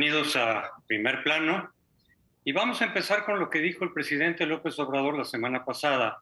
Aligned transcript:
Bienvenidos 0.00 0.34
a 0.34 0.72
Primer 0.86 1.22
Plano. 1.22 1.70
Y 2.42 2.52
vamos 2.52 2.80
a 2.80 2.86
empezar 2.86 3.26
con 3.26 3.38
lo 3.38 3.50
que 3.50 3.58
dijo 3.58 3.84
el 3.84 3.92
presidente 3.92 4.46
López 4.46 4.78
Obrador 4.78 5.14
la 5.14 5.26
semana 5.26 5.66
pasada, 5.66 6.20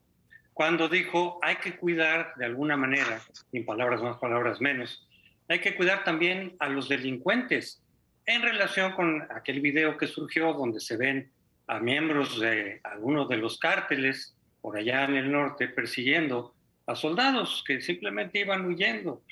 cuando 0.53 0.89
dijo 0.89 1.39
hay 1.43 1.59
que 1.59 1.77
cuidar 1.77 2.33
de 2.39 2.47
alguna 2.47 2.77
manera, 2.77 3.21
sin 3.53 3.65
palabras 3.65 4.03
más, 4.03 4.17
palabras 4.17 4.61
menos, 4.61 5.07
hay 5.47 5.61
que 5.61 5.77
cuidar 5.77 6.03
también 6.03 6.57
a 6.59 6.69
los 6.69 6.89
delincuentes 6.89 7.81
en 8.27 8.43
relación 8.43 8.95
con 8.95 9.23
aquel 9.31 9.61
video 9.61 9.97
que 9.97 10.09
surgió 10.09 10.55
donde 10.55 10.81
se 10.81 10.97
ven 10.97 11.31
a 11.69 11.79
miembros 11.79 12.41
de 12.41 12.81
algunos 12.83 13.29
de 13.29 13.37
los 13.37 13.61
cárteles 13.61 14.35
por 14.61 14.77
allá 14.77 15.05
en 15.05 15.15
el 15.15 15.31
norte 15.31 15.69
persiguiendo 15.69 16.53
a 16.85 16.97
soldados 16.97 17.63
que 17.65 17.81
simplemente 17.81 18.41
iban 18.41 18.67
huyendo. 18.67 19.23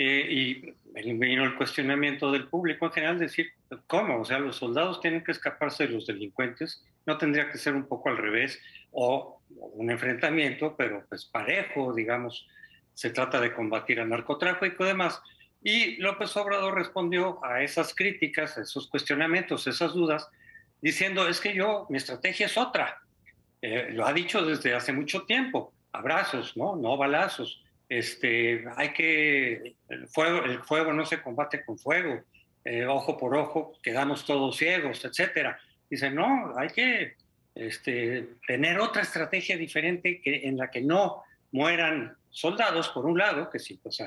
Eh, 0.00 0.28
y 0.30 1.14
vino 1.14 1.42
el 1.42 1.56
cuestionamiento 1.56 2.30
del 2.30 2.46
público 2.46 2.86
en 2.86 2.92
general, 2.92 3.18
decir, 3.18 3.50
¿cómo? 3.86 4.20
O 4.20 4.24
sea, 4.24 4.38
los 4.38 4.56
soldados 4.56 5.00
tienen 5.00 5.24
que 5.24 5.32
escaparse 5.32 5.86
de 5.86 5.94
los 5.94 6.06
delincuentes, 6.06 6.84
no 7.06 7.18
tendría 7.18 7.50
que 7.50 7.58
ser 7.58 7.74
un 7.74 7.86
poco 7.86 8.08
al 8.08 8.16
revés, 8.16 8.60
o, 8.90 9.40
un 9.50 9.90
enfrentamiento, 9.90 10.76
pero 10.76 11.04
pues 11.08 11.24
parejo, 11.24 11.94
digamos, 11.94 12.46
se 12.94 13.10
trata 13.10 13.40
de 13.40 13.52
combatir 13.52 14.00
al 14.00 14.08
narcotráfico 14.08 14.84
y 14.84 14.88
demás. 14.88 15.20
Y 15.62 15.96
López 15.96 16.36
Obrador 16.36 16.74
respondió 16.74 17.44
a 17.44 17.62
esas 17.62 17.94
críticas, 17.94 18.58
a 18.58 18.62
esos 18.62 18.88
cuestionamientos, 18.88 19.66
esas 19.66 19.94
dudas, 19.94 20.28
diciendo, 20.80 21.28
es 21.28 21.40
que 21.40 21.54
yo, 21.54 21.86
mi 21.88 21.96
estrategia 21.96 22.46
es 22.46 22.56
otra. 22.56 23.00
Eh, 23.62 23.88
lo 23.92 24.06
ha 24.06 24.12
dicho 24.12 24.44
desde 24.44 24.74
hace 24.74 24.92
mucho 24.92 25.22
tiempo, 25.22 25.72
abrazos, 25.92 26.56
¿no? 26.56 26.76
No 26.76 26.96
balazos 26.96 27.62
este, 27.88 28.64
hay 28.76 28.92
que, 28.92 29.76
el 29.88 30.08
fuego, 30.08 30.44
el 30.44 30.62
fuego 30.62 30.92
no 30.92 31.06
se 31.06 31.22
combate 31.22 31.64
con 31.64 31.78
fuego, 31.78 32.22
eh, 32.64 32.86
ojo 32.86 33.16
por 33.16 33.36
ojo, 33.36 33.72
quedamos 33.82 34.24
todos 34.24 34.56
ciegos, 34.56 35.04
etcétera. 35.04 35.58
Dice, 35.88 36.10
no, 36.10 36.52
hay 36.56 36.68
que 36.68 37.14
este, 37.54 38.28
tener 38.46 38.78
otra 38.78 39.02
estrategia 39.02 39.56
diferente 39.56 40.20
en 40.24 40.56
la 40.56 40.70
que 40.70 40.80
no 40.80 41.22
mueran 41.50 42.16
soldados, 42.30 42.88
por 42.90 43.06
un 43.06 43.18
lado, 43.18 43.50
que 43.50 43.58
sí, 43.58 43.80
pues 43.82 43.98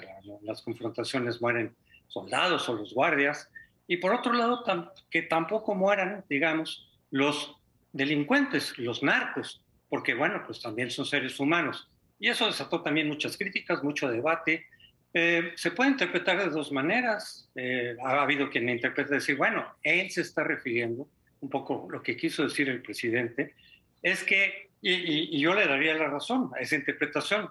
las 0.43 0.61
confrontaciones 0.61 1.41
mueren 1.41 1.75
soldados 2.07 2.69
o 2.69 2.73
los 2.75 2.93
guardias, 2.93 3.49
y 3.87 3.97
por 3.97 4.13
otro 4.13 4.31
lado, 4.31 4.63
que 5.09 5.23
tampoco 5.23 5.75
mueran, 5.75 6.23
digamos, 6.29 6.89
los 7.09 7.57
delincuentes, 7.91 8.77
los 8.77 9.03
narcos, 9.03 9.61
porque 9.89 10.13
bueno, 10.13 10.43
pues 10.45 10.61
también 10.61 10.91
son 10.91 11.05
seres 11.05 11.39
humanos. 11.39 11.89
Y 12.17 12.29
eso 12.29 12.45
desató 12.45 12.81
también 12.81 13.07
muchas 13.07 13.37
críticas, 13.37 13.83
mucho 13.83 14.09
debate. 14.09 14.65
Eh, 15.13 15.53
se 15.55 15.71
puede 15.71 15.91
interpretar 15.91 16.37
de 16.37 16.49
dos 16.49 16.71
maneras. 16.71 17.49
Eh, 17.55 17.95
ha 18.03 18.21
habido 18.21 18.49
quien 18.49 18.69
interpreta 18.69 19.15
decir, 19.15 19.35
bueno, 19.35 19.65
él 19.83 20.09
se 20.09 20.21
está 20.21 20.43
refiriendo, 20.43 21.07
un 21.41 21.49
poco 21.49 21.87
lo 21.89 22.01
que 22.01 22.15
quiso 22.15 22.43
decir 22.43 22.69
el 22.69 22.81
presidente, 22.81 23.55
es 24.01 24.23
que, 24.23 24.69
y, 24.81 25.39
yo 25.39 25.53
le 25.53 25.67
daría 25.67 25.93
la 25.95 26.07
razón 26.07 26.51
a 26.55 26.59
esa 26.59 26.75
interpretación, 26.75 27.49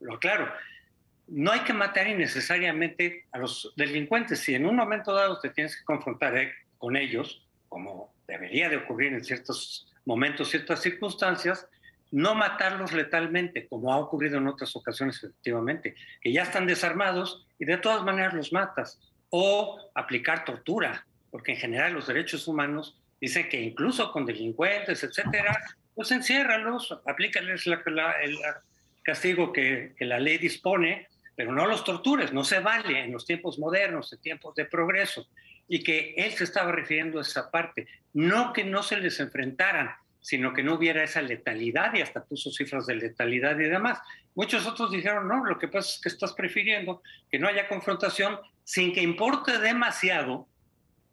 lo 0.00 0.14
aclaro, 0.14 0.50
no 1.26 1.52
hay 1.52 1.60
que 1.60 1.72
matar 1.72 2.06
innecesariamente 2.06 3.26
a 3.32 3.38
los 3.38 3.72
delincuentes. 3.76 4.40
Si 4.40 4.54
en 4.54 4.66
un 4.66 4.76
momento 4.76 5.12
dado 5.12 5.40
te 5.40 5.50
tienes 5.50 5.76
que 5.76 5.84
confrontar 5.84 6.36
eh, 6.36 6.52
con 6.78 6.96
ellos, 6.96 7.46
como 7.68 8.14
debería 8.28 8.68
de 8.68 8.76
ocurrir 8.76 9.14
en 9.14 9.24
ciertos 9.24 9.92
momentos, 10.04 10.50
ciertas 10.50 10.82
circunstancias, 10.82 11.66
no 12.14 12.36
matarlos 12.36 12.92
letalmente, 12.92 13.66
como 13.66 13.92
ha 13.92 13.96
ocurrido 13.96 14.38
en 14.38 14.46
otras 14.46 14.76
ocasiones 14.76 15.16
efectivamente, 15.16 15.96
que 16.20 16.32
ya 16.32 16.44
están 16.44 16.64
desarmados 16.64 17.44
y 17.58 17.64
de 17.64 17.76
todas 17.76 18.04
maneras 18.04 18.34
los 18.34 18.52
matas, 18.52 19.00
o 19.30 19.90
aplicar 19.96 20.44
tortura, 20.44 21.04
porque 21.32 21.50
en 21.50 21.58
general 21.58 21.92
los 21.92 22.06
derechos 22.06 22.46
humanos 22.46 22.96
dicen 23.20 23.48
que 23.48 23.60
incluso 23.60 24.12
con 24.12 24.26
delincuentes, 24.26 25.02
etcétera, 25.02 25.58
pues 25.92 26.12
enciérralos, 26.12 26.96
aplícales 27.04 27.66
el 27.66 28.38
castigo 29.02 29.52
que, 29.52 29.94
que 29.98 30.04
la 30.04 30.20
ley 30.20 30.38
dispone, 30.38 31.08
pero 31.34 31.50
no 31.50 31.66
los 31.66 31.82
tortures, 31.82 32.32
no 32.32 32.44
se 32.44 32.60
vale 32.60 33.00
en 33.02 33.12
los 33.12 33.26
tiempos 33.26 33.58
modernos, 33.58 34.12
en 34.12 34.20
tiempos 34.20 34.54
de 34.54 34.66
progreso, 34.66 35.26
y 35.66 35.82
que 35.82 36.14
él 36.16 36.30
se 36.30 36.44
estaba 36.44 36.70
refiriendo 36.70 37.18
a 37.18 37.22
esa 37.22 37.50
parte, 37.50 37.88
no 38.12 38.52
que 38.52 38.62
no 38.62 38.84
se 38.84 38.98
les 38.98 39.18
enfrentaran, 39.18 39.96
sino 40.24 40.54
que 40.54 40.62
no 40.62 40.76
hubiera 40.76 41.04
esa 41.04 41.20
letalidad 41.20 41.92
y 41.92 42.00
hasta 42.00 42.24
puso 42.24 42.50
cifras 42.50 42.86
de 42.86 42.94
letalidad 42.94 43.58
y 43.58 43.64
demás. 43.64 43.98
Muchos 44.34 44.66
otros 44.66 44.90
dijeron, 44.90 45.28
no, 45.28 45.44
lo 45.44 45.58
que 45.58 45.68
pasa 45.68 45.90
es 45.90 46.00
que 46.00 46.08
estás 46.08 46.32
prefiriendo 46.32 47.02
que 47.30 47.38
no 47.38 47.46
haya 47.46 47.68
confrontación 47.68 48.38
sin 48.64 48.94
que 48.94 49.02
importe 49.02 49.58
demasiado, 49.58 50.48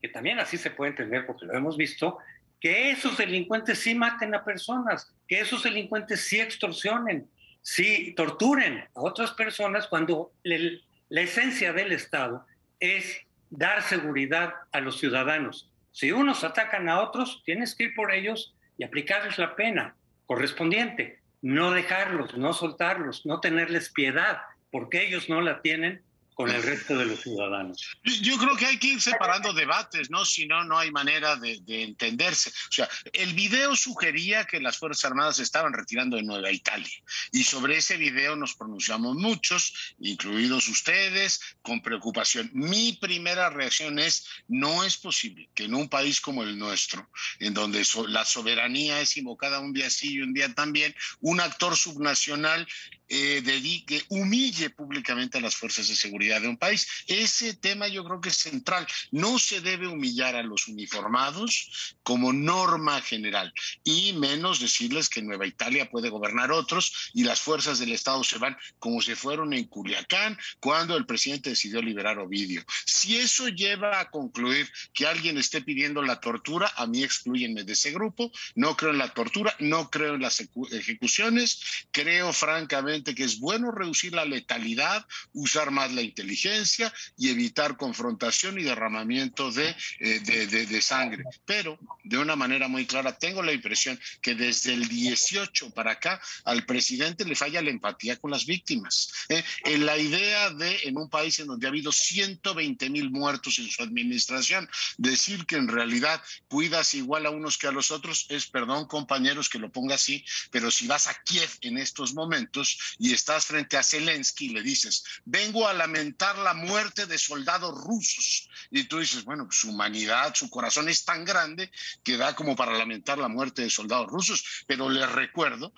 que 0.02 0.08
también 0.08 0.40
así 0.40 0.58
se 0.58 0.72
puede 0.72 0.92
entender 0.92 1.26
porque 1.26 1.46
lo 1.46 1.54
hemos 1.54 1.76
visto, 1.76 2.20
que 2.62 2.92
esos 2.92 3.18
delincuentes 3.18 3.80
sí 3.80 3.96
maten 3.96 4.34
a 4.34 4.46
personas, 4.46 5.14
que 5.28 5.42
esos 5.42 5.64
delincuentes 5.64 6.22
sí 6.22 6.40
extorsionen, 6.40 7.30
sí 7.62 8.14
torturen 8.16 8.78
a 8.96 9.02
otras 9.02 9.32
personas 9.32 9.88
cuando 9.88 10.32
la 10.44 11.22
esencia 11.22 11.74
del 11.74 11.92
Estado 11.92 12.46
es 12.80 13.28
dar 13.50 13.82
seguridad 13.82 14.54
a 14.72 14.80
los 14.80 15.00
ciudadanos. 15.00 15.70
Si 15.92 16.14
unos 16.14 16.46
atacan 16.46 16.88
a 16.88 17.02
otros, 17.02 17.44
tienes 17.44 17.76
que 17.76 17.84
ir 17.84 17.94
por 17.94 18.14
ellos 18.14 18.56
y 18.82 18.84
aplicarles 18.84 19.38
la 19.38 19.56
pena 19.56 19.94
correspondiente, 20.26 21.20
no 21.44 21.70
dejarlos, 21.70 22.36
no 22.36 22.52
soltarlos, 22.52 23.28
no 23.28 23.40
tenerles 23.40 23.92
piedad, 23.92 24.42
porque 24.72 25.06
ellos 25.06 25.30
no 25.30 25.40
la 25.40 25.62
tienen 25.62 26.02
con 26.34 26.50
el 26.50 26.64
resto 26.64 26.98
de 26.98 27.06
los 27.06 27.22
ciudadanos. 27.22 27.86
Yo 28.22 28.38
creo 28.38 28.56
que 28.56 28.66
hay 28.66 28.78
que 28.78 28.88
ir 28.88 29.02
separando 29.02 29.54
debates, 29.54 30.10
¿no? 30.10 30.26
Si 30.26 30.46
no, 30.46 30.64
no 30.64 30.78
hay 30.80 30.92
manera 30.92 31.36
de, 31.36 31.62
entenderse. 31.68 32.50
O 32.50 32.72
sea, 32.72 32.90
el 33.14 33.34
video 33.34 33.76
sugería 33.76 34.46
que 34.46 34.60
las 34.60 34.78
Fuerzas 34.78 35.06
Armadas 35.06 35.40
estaban 35.40 35.74
retirando 35.74 36.18
de 36.18 36.24
Nueva 36.24 36.52
Italia. 36.52 36.92
Y 37.32 37.44
sobre 37.44 37.78
ese 37.78 37.98
video 37.98 38.36
nos 38.36 38.56
pronunciamos 38.56 39.16
muchos, 39.16 39.96
incluidos 40.00 40.68
ustedes, 40.68 41.42
con 41.62 41.82
preocupación. 41.82 42.50
Mi 42.54 42.94
primera 42.94 43.50
reacción 43.50 44.00
es, 44.00 44.26
no 44.48 44.84
es 44.84 44.98
posible 44.98 45.50
que 45.54 45.66
en 45.66 45.76
un 45.76 45.90
país 45.90 46.22
como 46.22 46.44
el 46.44 46.58
nuestro, 46.58 47.10
en 47.40 47.54
donde 47.54 47.86
la 48.08 48.26
soberanía 48.26 49.02
es 49.02 49.18
invocada 49.18 49.60
un 49.60 49.74
día 49.74 49.90
sí 49.90 50.14
y 50.14 50.22
un 50.22 50.34
día 50.34 50.54
también, 50.54 50.96
un 51.20 51.42
actor 51.42 51.76
subnacional 51.76 52.68
eh, 53.14 53.42
dedique, 53.44 54.02
humille 54.08 54.70
públicamente 54.70 55.38
a 55.38 55.42
las 55.42 55.56
fuerzas 55.56 55.90
de 55.90 55.96
seguridad 55.98 56.21
de 56.22 56.48
un 56.48 56.58
país. 56.58 56.88
Ese 57.08 57.54
tema 57.54 57.88
yo 57.88 58.04
creo 58.04 58.22
que 58.22 58.30
es 58.30 58.38
central. 58.38 58.88
No 59.12 59.40
se 59.40 59.62
debe 59.62 59.88
humillar 59.88 60.36
a 60.36 60.44
los 60.44 60.68
uniformados 60.68 61.96
como 62.04 62.34
norma 62.34 63.02
general 63.02 63.54
y 63.84 64.14
menos 64.14 64.60
decirles 64.60 65.10
que 65.10 65.22
Nueva 65.22 65.48
Italia 65.48 65.90
puede 65.90 66.10
gobernar 66.10 66.52
otros 66.52 67.12
y 67.14 67.24
las 67.24 67.42
fuerzas 67.42 67.80
del 67.80 67.92
Estado 67.92 68.24
se 68.24 68.38
van 68.38 68.58
como 68.80 69.02
se 69.02 69.16
fueron 69.16 69.54
en 69.54 69.66
Culiacán 69.66 70.38
cuando 70.60 70.96
el 70.96 71.06
presidente 71.06 71.52
decidió 71.52 71.82
liberar 71.82 72.20
Ovidio. 72.20 72.64
Si 72.86 73.18
eso 73.18 73.48
lleva 73.50 74.00
a 74.00 74.10
concluir 74.10 74.70
que 74.94 75.08
alguien 75.08 75.38
esté 75.38 75.62
pidiendo 75.62 76.02
la 76.02 76.20
tortura, 76.20 76.72
a 76.76 76.86
mí 76.86 77.04
excluyenme 77.04 77.64
de 77.64 77.74
ese 77.74 77.92
grupo. 77.92 78.32
No 78.56 78.76
creo 78.76 78.92
en 78.92 78.98
la 78.98 79.14
tortura, 79.14 79.56
no 79.60 79.90
creo 79.90 80.16
en 80.16 80.22
las 80.22 80.44
ejecuciones. 80.72 81.62
Creo 81.92 82.34
francamente 82.34 83.16
que 83.16 83.24
es 83.24 83.40
bueno 83.40 83.72
reducir 83.72 84.14
la 84.14 84.26
letalidad, 84.26 85.06
usar 85.34 85.72
más 85.72 85.92
la 85.92 86.02
inteligencia 86.12 86.94
y 87.18 87.30
evitar 87.30 87.78
confrontación 87.78 88.60
y 88.60 88.64
derramamiento 88.64 89.52
de, 89.52 89.76
eh, 90.00 90.20
de, 90.20 90.82
sangre. 90.82 91.24
Pero 91.46 91.80
de 92.04 92.18
una 92.18 92.36
manera 92.36 92.68
muy 92.68 92.86
clara, 92.86 93.18
tengo 93.18 93.42
la 93.42 93.54
impresión 93.54 94.00
que 94.22 94.36
desde 94.36 94.74
el 94.74 94.88
18 94.88 95.72
para 95.72 95.94
acá 95.94 96.22
al 96.44 96.66
presidente 96.66 97.26
le 97.26 97.36
falla 97.36 97.62
la 97.62 97.70
empatía 97.70 98.18
con 98.18 98.32
las 98.32 98.46
víctimas. 98.46 99.12
¿eh? 99.30 99.44
En 99.66 99.86
la 99.86 99.98
idea 99.98 100.50
de, 100.52 100.80
en 100.84 100.98
un 100.98 101.10
país 101.10 101.40
en 101.40 101.48
donde 101.48 101.68
ha 101.68 101.70
habido 101.70 101.92
120 101.92 102.90
mil 102.90 103.10
muertos 103.10 103.58
en 103.60 103.70
su 103.70 103.82
administración, 103.84 104.70
decir 104.98 105.46
que 105.46 105.56
en 105.56 105.68
realidad 105.68 106.22
cuidas 106.48 106.94
igual 106.94 107.26
a 107.26 107.30
unos 107.30 107.58
que 107.58 107.68
a 107.68 107.72
los 107.72 107.92
otros 107.92 108.28
es, 108.30 108.48
perdón 108.48 108.86
compañeros 108.86 109.50
que 109.50 109.60
lo 109.60 109.72
ponga 109.72 109.96
así, 109.96 110.24
pero 110.52 110.70
si 110.72 110.88
vas 110.88 111.08
a 111.08 111.16
Kiev 111.24 111.50
en 111.62 111.78
estos 111.78 112.14
momentos, 112.14 112.78
y 113.00 113.14
estás 113.14 113.46
frente 113.46 113.78
a 113.78 113.84
Zelensky 113.84 114.46
y 114.46 114.50
le 114.50 114.62
dices, 114.62 115.04
vengo 115.26 115.68
a 115.68 115.74
lamentar 115.74 116.01
la 116.44 116.54
muerte 116.54 117.06
de 117.06 117.18
soldados 117.18 117.74
rusos. 117.84 118.50
Y 118.70 118.86
tú 118.86 119.00
dices, 119.00 119.24
bueno, 119.24 119.48
su 119.52 119.70
humanidad, 119.70 120.34
su 120.36 120.50
corazón 120.50 120.90
es 120.90 121.06
tan 121.06 121.26
grande 121.26 121.72
que 122.04 122.18
da 122.18 122.36
como 122.36 122.56
para 122.56 122.78
lamentar 122.78 123.18
la 123.18 123.28
muerte 123.28 123.62
de 123.64 123.70
soldados 123.70 124.08
rusos. 124.08 124.64
Pero 124.68 124.90
les 124.90 125.10
recuerdo 125.12 125.74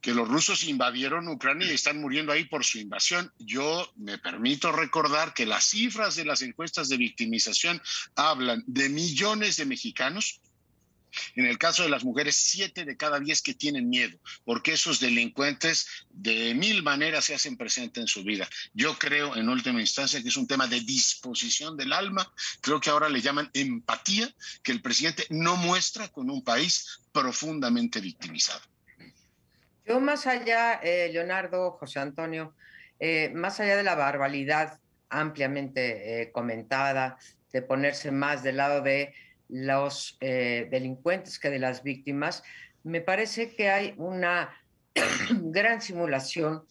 que 0.00 0.14
los 0.14 0.28
rusos 0.28 0.64
invadieron 0.64 1.28
Ucrania 1.28 1.68
y 1.68 1.74
están 1.74 2.00
muriendo 2.00 2.32
ahí 2.32 2.44
por 2.44 2.64
su 2.64 2.78
invasión. 2.78 3.32
Yo 3.38 3.90
me 3.96 4.18
permito 4.18 4.72
recordar 4.72 5.34
que 5.34 5.46
las 5.46 5.64
cifras 5.64 6.16
de 6.16 6.24
las 6.24 6.42
encuestas 6.42 6.88
de 6.88 6.96
victimización 6.96 7.82
hablan 8.14 8.62
de 8.66 8.88
millones 8.88 9.56
de 9.56 9.66
mexicanos 9.66 10.40
En 11.34 11.46
el 11.46 11.58
caso 11.58 11.82
de 11.82 11.88
las 11.88 12.04
mujeres, 12.04 12.36
siete 12.36 12.84
de 12.84 12.96
cada 12.96 13.20
diez 13.20 13.42
que 13.42 13.54
tienen 13.54 13.88
miedo, 13.88 14.18
porque 14.44 14.72
esos 14.72 15.00
delincuentes 15.00 15.86
de 16.10 16.54
mil 16.54 16.82
maneras 16.82 17.26
se 17.26 17.34
hacen 17.34 17.56
presentes 17.56 18.00
en 18.02 18.08
su 18.08 18.24
vida. 18.24 18.48
Yo 18.74 18.98
creo, 18.98 19.36
en 19.36 19.48
última 19.48 19.80
instancia, 19.80 20.22
que 20.22 20.28
es 20.28 20.36
un 20.36 20.46
tema 20.46 20.66
de 20.66 20.80
disposición 20.80 21.76
del 21.76 21.92
alma. 21.92 22.32
Creo 22.60 22.80
que 22.80 22.90
ahora 22.90 23.08
le 23.08 23.20
llaman 23.20 23.50
empatía, 23.54 24.28
que 24.62 24.72
el 24.72 24.82
presidente 24.82 25.26
no 25.30 25.56
muestra 25.56 26.08
con 26.08 26.30
un 26.30 26.42
país 26.42 27.00
profundamente 27.12 28.00
victimizado. 28.00 28.60
Yo 29.86 30.00
más 30.00 30.26
allá, 30.26 30.80
eh, 30.82 31.10
Leonardo, 31.12 31.72
José 31.72 32.00
Antonio, 32.00 32.54
eh, 32.98 33.30
más 33.34 33.60
allá 33.60 33.76
de 33.76 33.84
la 33.84 33.94
barbaridad 33.94 34.80
ampliamente 35.08 36.22
eh, 36.22 36.32
comentada, 36.32 37.18
de 37.52 37.62
ponerse 37.62 38.10
más 38.10 38.42
del 38.42 38.56
lado 38.56 38.82
de 38.82 39.14
los 39.48 40.18
delincuentes 40.20 41.38
que 41.38 41.50
de 41.50 41.58
las 41.58 41.82
víctimas, 41.82 42.42
me 42.82 43.00
parece 43.00 43.54
que 43.54 43.70
hay 43.70 43.94
una 43.96 44.50
gran 45.30 45.80
simulación 45.80 46.64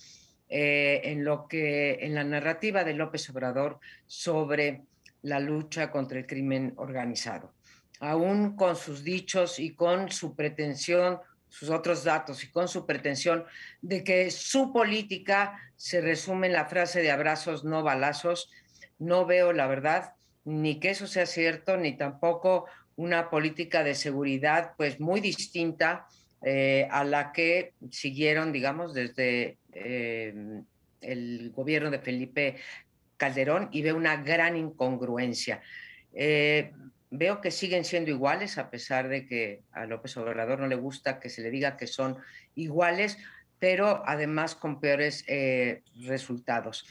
en 0.47 1.25
lo 1.25 1.47
que 1.47 1.99
en 2.01 2.15
la 2.15 2.23
narrativa 2.23 2.83
de 2.83 2.93
López 2.93 3.29
Obrador 3.29 3.79
sobre 4.05 4.83
la 5.23 5.39
lucha 5.39 5.89
contra 5.89 6.19
el 6.19 6.27
crimen 6.27 6.73
organizado. 6.77 7.53
Aún 7.99 8.55
con 8.55 8.75
sus 8.75 9.03
dichos 9.03 9.59
y 9.59 9.73
con 9.73 10.11
su 10.11 10.35
pretensión 10.35 11.19
sus 11.55 11.69
otros 11.69 12.03
datos 12.03 12.43
y 12.43 12.51
con 12.51 12.67
su 12.67 12.85
pretensión 12.85 13.45
de 13.81 14.03
que 14.03 14.29
su 14.29 14.73
política 14.73 15.57
se 15.77 16.01
resume 16.01 16.47
en 16.47 16.53
la 16.53 16.65
frase 16.65 17.01
de 17.01 17.11
abrazos, 17.11 17.63
no 17.63 17.81
balazos, 17.81 18.51
no 18.99 19.25
veo 19.25 19.53
la 19.53 19.65
verdad 19.65 20.14
ni 20.45 20.79
que 20.79 20.91
eso 20.91 21.07
sea 21.07 21.25
cierto, 21.25 21.75
ni 21.75 21.97
tampoco 21.97 22.65
una 22.95 23.29
política 23.29 23.83
de 23.83 23.95
seguridad 23.95 24.73
pues 24.77 24.99
muy 24.99 25.19
distinta 25.19 26.07
eh, 26.43 26.87
a 26.91 27.03
la 27.03 27.31
que 27.31 27.73
siguieron, 27.89 28.51
digamos, 28.51 28.93
desde 28.93 29.57
eh, 29.73 30.33
el 31.01 31.51
gobierno 31.51 31.89
de 31.89 31.99
Felipe 31.99 32.55
Calderón 33.17 33.69
y 33.71 33.81
veo 33.81 33.95
una 33.95 34.17
gran 34.17 34.55
incongruencia. 34.55 35.61
Eh, 36.13 36.71
Veo 37.11 37.39
que 37.39 37.51
siguen 37.51 37.85
siendo 37.85 38.09
iguales, 38.09 38.57
a 38.57 38.69
pesar 38.69 39.07
de 39.07 39.25
que 39.25 39.61
a 39.71 39.85
López 39.85 40.17
Obrador 40.17 40.59
no 40.59 40.67
le 40.67 40.75
gusta 40.75 41.19
que 41.19 41.29
se 41.29 41.41
le 41.43 41.51
diga 41.51 41.77
que 41.77 41.87
son 41.87 42.17
iguales, 42.55 43.17
pero 43.57 44.03
además 44.05 44.53
con 44.53 44.81
peores 44.81 45.23
resultados. 46.01 46.83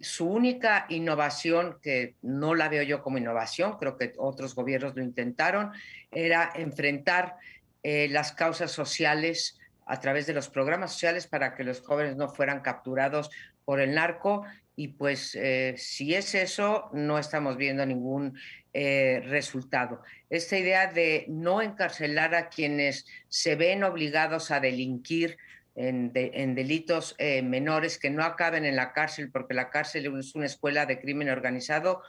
Su 0.00 0.28
única 0.28 0.86
innovación, 0.88 1.78
que 1.82 2.14
no 2.22 2.54
la 2.54 2.68
veo 2.68 2.82
yo 2.82 3.02
como 3.02 3.18
innovación, 3.18 3.78
creo 3.78 3.96
que 3.96 4.12
otros 4.18 4.54
gobiernos 4.54 4.96
lo 4.96 5.02
intentaron, 5.02 5.72
era 6.10 6.52
enfrentar 6.54 7.36
eh, 7.82 8.08
las 8.10 8.32
causas 8.32 8.70
sociales 8.70 9.60
a 9.86 10.00
través 10.00 10.26
de 10.26 10.34
los 10.34 10.48
programas 10.48 10.92
sociales 10.92 11.26
para 11.26 11.54
que 11.54 11.64
los 11.64 11.80
jóvenes 11.80 12.16
no 12.16 12.28
fueran 12.28 12.60
capturados 12.60 13.30
por 13.64 13.80
el 13.80 13.94
narco 13.94 14.44
y 14.76 14.88
pues 14.88 15.34
eh, 15.34 15.74
si 15.76 16.14
es 16.14 16.34
eso, 16.34 16.88
no 16.92 17.18
estamos 17.18 17.56
viendo 17.56 17.84
ningún 17.84 18.38
eh, 18.72 19.22
resultado. 19.26 20.02
Esta 20.30 20.56
idea 20.56 20.86
de 20.90 21.26
no 21.28 21.60
encarcelar 21.60 22.34
a 22.34 22.48
quienes 22.48 23.06
se 23.28 23.54
ven 23.54 23.84
obligados 23.84 24.50
a 24.50 24.60
delinquir 24.60 25.36
en, 25.74 26.12
delitos 26.54 27.14
eh, 27.18 27.42
menores 27.42 27.98
que 27.98 28.10
no 28.10 28.24
acaben 28.24 28.64
en 28.64 28.76
la 28.76 28.92
cárcel, 28.92 29.30
porque 29.30 29.54
la 29.54 29.70
cárcel 29.70 30.18
es 30.18 30.34
una 30.34 30.46
escuela 30.46 30.86
de 30.86 31.00
crimen 31.00 31.30
organizado, 31.30 32.02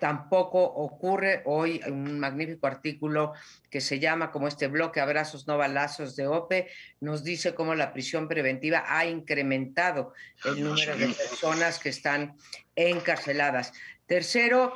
tampoco 0.00 0.62
ocurre. 0.62 1.42
Hoy 1.44 1.80
un 1.86 2.18
magnífico 2.18 2.66
artículo 2.66 3.34
que 3.68 3.80
se 3.80 3.98
llama 3.98 4.30
como 4.30 4.48
este 4.48 4.66
bloque 4.66 5.00
Abrazos 5.00 5.46
no 5.46 5.58
balazos 5.58 6.16
de 6.16 6.26
OPE 6.26 6.68
nos 7.00 7.22
dice 7.22 7.54
cómo 7.54 7.74
la 7.74 7.92
prisión 7.92 8.26
preventiva 8.26 8.84
ha 8.86 9.06
incrementado 9.06 10.14
el 10.44 10.64
número 10.64 10.96
de 10.96 11.08
personas 11.08 11.78
que 11.78 11.90
están 11.90 12.36
encarceladas. 12.74 13.72
Tercero, 14.06 14.74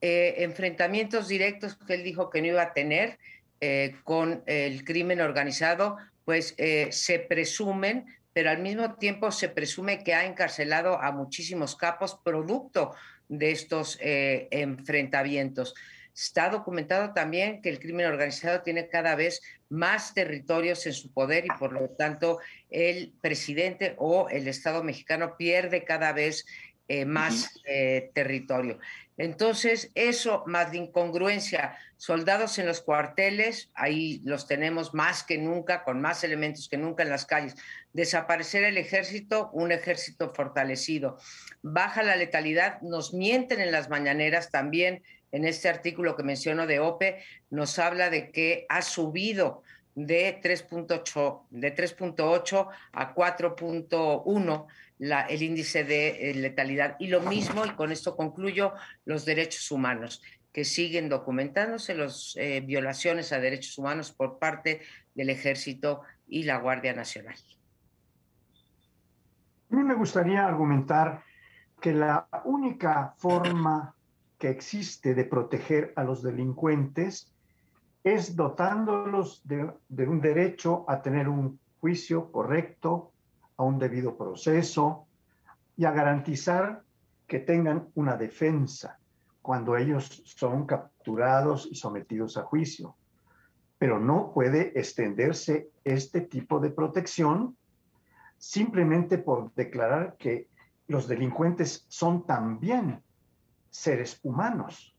eh, 0.00 0.34
enfrentamientos 0.38 1.28
directos 1.28 1.76
que 1.86 1.94
él 1.94 2.02
dijo 2.02 2.28
que 2.28 2.42
no 2.42 2.48
iba 2.48 2.62
a 2.62 2.72
tener 2.74 3.18
eh, 3.60 3.96
con 4.04 4.42
el 4.46 4.84
crimen 4.84 5.20
organizado, 5.20 5.96
pues 6.26 6.54
eh, 6.58 6.88
se 6.90 7.20
presumen 7.20 8.04
pero 8.36 8.50
al 8.50 8.58
mismo 8.58 8.96
tiempo 8.96 9.32
se 9.32 9.48
presume 9.48 10.04
que 10.04 10.12
ha 10.12 10.26
encarcelado 10.26 11.00
a 11.00 11.10
muchísimos 11.10 11.74
capos 11.74 12.20
producto 12.22 12.94
de 13.30 13.50
estos 13.50 13.98
eh, 13.98 14.46
enfrentamientos. 14.50 15.74
Está 16.14 16.50
documentado 16.50 17.14
también 17.14 17.62
que 17.62 17.70
el 17.70 17.78
crimen 17.78 18.04
organizado 18.04 18.60
tiene 18.60 18.88
cada 18.88 19.14
vez 19.14 19.40
más 19.70 20.12
territorios 20.12 20.86
en 20.86 20.92
su 20.92 21.14
poder 21.14 21.46
y 21.46 21.58
por 21.58 21.72
lo 21.72 21.88
tanto 21.88 22.38
el 22.68 23.14
presidente 23.22 23.94
o 23.96 24.28
el 24.28 24.48
Estado 24.48 24.82
mexicano 24.82 25.38
pierde 25.38 25.84
cada 25.84 26.12
vez 26.12 26.44
eh, 26.88 27.06
más 27.06 27.58
eh, 27.64 28.10
territorio. 28.12 28.78
Entonces, 29.18 29.90
eso 29.94 30.44
más 30.46 30.72
de 30.72 30.78
incongruencia, 30.78 31.76
soldados 31.96 32.58
en 32.58 32.66
los 32.66 32.82
cuarteles, 32.82 33.70
ahí 33.74 34.20
los 34.24 34.46
tenemos 34.46 34.92
más 34.92 35.22
que 35.22 35.38
nunca, 35.38 35.84
con 35.84 36.00
más 36.00 36.22
elementos 36.22 36.68
que 36.68 36.76
nunca 36.76 37.02
en 37.02 37.08
las 37.08 37.24
calles. 37.24 37.54
Desaparecer 37.94 38.64
el 38.64 38.76
ejército, 38.76 39.50
un 39.52 39.72
ejército 39.72 40.34
fortalecido. 40.34 41.18
Baja 41.62 42.02
la 42.02 42.16
letalidad, 42.16 42.80
nos 42.82 43.14
mienten 43.14 43.60
en 43.60 43.72
las 43.72 43.88
mañaneras 43.88 44.50
también. 44.50 45.02
En 45.32 45.44
este 45.44 45.68
artículo 45.68 46.16
que 46.16 46.22
menciono 46.22 46.66
de 46.66 46.80
OPE, 46.80 47.22
nos 47.50 47.78
habla 47.78 48.10
de 48.10 48.30
que 48.30 48.66
ha 48.68 48.82
subido 48.82 49.62
de 49.96 50.40
3.8 50.42 51.42
de 51.50 51.74
3.8 51.74 52.68
a 52.92 53.14
4.1 53.14 54.66
el 54.98 55.42
índice 55.42 55.84
de 55.84 56.30
eh, 56.30 56.34
letalidad. 56.34 56.96
Y 56.98 57.08
lo 57.08 57.20
mismo, 57.20 57.64
y 57.66 57.70
con 57.70 57.92
esto 57.92 58.16
concluyo, 58.16 58.72
los 59.04 59.24
derechos 59.24 59.70
humanos, 59.70 60.22
que 60.52 60.64
siguen 60.64 61.08
documentándose 61.08 61.94
las 61.94 62.34
eh, 62.36 62.62
violaciones 62.64 63.32
a 63.32 63.38
derechos 63.38 63.76
humanos 63.76 64.12
por 64.12 64.38
parte 64.38 64.80
del 65.14 65.30
Ejército 65.30 66.02
y 66.26 66.44
la 66.44 66.58
Guardia 66.58 66.94
Nacional. 66.94 67.36
A 69.70 69.76
mí 69.76 69.82
me 69.82 69.94
gustaría 69.94 70.46
argumentar 70.46 71.22
que 71.80 71.92
la 71.92 72.26
única 72.44 73.14
forma 73.18 73.94
que 74.38 74.48
existe 74.48 75.14
de 75.14 75.24
proteger 75.24 75.92
a 75.96 76.04
los 76.04 76.22
delincuentes 76.22 77.32
es 78.02 78.36
dotándolos 78.36 79.42
de, 79.44 79.70
de 79.88 80.08
un 80.08 80.20
derecho 80.20 80.84
a 80.88 81.02
tener 81.02 81.28
un 81.28 81.58
juicio 81.80 82.30
correcto, 82.30 83.12
a 83.56 83.62
un 83.64 83.78
debido 83.78 84.16
proceso 84.16 85.06
y 85.76 85.84
a 85.84 85.92
garantizar 85.92 86.82
que 87.26 87.40
tengan 87.40 87.88
una 87.94 88.16
defensa 88.16 88.98
cuando 89.42 89.76
ellos 89.76 90.22
son 90.24 90.66
capturados 90.66 91.68
y 91.70 91.74
sometidos 91.74 92.36
a 92.36 92.42
juicio. 92.42 92.96
Pero 93.78 93.98
no 94.00 94.32
puede 94.32 94.78
extenderse 94.78 95.70
este 95.84 96.22
tipo 96.22 96.58
de 96.60 96.70
protección 96.70 97.56
simplemente 98.38 99.18
por 99.18 99.52
declarar 99.54 100.16
que 100.18 100.48
los 100.88 101.08
delincuentes 101.08 101.84
son 101.88 102.26
también 102.26 103.02
seres 103.70 104.20
humanos. 104.22 104.94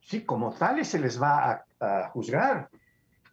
Sí, 0.00 0.24
como 0.24 0.52
tales 0.52 0.88
se 0.88 0.98
les 0.98 1.20
va 1.20 1.50
a, 1.50 1.64
a 1.80 2.08
juzgar, 2.10 2.70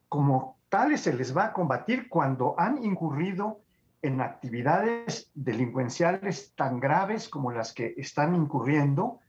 como 0.09 0.57
tales 0.69 1.01
se 1.01 1.13
les 1.13 1.35
va 1.35 1.45
a 1.45 1.53
combatir 1.53 2.07
cuando 2.09 2.55
han 2.59 2.83
incurrido 2.83 3.61
en 4.01 4.21
actividades 4.21 5.31
delincuenciales 5.33 6.53
tan 6.55 6.79
graves 6.79 7.29
como 7.29 7.51
las 7.51 7.73
que 7.73 7.93
están 7.97 8.35
incurriendo 8.35 9.19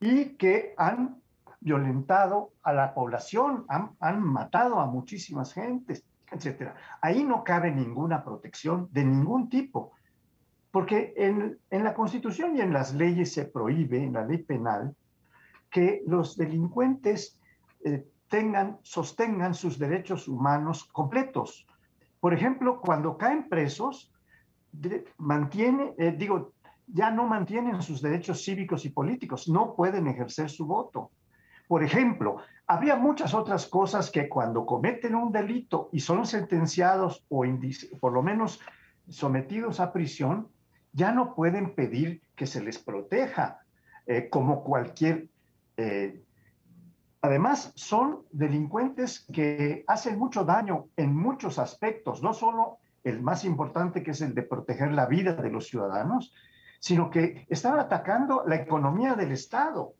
y 0.00 0.36
que 0.36 0.74
han 0.76 1.22
violentado 1.60 2.52
a 2.62 2.72
la 2.72 2.94
población, 2.94 3.64
han, 3.68 4.22
matado 4.22 4.78
a 4.78 4.86
muchísimas 4.86 5.52
gentes, 5.52 6.04
etc. 6.30 6.72
Ahí 7.00 7.24
no 7.24 7.42
cabe 7.42 7.70
ninguna 7.72 8.22
protección 8.22 8.88
de 8.92 9.04
ningún 9.04 9.48
tipo, 9.48 9.92
porque 10.70 11.14
en, 11.16 11.58
la 11.70 11.94
Constitución 11.94 12.56
y 12.56 12.60
en 12.60 12.72
las 12.72 12.94
leyes 12.94 13.32
se 13.32 13.46
prohíbe, 13.46 14.02
en 14.02 14.12
la 14.12 14.24
ley 14.24 14.38
penal, 14.38 14.94
que 15.70 16.02
los 16.06 16.36
delincuentes 16.36 17.40
eh, 17.84 18.06
tengan, 18.28 18.78
sostengan 18.82 19.54
sus 19.54 19.78
derechos 19.78 20.28
humanos 20.28 20.84
completos 20.84 21.66
por 22.26 22.34
ejemplo, 22.34 22.80
cuando 22.80 23.16
caen 23.16 23.48
presos, 23.48 24.12
mantiene, 25.18 25.94
eh, 25.96 26.10
digo, 26.10 26.54
ya 26.88 27.08
no 27.12 27.24
mantienen 27.28 27.80
sus 27.82 28.02
derechos 28.02 28.42
cívicos 28.42 28.84
y 28.84 28.88
políticos, 28.88 29.48
no 29.48 29.76
pueden 29.76 30.08
ejercer 30.08 30.50
su 30.50 30.66
voto. 30.66 31.12
Por 31.68 31.84
ejemplo, 31.84 32.38
había 32.66 32.96
muchas 32.96 33.32
otras 33.32 33.68
cosas 33.68 34.10
que 34.10 34.28
cuando 34.28 34.66
cometen 34.66 35.14
un 35.14 35.30
delito 35.30 35.88
y 35.92 36.00
son 36.00 36.26
sentenciados 36.26 37.24
o 37.28 37.44
por 38.00 38.12
lo 38.12 38.24
menos 38.24 38.60
sometidos 39.08 39.78
a 39.78 39.92
prisión, 39.92 40.48
ya 40.92 41.12
no 41.12 41.32
pueden 41.32 41.76
pedir 41.76 42.22
que 42.34 42.48
se 42.48 42.60
les 42.60 42.76
proteja, 42.76 43.60
eh, 44.04 44.28
como 44.28 44.64
cualquier 44.64 45.28
eh, 45.76 46.24
Además, 47.26 47.72
son 47.74 48.22
delincuentes 48.30 49.26
que 49.32 49.84
hacen 49.88 50.16
mucho 50.16 50.44
daño 50.44 50.90
en 50.96 51.12
muchos 51.12 51.58
aspectos, 51.58 52.22
no 52.22 52.32
solo 52.32 52.78
el 53.02 53.20
más 53.20 53.44
importante 53.44 54.04
que 54.04 54.12
es 54.12 54.20
el 54.20 54.32
de 54.32 54.44
proteger 54.44 54.92
la 54.92 55.06
vida 55.06 55.34
de 55.34 55.50
los 55.50 55.66
ciudadanos, 55.66 56.32
sino 56.78 57.10
que 57.10 57.44
están 57.48 57.80
atacando 57.80 58.44
la 58.46 58.54
economía 58.54 59.14
del 59.14 59.32
Estado. 59.32 59.94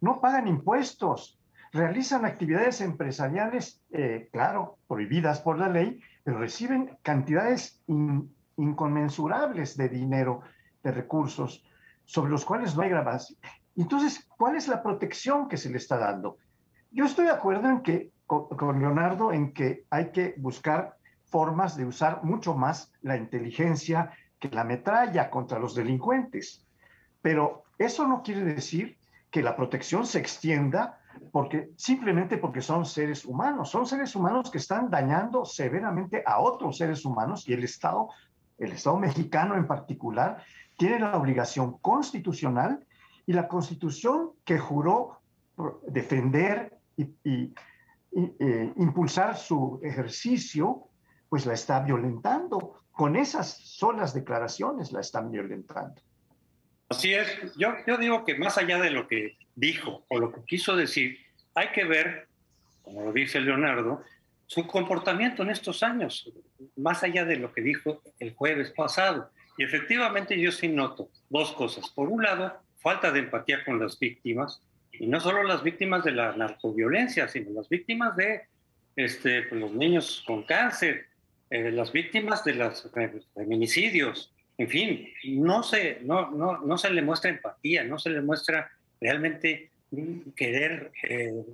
No 0.00 0.20
pagan 0.20 0.48
impuestos, 0.48 1.38
realizan 1.72 2.24
actividades 2.24 2.80
empresariales, 2.80 3.80
eh, 3.92 4.28
claro, 4.32 4.78
prohibidas 4.88 5.40
por 5.42 5.60
la 5.60 5.68
ley, 5.68 6.00
pero 6.24 6.38
reciben 6.38 6.98
cantidades 7.02 7.80
inconmensurables 8.56 9.76
de 9.76 9.88
dinero, 9.88 10.40
de 10.82 10.90
recursos, 10.90 11.64
sobre 12.04 12.32
los 12.32 12.44
cuales 12.44 12.74
no 12.74 12.82
hay 12.82 12.90
grabación. 12.90 13.38
Entonces, 13.76 14.26
¿cuál 14.36 14.56
es 14.56 14.68
la 14.68 14.82
protección 14.82 15.48
que 15.48 15.56
se 15.56 15.70
le 15.70 15.78
está 15.78 15.98
dando? 15.98 16.36
Yo 16.90 17.04
estoy 17.04 17.26
de 17.26 17.32
acuerdo 17.32 17.68
en 17.68 17.82
que, 17.82 18.10
con 18.26 18.78
Leonardo, 18.78 19.32
en 19.32 19.52
que 19.52 19.84
hay 19.90 20.10
que 20.10 20.34
buscar 20.36 20.96
formas 21.24 21.76
de 21.76 21.86
usar 21.86 22.22
mucho 22.22 22.54
más 22.54 22.92
la 23.00 23.16
inteligencia 23.16 24.12
que 24.38 24.50
la 24.50 24.64
metralla 24.64 25.30
contra 25.30 25.58
los 25.58 25.74
delincuentes. 25.74 26.66
Pero 27.22 27.64
eso 27.78 28.06
no 28.06 28.22
quiere 28.22 28.44
decir 28.44 28.98
que 29.30 29.42
la 29.42 29.56
protección 29.56 30.04
se 30.04 30.18
extienda 30.18 30.98
porque 31.30 31.70
simplemente 31.76 32.36
porque 32.36 32.60
son 32.60 32.84
seres 32.84 33.24
humanos, 33.24 33.70
son 33.70 33.86
seres 33.86 34.14
humanos 34.14 34.50
que 34.50 34.58
están 34.58 34.90
dañando 34.90 35.44
severamente 35.44 36.22
a 36.26 36.40
otros 36.40 36.76
seres 36.76 37.04
humanos 37.04 37.48
y 37.48 37.54
el 37.54 37.64
Estado, 37.64 38.08
el 38.58 38.72
Estado 38.72 38.98
mexicano 38.98 39.56
en 39.56 39.66
particular, 39.66 40.42
tiene 40.76 40.98
la 40.98 41.16
obligación 41.16 41.78
constitucional 41.78 42.84
y 43.32 43.34
la 43.34 43.48
constitución 43.48 44.32
que 44.44 44.58
juró 44.58 45.22
defender 45.88 46.70
y, 46.98 47.54
eh, 48.14 48.72
impulsar 48.76 49.38
su 49.38 49.80
ejercicio, 49.82 50.88
pues 51.30 51.46
la 51.46 51.54
está 51.54 51.80
violentando. 51.80 52.84
Con 52.90 53.16
esas 53.16 53.56
solas 53.56 54.12
declaraciones 54.12 54.92
la 54.92 55.00
están 55.00 55.30
violentando. 55.30 56.02
Así 56.90 57.14
es, 57.14 57.26
yo, 57.56 57.72
yo 57.86 57.96
digo 57.96 58.22
que 58.26 58.36
más 58.36 58.58
allá 58.58 58.78
de 58.78 58.90
lo 58.90 59.08
que 59.08 59.38
dijo 59.54 60.04
o 60.08 60.18
lo 60.18 60.30
que 60.30 60.44
quiso 60.44 60.76
decir, 60.76 61.16
hay 61.54 61.68
que 61.68 61.84
ver, 61.84 62.28
como 62.82 63.00
lo 63.02 63.12
dice 63.14 63.40
Leonardo, 63.40 64.02
su 64.44 64.66
comportamiento 64.66 65.42
en 65.42 65.48
estos 65.48 65.82
años, 65.82 66.30
más 66.76 67.02
allá 67.02 67.24
de 67.24 67.36
lo 67.36 67.50
que 67.54 67.62
dijo 67.62 68.02
el 68.18 68.34
jueves 68.34 68.72
pasado. 68.72 69.30
Y 69.56 69.64
efectivamente 69.64 70.38
yo 70.38 70.52
sí 70.52 70.68
noto 70.68 71.08
dos 71.30 71.52
cosas. 71.52 71.88
Por 71.88 72.08
un 72.08 72.22
lado, 72.22 72.60
falta 72.82 73.10
de 73.10 73.20
empatía 73.20 73.64
con 73.64 73.78
las 73.78 73.98
víctimas, 73.98 74.60
y 74.92 75.06
no 75.06 75.20
solo 75.20 75.42
las 75.42 75.62
víctimas 75.62 76.04
de 76.04 76.12
la 76.12 76.36
narcoviolencia, 76.36 77.28
sino 77.28 77.50
las 77.52 77.68
víctimas 77.68 78.16
de 78.16 78.42
este, 78.96 79.42
pues, 79.44 79.60
los 79.60 79.72
niños 79.72 80.22
con 80.26 80.42
cáncer, 80.42 81.06
eh, 81.50 81.70
las 81.70 81.92
víctimas 81.92 82.44
de 82.44 82.54
los 82.54 82.90
feminicidios, 83.34 84.32
en 84.58 84.68
fin, 84.68 85.08
no 85.24 85.62
se, 85.62 85.98
no, 86.02 86.30
no, 86.30 86.58
no 86.58 86.78
se 86.78 86.90
le 86.90 87.02
muestra 87.02 87.30
empatía, 87.30 87.84
no 87.84 87.98
se 87.98 88.10
le 88.10 88.20
muestra 88.20 88.70
realmente 89.00 89.70
querer 90.36 90.92
eh, 91.02 91.44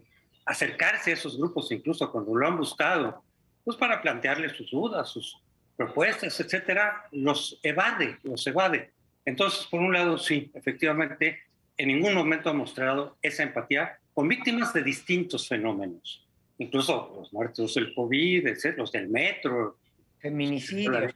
acercarse 0.44 1.11
a 1.11 1.14
esos 1.14 1.38
grupos, 1.38 1.70
incluso 1.73 2.11
cuando 2.11 2.35
lo 2.35 2.47
han 2.47 2.56
buscado, 2.56 3.23
pues 3.64 3.76
para 3.76 4.00
plantearles 4.00 4.52
sus 4.52 4.70
dudas, 4.70 5.08
sus 5.08 5.38
propuestas, 5.76 6.38
etcétera, 6.40 7.04
los 7.12 7.61
evade, 7.62 8.18
los 8.23 8.47
evade. 8.47 8.90
Entonces, 9.28 9.66
por 9.66 9.80
un 9.80 9.92
lado, 9.92 10.16
sí, 10.16 10.50
efectivamente, 10.54 11.40
en 11.76 11.88
ningún 11.88 12.14
momento 12.14 12.49
ha 12.49 12.54
mostrado 12.54 13.18
esa 13.20 13.42
empatía 13.42 13.99
con 14.14 14.26
víctimas 14.26 14.73
de 14.73 14.82
distintos 14.82 15.47
fenómenos, 15.47 16.26
incluso 16.56 17.14
los 17.14 17.32
muertos 17.32 17.75
del 17.75 17.94
COVID, 17.94 18.49
los 18.76 18.90
del 18.90 19.08
metro, 19.08 19.76
feminicidios, 20.18 21.12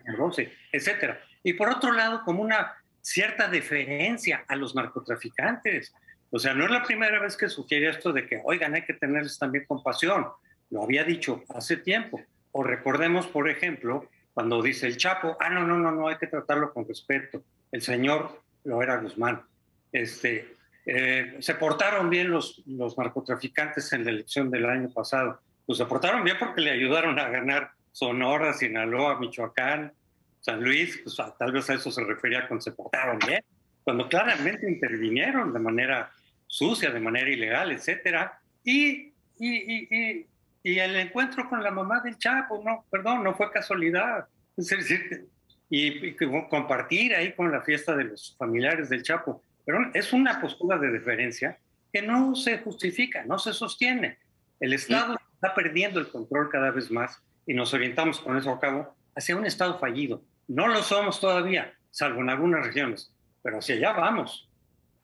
etcétera 0.70 1.20
y 1.42 1.54
por 1.54 1.70
otro 1.70 1.92
lado 1.92 2.22
como 2.24 2.42
una 2.42 2.74
cierta 3.00 3.48
deferencia 3.48 4.44
a 4.46 4.56
los 4.56 4.74
narcotraficantes. 4.74 5.94
O 6.30 6.38
sea, 6.38 6.52
no 6.52 6.66
es 6.66 6.70
la 6.70 6.84
primera 6.84 7.18
vez 7.18 7.36
que 7.36 7.48
sugiere 7.48 7.88
esto 7.88 8.12
de 8.12 8.26
que, 8.26 8.40
oigan, 8.44 8.74
hay 8.74 8.82
que 8.82 8.94
tenerles 8.94 9.38
también 9.38 9.64
compasión. 9.66 10.26
Lo 10.70 10.84
había 10.84 11.02
dicho 11.02 11.42
hace 11.48 11.78
tiempo. 11.78 12.20
O 12.52 12.62
recordemos, 12.62 13.26
por 13.26 13.48
ejemplo, 13.48 14.08
cuando 14.34 14.62
dice 14.62 14.86
el 14.86 14.98
Chapo, 14.98 15.36
ah, 15.40 15.50
no, 15.50 15.66
no, 15.66 15.78
no, 15.78 15.90
no, 15.90 16.08
hay 16.08 16.16
que 16.16 16.26
tratarlo 16.26 16.72
con 16.72 16.86
respeto. 16.86 17.42
El 17.72 17.82
señor 17.82 18.40
lo 18.64 18.82
era 18.82 18.98
Guzmán. 18.98 19.42
Este, 19.90 20.56
eh, 20.86 21.36
se 21.40 21.54
portaron 21.54 22.10
bien 22.10 22.30
los, 22.30 22.62
los 22.66 22.96
narcotraficantes 22.96 23.92
en 23.92 24.04
la 24.04 24.10
elección 24.10 24.50
del 24.50 24.66
año 24.66 24.90
pasado. 24.90 25.40
Pues 25.66 25.78
se 25.78 25.86
portaron 25.86 26.22
bien 26.22 26.36
porque 26.38 26.60
le 26.60 26.70
ayudaron 26.70 27.18
a 27.18 27.28
ganar 27.28 27.72
Sonora, 27.92 28.52
Sinaloa, 28.54 29.18
Michoacán, 29.18 29.92
San 30.40 30.62
Luis, 30.62 31.00
pues, 31.04 31.16
tal 31.38 31.52
vez 31.52 31.70
a 31.70 31.74
eso 31.74 31.90
se 31.90 32.02
refería 32.04 32.48
cuando 32.48 32.62
se 32.62 32.72
portaron 32.72 33.18
bien, 33.26 33.44
cuando 33.84 34.08
claramente 34.08 34.68
intervinieron 34.68 35.52
de 35.52 35.60
manera 35.60 36.10
sucia, 36.48 36.90
de 36.90 37.00
manera 37.00 37.30
ilegal, 37.30 37.70
etcétera, 37.70 38.40
y, 38.64 39.12
y, 39.38 40.26
y, 40.62 40.78
el 40.78 40.96
encuentro 40.96 41.48
con 41.48 41.62
la 41.62 41.70
mamá 41.70 42.00
del 42.00 42.18
Chapo, 42.18 42.60
no, 42.64 42.84
perdón, 42.90 43.22
no 43.22 43.34
fue 43.34 43.52
casualidad, 43.52 44.26
es 44.56 44.68
decir, 44.68 45.28
y, 45.74 46.14
compartir 46.50 47.14
ahí 47.14 47.32
con 47.32 47.50
la 47.50 47.62
fiesta 47.62 47.96
de 47.96 48.04
los 48.04 48.36
familiares 48.38 48.90
del 48.90 49.02
Chapo, 49.02 49.42
pero 49.64 49.90
es 49.94 50.12
una 50.12 50.38
postura 50.38 50.76
de 50.76 50.90
deferencia 50.90 51.58
que 51.90 52.02
no 52.02 52.34
se 52.34 52.58
justifica, 52.58 53.24
no 53.24 53.38
se 53.38 53.54
sostiene. 53.54 54.18
El 54.60 54.74
Estado 54.74 55.16
está 55.32 55.54
perdiendo 55.54 55.98
el 55.98 56.08
control 56.08 56.50
cada 56.50 56.70
vez 56.70 56.90
más 56.90 57.22
y 57.46 57.54
nos 57.54 57.72
orientamos 57.72 58.20
con 58.20 58.36
eso 58.36 58.50
a 58.50 58.60
cabo 58.60 58.94
hacia 59.16 59.34
un 59.34 59.46
Estado 59.46 59.78
fallido, 59.78 60.22
no 60.46 60.68
lo 60.68 60.82
somos 60.82 61.18
todavía, 61.18 61.72
salvo 61.90 62.20
en 62.20 62.28
algunas 62.28 62.66
regiones, 62.66 63.10
pero 63.42 63.58
hacia 63.58 63.76
allá 63.76 63.92
vamos. 63.92 64.50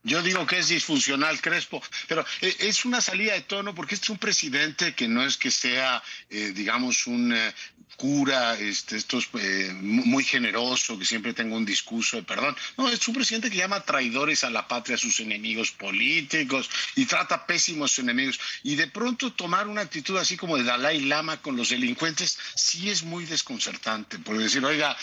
Yo 0.04 0.22
digo 0.22 0.46
que 0.46 0.58
es 0.58 0.68
disfuncional, 0.68 1.40
Crespo, 1.40 1.82
pero 2.06 2.24
eh, 2.40 2.54
es 2.60 2.84
una 2.84 3.00
salida 3.00 3.34
de 3.34 3.40
tono 3.42 3.74
porque 3.74 3.96
este 3.96 4.06
es 4.06 4.10
un 4.10 4.18
presidente 4.18 4.94
que 4.94 5.08
no 5.08 5.24
es 5.24 5.36
que 5.36 5.50
sea, 5.50 6.02
eh, 6.30 6.52
digamos, 6.54 7.06
un 7.08 7.32
eh, 7.32 7.52
cura, 7.96 8.54
este, 8.54 8.96
esto 8.96 9.18
es, 9.18 9.28
muy 9.74 10.22
generoso, 10.22 10.96
que 10.96 11.04
siempre 11.04 11.34
tenga 11.34 11.56
un 11.56 11.64
discurso 11.64 12.16
de 12.16 12.22
perdón. 12.22 12.56
No, 12.76 12.88
es 12.88 13.06
un 13.08 13.14
presidente 13.14 13.50
que 13.50 13.56
llama 13.56 13.84
traidores 13.84 14.44
a 14.44 14.50
la 14.50 14.68
patria 14.68 14.94
a 14.94 14.98
sus 14.98 15.18
enemigos 15.18 15.72
políticos 15.72 16.70
y 16.94 17.06
trata 17.06 17.44
pésimos 17.44 17.98
enemigos. 17.98 18.38
Y 18.62 18.76
de 18.76 18.86
pronto 18.86 19.32
tomar 19.32 19.66
una 19.66 19.80
actitud 19.80 20.16
así 20.16 20.36
como 20.36 20.56
de 20.56 20.62
Dalai 20.62 21.00
Lama 21.00 21.42
con 21.42 21.56
los 21.56 21.70
delincuentes 21.70 22.38
sí 22.54 22.88
es 22.88 23.02
muy 23.02 23.24
desconcertante. 23.24 24.20
Por 24.20 24.38
decir, 24.38 24.64
oiga, 24.64 24.96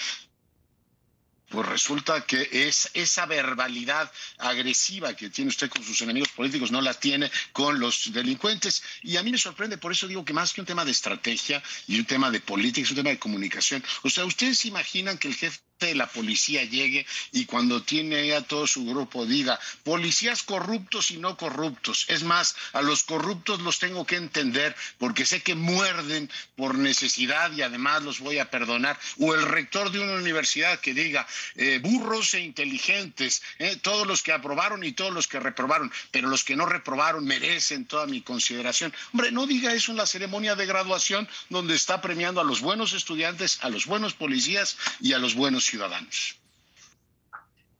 pues 1.49 1.67
resulta 1.67 2.25
que 2.25 2.49
es 2.51 2.89
esa 2.93 3.25
verbalidad 3.25 4.11
agresiva 4.37 5.15
que 5.15 5.29
tiene 5.29 5.49
usted 5.49 5.69
con 5.69 5.83
sus 5.83 6.01
enemigos 6.01 6.29
políticos 6.29 6.71
no 6.71 6.81
la 6.81 6.93
tiene 6.93 7.31
con 7.51 7.79
los 7.79 8.11
delincuentes. 8.13 8.83
Y 9.01 9.17
a 9.17 9.23
mí 9.23 9.31
me 9.31 9.37
sorprende, 9.37 9.77
por 9.77 9.91
eso 9.91 10.07
digo 10.07 10.25
que 10.25 10.33
más 10.33 10.53
que 10.53 10.61
un 10.61 10.67
tema 10.67 10.85
de 10.85 10.91
estrategia 10.91 11.61
y 11.87 11.99
un 11.99 12.05
tema 12.05 12.31
de 12.31 12.39
política, 12.39 12.85
es 12.85 12.91
un 12.91 12.97
tema 12.97 13.09
de 13.09 13.19
comunicación. 13.19 13.83
O 14.03 14.09
sea, 14.09 14.25
¿ustedes 14.25 14.65
imaginan 14.65 15.17
que 15.17 15.27
el 15.27 15.35
jefe 15.35 15.59
de 15.79 15.95
la 15.95 16.07
policía 16.07 16.63
llegue 16.63 17.05
y 17.31 17.45
cuando 17.45 17.83
tiene 17.83 18.33
a 18.33 18.41
todo 18.41 18.65
su 18.65 18.85
grupo 18.85 19.25
diga 19.25 19.59
policías 19.83 20.43
corruptos 20.43 21.11
y 21.11 21.17
no 21.17 21.35
corruptos. 21.35 22.05
Es 22.07 22.23
más, 22.23 22.55
a 22.71 22.81
los 22.81 23.03
corruptos 23.03 23.61
los 23.61 23.79
tengo 23.79 24.05
que 24.05 24.15
entender 24.15 24.75
porque 24.97 25.25
sé 25.25 25.41
que 25.41 25.55
muerden 25.55 26.31
por 26.55 26.77
necesidad 26.77 27.51
y 27.51 27.61
además 27.61 28.03
los 28.03 28.19
voy 28.19 28.39
a 28.39 28.49
perdonar. 28.49 28.97
O 29.19 29.35
el 29.35 29.43
rector 29.43 29.91
de 29.91 29.99
una 29.99 30.13
universidad 30.13 30.79
que 30.79 30.93
diga 30.93 31.27
eh, 31.55 31.79
burros 31.83 32.33
e 32.33 32.39
inteligentes, 32.39 33.41
eh, 33.59 33.75
todos 33.81 34.07
los 34.07 34.23
que 34.23 34.31
aprobaron 34.31 34.83
y 34.83 34.93
todos 34.93 35.13
los 35.13 35.27
que 35.27 35.39
reprobaron, 35.39 35.91
pero 36.11 36.29
los 36.29 36.43
que 36.43 36.55
no 36.55 36.65
reprobaron 36.65 37.25
merecen 37.25 37.85
toda 37.85 38.07
mi 38.07 38.21
consideración. 38.21 38.93
Hombre, 39.11 39.31
no 39.31 39.45
diga 39.45 39.73
eso 39.73 39.91
en 39.91 39.97
la 39.97 40.05
ceremonia 40.05 40.55
de 40.55 40.65
graduación 40.65 41.27
donde 41.49 41.75
está 41.75 42.01
premiando 42.01 42.39
a 42.39 42.45
los 42.45 42.61
buenos 42.61 42.93
estudiantes, 42.93 43.59
a 43.61 43.69
los 43.69 43.85
buenos 43.85 44.13
policías 44.13 44.77
y 45.01 45.13
a 45.13 45.19
los 45.19 45.35
buenos 45.35 45.64
ciudadanos. 45.65 46.41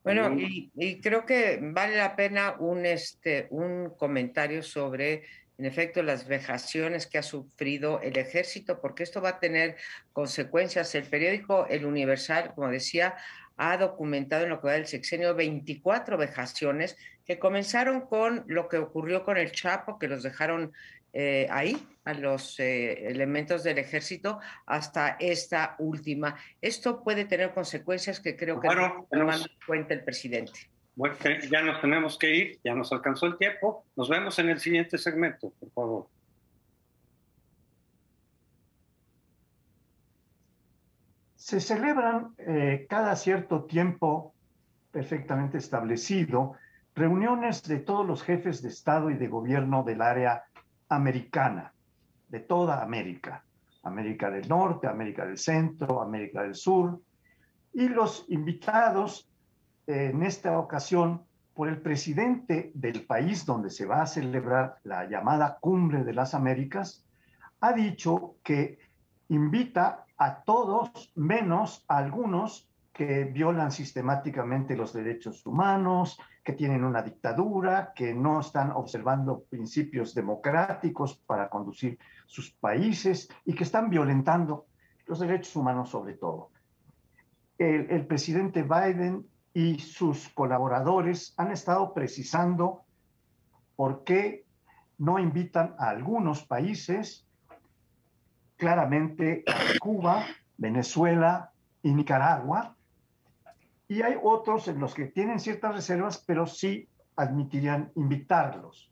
Bueno, 0.03 0.35
y, 0.37 1.01
creo 1.01 1.25
que 1.25 1.59
vale 1.61 1.97
la 1.97 2.15
pena 2.15 2.55
un, 2.59 2.85
este, 2.85 3.47
un 3.49 3.89
comentario 3.97 4.61
sobre, 4.61 5.23
en 5.57 5.65
efecto, 5.65 6.03
las 6.03 6.27
vejaciones 6.27 7.07
que 7.07 7.17
ha 7.17 7.23
sufrido 7.23 7.99
el 8.01 8.15
ejército, 8.17 8.79
porque 8.81 9.01
esto 9.01 9.19
va 9.19 9.29
a 9.29 9.39
tener 9.39 9.77
consecuencias. 10.13 10.93
El 10.93 11.05
periódico 11.05 11.65
El 11.67 11.87
Universal, 11.87 12.53
como 12.53 12.69
decía, 12.69 13.15
ha 13.57 13.77
documentado 13.77 14.43
en 14.43 14.49
lo 14.49 14.61
que 14.61 14.67
va 14.67 14.73
del 14.73 14.85
sexenio 14.85 15.33
24 15.33 16.17
vejaciones 16.17 16.97
que 17.25 17.39
comenzaron 17.39 18.01
con 18.01 18.43
lo 18.47 18.67
que 18.69 18.77
ocurrió 18.77 19.23
con 19.23 19.37
el 19.37 19.51
Chapo, 19.51 19.97
que 19.97 20.07
los 20.07 20.21
dejaron 20.21 20.73
eh, 21.17 21.47
ahí 21.49 21.77
a 22.03 22.13
los 22.13 22.59
eh, 22.59 23.07
elementos 23.07 23.63
del 23.63 23.77
ejército 23.77 24.39
hasta 24.65 25.15
esta 25.17 25.77
última. 25.79 26.35
Esto 26.61 27.01
puede 27.01 27.23
tener 27.23 27.53
consecuencias 27.53 28.19
que 28.19 28.35
creo 28.35 28.59
que 28.59 28.67
no 28.67 29.07
en 29.11 29.39
cuenta 29.65 29.93
el 29.93 30.03
presidente. 30.03 30.59
Bueno, 30.93 31.15
ya 31.49 31.61
nos 31.61 31.79
tenemos 31.79 32.17
que 32.17 32.35
ir, 32.35 32.59
ya 32.65 32.75
nos 32.75 32.91
alcanzó 32.91 33.27
el 33.27 33.37
tiempo. 33.37 33.85
Nos 33.95 34.09
vemos 34.09 34.37
en 34.39 34.49
el 34.49 34.59
siguiente 34.59 34.97
segmento, 34.97 35.53
por 35.57 35.71
favor. 35.71 36.07
Se 41.37 41.61
celebran 41.61 42.35
eh, 42.39 42.87
cada 42.89 43.15
cierto 43.15 43.63
tiempo 43.63 44.33
perfectamente 44.91 45.59
establecido 45.59 46.57
reuniones 46.93 47.63
de 47.63 47.79
todos 47.79 48.05
los 48.05 48.21
jefes 48.21 48.61
de 48.61 48.67
Estado 48.67 49.09
y 49.09 49.15
de 49.15 49.27
gobierno 49.29 49.83
del 49.83 50.01
área 50.01 50.43
americana, 50.89 51.73
de 52.27 52.39
toda 52.39 52.81
América, 52.81 53.43
América 53.83 54.29
del 54.29 54.47
Norte, 54.47 54.87
América 54.87 55.25
del 55.25 55.37
Centro, 55.37 56.01
América 56.01 56.41
del 56.41 56.55
Sur, 56.55 57.01
y 57.73 57.87
los 57.87 58.25
invitados 58.29 59.29
en 59.87 60.23
esta 60.23 60.57
ocasión 60.57 61.23
por 61.53 61.69
el 61.69 61.81
presidente 61.81 62.71
del 62.73 63.05
país 63.05 63.45
donde 63.45 63.69
se 63.69 63.85
va 63.85 64.01
a 64.01 64.07
celebrar 64.07 64.77
la 64.83 65.05
llamada 65.05 65.57
Cumbre 65.59 66.03
de 66.03 66.13
las 66.13 66.33
Américas, 66.33 67.05
ha 67.61 67.73
dicho 67.73 68.35
que 68.43 68.79
invita 69.29 70.05
a 70.17 70.43
todos 70.43 71.11
menos 71.15 71.83
a 71.87 71.97
algunos 71.97 72.69
que 72.93 73.25
violan 73.25 73.71
sistemáticamente 73.71 74.75
los 74.75 74.93
derechos 74.93 75.45
humanos, 75.45 76.19
que 76.45 76.53
tienen 76.53 76.83
una 76.83 77.01
dictadura, 77.01 77.91
que 77.95 78.13
no 78.13 78.39
están 78.39 78.69
observando 78.71 79.45
principios 79.49 80.13
democráticos 80.13 81.17
para 81.25 81.49
conducir 81.49 81.97
sus 82.27 82.51
países 82.51 83.27
y 83.45 83.55
que 83.55 83.63
están 83.63 83.89
violentando 83.89 84.67
los 85.07 85.19
derechos 85.19 85.55
humanos 85.55 85.89
sobre 85.89 86.13
todo. 86.13 86.51
El, 87.57 88.05
presidente 88.05 88.61
Biden 88.61 89.25
y 89.53 89.79
sus 89.79 90.29
colaboradores 90.29 91.33
han 91.37 91.51
estado 91.51 91.95
precisando 91.95 92.83
por 93.75 94.03
qué 94.03 94.45
no 94.99 95.17
invitan 95.17 95.73
a 95.79 95.89
algunos 95.89 96.45
países, 96.45 97.27
claramente 98.55 99.43
Cuba, 99.79 100.25
Venezuela 100.57 101.51
y 101.81 101.91
Nicaragua, 101.95 102.75
y 103.87 104.01
hay 104.01 104.17
otros 104.21 104.67
en 104.67 104.79
los 104.79 104.93
que 104.93 105.05
tienen 105.05 105.39
ciertas 105.39 105.75
reservas, 105.75 106.23
pero 106.25 106.47
sí 106.47 106.87
admitirían 107.15 107.91
invitarlos. 107.95 108.91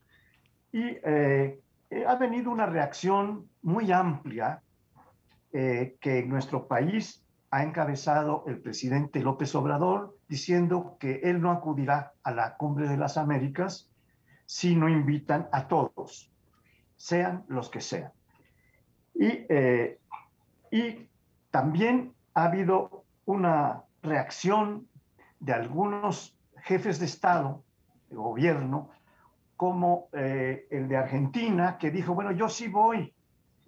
Y 0.72 0.98
eh, 1.04 1.60
ha 2.08 2.16
venido 2.16 2.52
una 2.52 2.66
reacción 2.66 3.50
muy 3.62 3.92
amplia 3.92 4.62
eh, 5.52 5.98
que 6.00 6.20
en 6.20 6.30
nuestro 6.30 6.68
país 6.68 7.24
ha 7.52 7.64
encabezado 7.64 8.44
el 8.48 8.60
presidente 8.60 9.20
López 9.20 9.54
Obrador 9.54 10.18
diciendo 10.28 10.98
que 11.00 11.22
él 11.24 11.42
no 11.42 11.52
acudirá 11.52 12.14
a 12.24 12.32
la 12.32 12.56
cumbre 12.58 12.88
de 12.88 12.98
las 12.98 13.18
Américas 13.18 13.92
si 14.46 14.76
no 14.76 14.90
invitan 14.90 15.48
a 15.52 15.68
todos, 15.68 16.32
sean 16.96 17.46
los 17.48 17.70
que 17.70 17.82
sean. 17.82 18.12
Y, 19.14 19.46
eh, 19.50 20.00
y 20.72 21.08
también 21.52 22.14
ha 22.34 22.46
habido 22.46 23.06
una 23.26 23.84
reacción 24.04 24.88
de 25.40 25.54
algunos 25.54 26.38
jefes 26.58 27.00
de 27.00 27.06
Estado, 27.06 27.64
de 28.10 28.16
gobierno, 28.16 28.92
como 29.58 30.10
eh, 30.14 30.68
el 30.70 30.88
de 30.88 30.98
Argentina, 30.98 31.78
que 31.78 31.90
dijo, 31.90 32.14
bueno, 32.14 32.32
yo 32.32 32.50
sí 32.50 32.68
voy, 32.68 33.14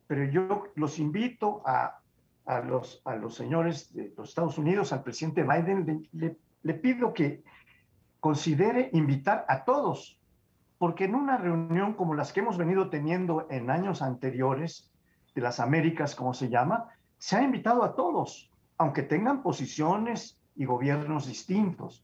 pero 0.07 0.25
yo 0.25 0.65
los 0.75 0.99
invito 0.99 1.63
a 1.65 1.99
a 2.45 2.59
los, 2.59 3.01
a 3.05 3.15
los 3.15 3.35
señores 3.35 3.93
de 3.93 4.13
los 4.15 4.29
Estados 4.29 4.57
Unidos, 4.57 4.93
al 4.93 5.03
presidente 5.03 5.43
Biden, 5.43 6.07
le, 6.11 6.37
le, 6.61 6.73
pido 6.75 7.13
que 7.13 7.43
considere 8.19 8.89
invitar 8.93 9.45
a 9.47 9.63
todos, 9.63 10.19
porque 10.77 11.05
en 11.05 11.15
una 11.15 11.37
reunión 11.37 11.93
como 11.93 12.13
las 12.13 12.31
que 12.31 12.41
hemos 12.41 12.57
venido 12.57 12.89
teniendo 12.89 13.47
en 13.49 13.69
años 13.69 14.01
anteriores, 14.01 14.91
de 15.33 15.41
las 15.41 15.59
Américas, 15.59 16.15
como 16.15 16.33
se 16.33 16.47
llama, 16.47 16.87
se 17.17 17.35
ha 17.35 17.41
invitado 17.41 17.83
a 17.83 17.95
todos, 17.95 18.51
aunque 18.77 19.03
tengan 19.03 19.41
posiciones 19.41 20.39
y 20.55 20.65
gobiernos 20.65 21.27
distintos. 21.27 22.03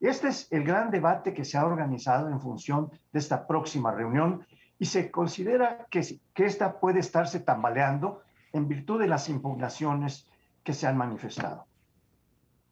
Este 0.00 0.28
es 0.28 0.52
el 0.52 0.64
gran 0.64 0.90
debate 0.90 1.32
que 1.32 1.44
se 1.44 1.56
ha 1.56 1.64
organizado 1.64 2.28
en 2.28 2.40
función 2.40 2.90
de 3.12 3.18
esta 3.18 3.46
próxima 3.46 3.92
reunión 3.92 4.46
y 4.78 4.86
se 4.86 5.10
considera 5.10 5.86
que, 5.90 6.20
esta 6.34 6.78
puede 6.78 7.00
estarse 7.00 7.40
tambaleando 7.40 8.22
en 8.52 8.68
virtud 8.68 9.00
de 9.00 9.08
las 9.08 9.28
impugnaciones 9.28 10.28
que 10.62 10.74
se 10.74 10.86
han 10.86 10.96
manifestado. 10.96 11.66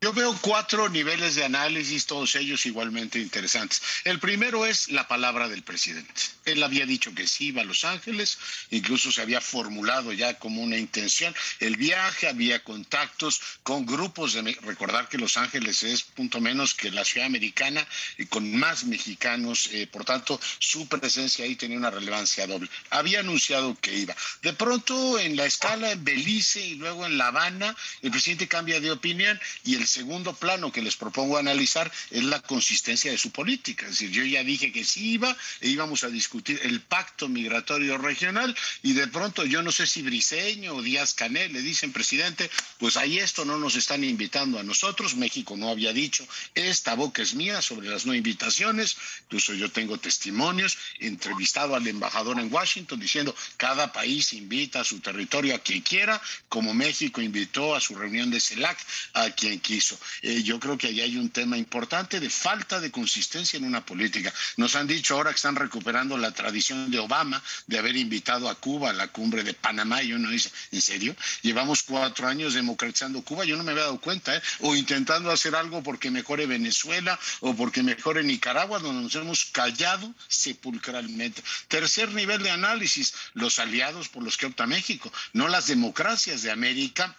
Yo 0.05 0.13
veo 0.13 0.37
cuatro 0.43 0.91
niveles 0.91 1.35
de 1.35 1.47
análisis, 1.47 2.05
todos 2.05 2.35
ellos 2.35 2.67
igualmente 2.67 3.19
interesantes. 3.19 3.81
El 4.05 4.19
primero 4.19 4.67
es 4.67 4.91
la 4.91 5.09
palabra 5.09 5.49
del 5.49 5.63
presidente. 5.63 6.21
Él 6.45 6.63
había 6.63 6.85
dicho 6.85 7.15
que 7.15 7.27
sí 7.27 7.47
iba 7.47 7.63
a 7.63 7.65
Los 7.65 7.85
Ángeles, 7.85 8.37
incluso 8.71 9.11
se 9.11 9.23
había 9.23 9.41
formulado 9.41 10.13
ya 10.13 10.39
como 10.39 10.61
una 10.61 10.77
intención 10.77 11.35
el 11.59 11.79
viaje, 11.79 12.29
había 12.29 12.63
contactos 12.63 13.41
con 13.63 13.87
grupos 13.87 14.35
de... 14.35 14.43
Recordar 14.61 15.09
que 15.09 15.17
Los 15.17 15.39
Ángeles 15.39 15.83
es 15.83 16.03
punto 16.03 16.39
menos 16.39 16.75
que 16.75 16.91
la 16.91 17.07
ciudad 17.07 17.27
americana 17.27 17.89
y 18.19 18.27
con 18.27 18.55
más 18.55 18.85
mexicanos, 18.85 19.71
eh, 19.73 19.87
por 19.87 20.05
tanto 20.05 20.39
su 20.59 20.87
presencia 20.87 21.47
ahí 21.47 21.57
tenía 21.57 21.79
una 21.79 21.89
relevancia 21.89 22.47
doble. 22.47 22.69
Había 22.91 23.21
anunciado 23.21 23.75
que 23.81 23.97
iba. 23.97 24.15
De 24.43 24.53
pronto 24.53 25.19
en 25.19 25.35
la 25.35 25.47
escala 25.47 25.93
en 25.93 26.05
Belice 26.05 26.61
y 26.61 26.75
luego 26.75 27.07
en 27.07 27.17
La 27.17 27.29
Habana, 27.29 27.75
el 28.03 28.11
presidente 28.11 28.49
cambia 28.49 28.81
de 28.81 28.91
opinión 28.91 29.41
y 29.65 29.77
el 29.77 29.87
segundo 29.95 30.35
plano 30.35 30.73
que 30.73 30.83
les 30.83 30.97
propongo 30.97 31.39
analizar 31.39 31.91
es 32.11 32.25
la 32.25 32.41
consistencia 32.43 33.13
de 33.13 33.19
su 33.19 33.31
política. 33.31 33.87
Es 33.87 33.93
decir, 33.93 34.11
yo 34.11 34.25
ya 34.25 34.43
dije 34.43 34.73
que 34.73 34.85
sí 34.85 35.13
iba 35.13 35.37
e 35.61 35.69
íbamos 35.69 36.03
a 36.03 36.09
discutir 36.09 36.59
el 36.65 36.81
pacto 36.81 37.29
migratorio 37.29 37.97
regional 37.97 38.57
y 38.83 38.95
de 38.95 39.07
pronto 39.07 39.45
yo 39.45 39.63
no 39.63 39.71
sé 39.71 39.87
si 39.87 40.03
Briceño 40.03 40.75
o 40.75 40.83
Díaz 40.83 41.15
Canel 41.15 41.53
le 41.53 41.63
dicen, 41.63 41.93
presidente, 41.93 42.51
pues 42.79 42.97
ahí 42.97 43.19
esto 43.19 43.45
no 43.45 43.57
nos 43.57 43.77
están 43.77 44.03
invitando 44.03 44.59
a 44.59 44.65
nosotros. 44.65 45.15
México 45.15 45.57
no 45.57 45.71
había 45.71 45.93
dicho, 45.93 46.27
esta 46.55 46.95
boca 46.95 47.23
es 47.23 47.35
mía 47.35 47.63
sobre 47.63 47.89
las 47.89 48.05
no 48.05 48.15
invitaciones. 48.15 48.97
Incluso 49.25 49.55
yo 49.55 49.71
tengo 49.71 49.99
testimonios, 49.99 50.77
entrevistado 50.99 51.77
al 51.77 51.87
embajador 51.87 52.41
en 52.41 52.53
Washington 52.53 52.99
diciendo, 52.99 53.35
cada 53.57 53.93
país 53.93 54.33
invita 54.33 54.81
a 54.81 54.85
su 54.85 54.99
territorio 54.99 55.55
a 55.55 55.61
quien 55.61 55.83
quiera, 55.83 56.21
como 56.49 56.75
México 56.75 57.21
invitó 57.21 57.77
a 57.77 57.81
su 57.81 57.95
reunión 57.95 58.31
de 58.31 58.41
CELAC 58.41 58.79
a 59.13 59.31
quien 59.31 59.61
quiso 59.61 59.84
eh, 60.23 60.43
yo 60.43 60.59
creo 60.61 60.79
que 60.79 60.89
ahí 60.89 61.01
hay 61.01 61.17
un 61.17 61.31
tema 61.31 61.57
importante 61.57 62.21
de 62.21 62.31
falta 62.31 62.81
de 62.81 62.91
consistencia 62.91 63.57
en 63.57 63.65
una 63.65 63.85
política. 63.85 64.33
Nos 64.57 64.75
han 64.77 64.87
dicho 64.87 65.15
ahora 65.15 65.31
que 65.31 65.37
están 65.37 65.57
recuperando 65.57 66.17
la 66.17 66.33
tradición 66.33 66.91
de 66.91 66.99
Obama 66.99 67.43
de 67.67 67.79
haber 67.79 67.97
invitado 67.97 68.49
a 68.49 68.55
Cuba 68.55 68.91
a 68.91 68.93
la 68.93 69.09
cumbre 69.09 69.43
de 69.43 69.55
Panamá 69.55 70.03
y 70.03 70.13
uno 70.13 70.31
dice, 70.31 70.51
¿en 70.73 70.81
serio? 70.81 71.17
Llevamos 71.43 71.83
cuatro 71.83 72.27
años 72.27 72.55
democratizando 72.55 73.23
Cuba, 73.23 73.45
yo 73.45 73.57
no 73.57 73.65
me 73.65 73.73
había 73.73 73.85
dado 73.85 74.01
cuenta, 74.01 74.37
¿eh? 74.37 74.43
o 74.61 74.75
intentando 74.75 75.31
hacer 75.31 75.55
algo 75.55 75.83
porque 75.83 76.11
mejore 76.11 76.47
Venezuela 76.47 77.19
o 77.41 77.55
porque 77.55 77.83
mejore 77.83 78.23
Nicaragua, 78.23 78.79
donde 78.79 79.03
nos 79.03 79.15
hemos 79.15 79.45
callado 79.47 80.13
sepulcralmente. 80.29 81.43
Tercer 81.69 82.11
nivel 82.13 82.43
de 82.43 82.51
análisis, 82.51 83.15
los 83.35 83.59
aliados 83.59 84.09
por 84.09 84.23
los 84.23 84.37
que 84.37 84.47
opta 84.47 84.67
México, 84.67 85.13
no 85.33 85.49
las 85.49 85.67
democracias 85.67 86.43
de 86.43 86.51
América 86.51 87.17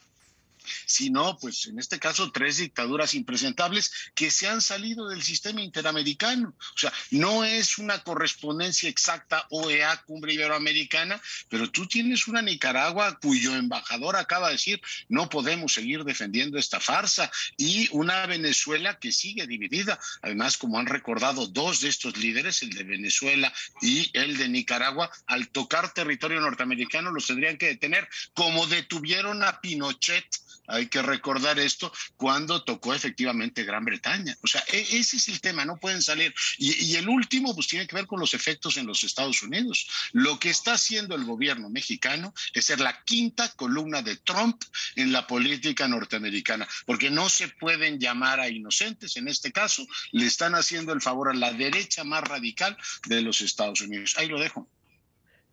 sino, 0.85 1.37
pues 1.39 1.67
en 1.67 1.79
este 1.79 1.99
caso, 1.99 2.31
tres 2.31 2.57
dictaduras 2.57 3.13
impresentables 3.13 3.91
que 4.13 4.31
se 4.31 4.47
han 4.47 4.61
salido 4.61 5.07
del 5.07 5.23
sistema 5.23 5.61
interamericano. 5.61 6.55
O 6.57 6.77
sea, 6.77 6.93
no 7.11 7.43
es 7.43 7.77
una 7.77 8.03
correspondencia 8.03 8.89
exacta 8.89 9.45
OEA, 9.49 10.03
Cumbre 10.05 10.33
Iberoamericana, 10.33 11.21
pero 11.49 11.69
tú 11.71 11.87
tienes 11.87 12.27
una 12.27 12.41
Nicaragua 12.41 13.19
cuyo 13.19 13.55
embajador 13.55 14.15
acaba 14.15 14.47
de 14.47 14.53
decir, 14.53 14.81
no 15.09 15.29
podemos 15.29 15.73
seguir 15.73 16.03
defendiendo 16.03 16.57
esta 16.57 16.79
farsa, 16.79 17.31
y 17.57 17.87
una 17.91 18.25
Venezuela 18.25 18.99
que 18.99 19.11
sigue 19.11 19.47
dividida. 19.47 19.99
Además, 20.21 20.57
como 20.57 20.79
han 20.79 20.85
recordado 20.85 21.47
dos 21.47 21.81
de 21.81 21.89
estos 21.89 22.17
líderes, 22.17 22.61
el 22.61 22.71
de 22.71 22.83
Venezuela 22.83 23.53
y 23.81 24.09
el 24.13 24.37
de 24.37 24.49
Nicaragua, 24.49 25.09
al 25.27 25.49
tocar 25.49 25.93
territorio 25.93 26.39
norteamericano 26.41 27.11
los 27.11 27.27
tendrían 27.27 27.57
que 27.57 27.67
detener, 27.67 28.07
como 28.33 28.67
detuvieron 28.67 29.43
a 29.43 29.59
Pinochet 29.61 30.25
hay 30.67 30.87
que 30.87 31.01
recordar 31.01 31.59
esto 31.59 31.91
cuando 32.17 32.63
tocó 32.63 32.93
efectivamente 32.93 33.63
Gran 33.63 33.85
Bretaña. 33.85 34.35
O 34.41 34.47
sea, 34.47 34.63
e, 34.71 34.81
ese 34.97 35.17
es 35.17 35.27
el 35.27 35.41
tema, 35.41 35.65
no 35.65 35.77
pueden 35.77 36.01
salir. 36.01 36.33
Y, 36.57 36.95
el 36.95 37.09
último, 37.09 37.53
pues 37.53 37.67
tiene 37.67 37.87
que 37.87 37.95
ver 37.95 38.07
con 38.07 38.19
los 38.19 38.33
efectos 38.33 38.77
en 38.77 38.87
los 38.87 39.03
Estados 39.03 39.41
Unidos. 39.43 39.87
Lo 40.13 40.39
que 40.39 40.49
está 40.49 40.73
haciendo 40.73 41.15
el 41.15 41.25
gobierno 41.25 41.69
mexicano 41.69 42.33
es 42.53 42.65
ser 42.65 42.79
la 42.79 43.03
quinta 43.03 43.49
columna 43.49 44.01
de 44.01 44.17
Trump 44.17 44.61
en 44.95 45.11
la 45.11 45.27
política 45.27 45.87
norteamericana, 45.87 46.67
porque 46.85 47.09
no 47.09 47.29
se 47.29 47.47
pueden 47.49 47.99
llamar 47.99 48.39
a 48.39 48.49
inocentes. 48.49 49.17
En 49.17 49.27
este 49.27 49.51
caso, 49.51 49.85
le 50.11 50.25
están 50.25 50.55
haciendo 50.55 50.93
el 50.93 51.01
favor 51.01 51.29
a 51.29 51.33
la 51.33 51.51
derecha 51.53 52.03
más 52.03 52.23
radical 52.23 52.77
de 53.07 53.21
los 53.21 53.41
Estados 53.41 53.81
Unidos. 53.81 54.15
Ahí 54.17 54.27
lo 54.27 54.39
dejo. 54.39 54.67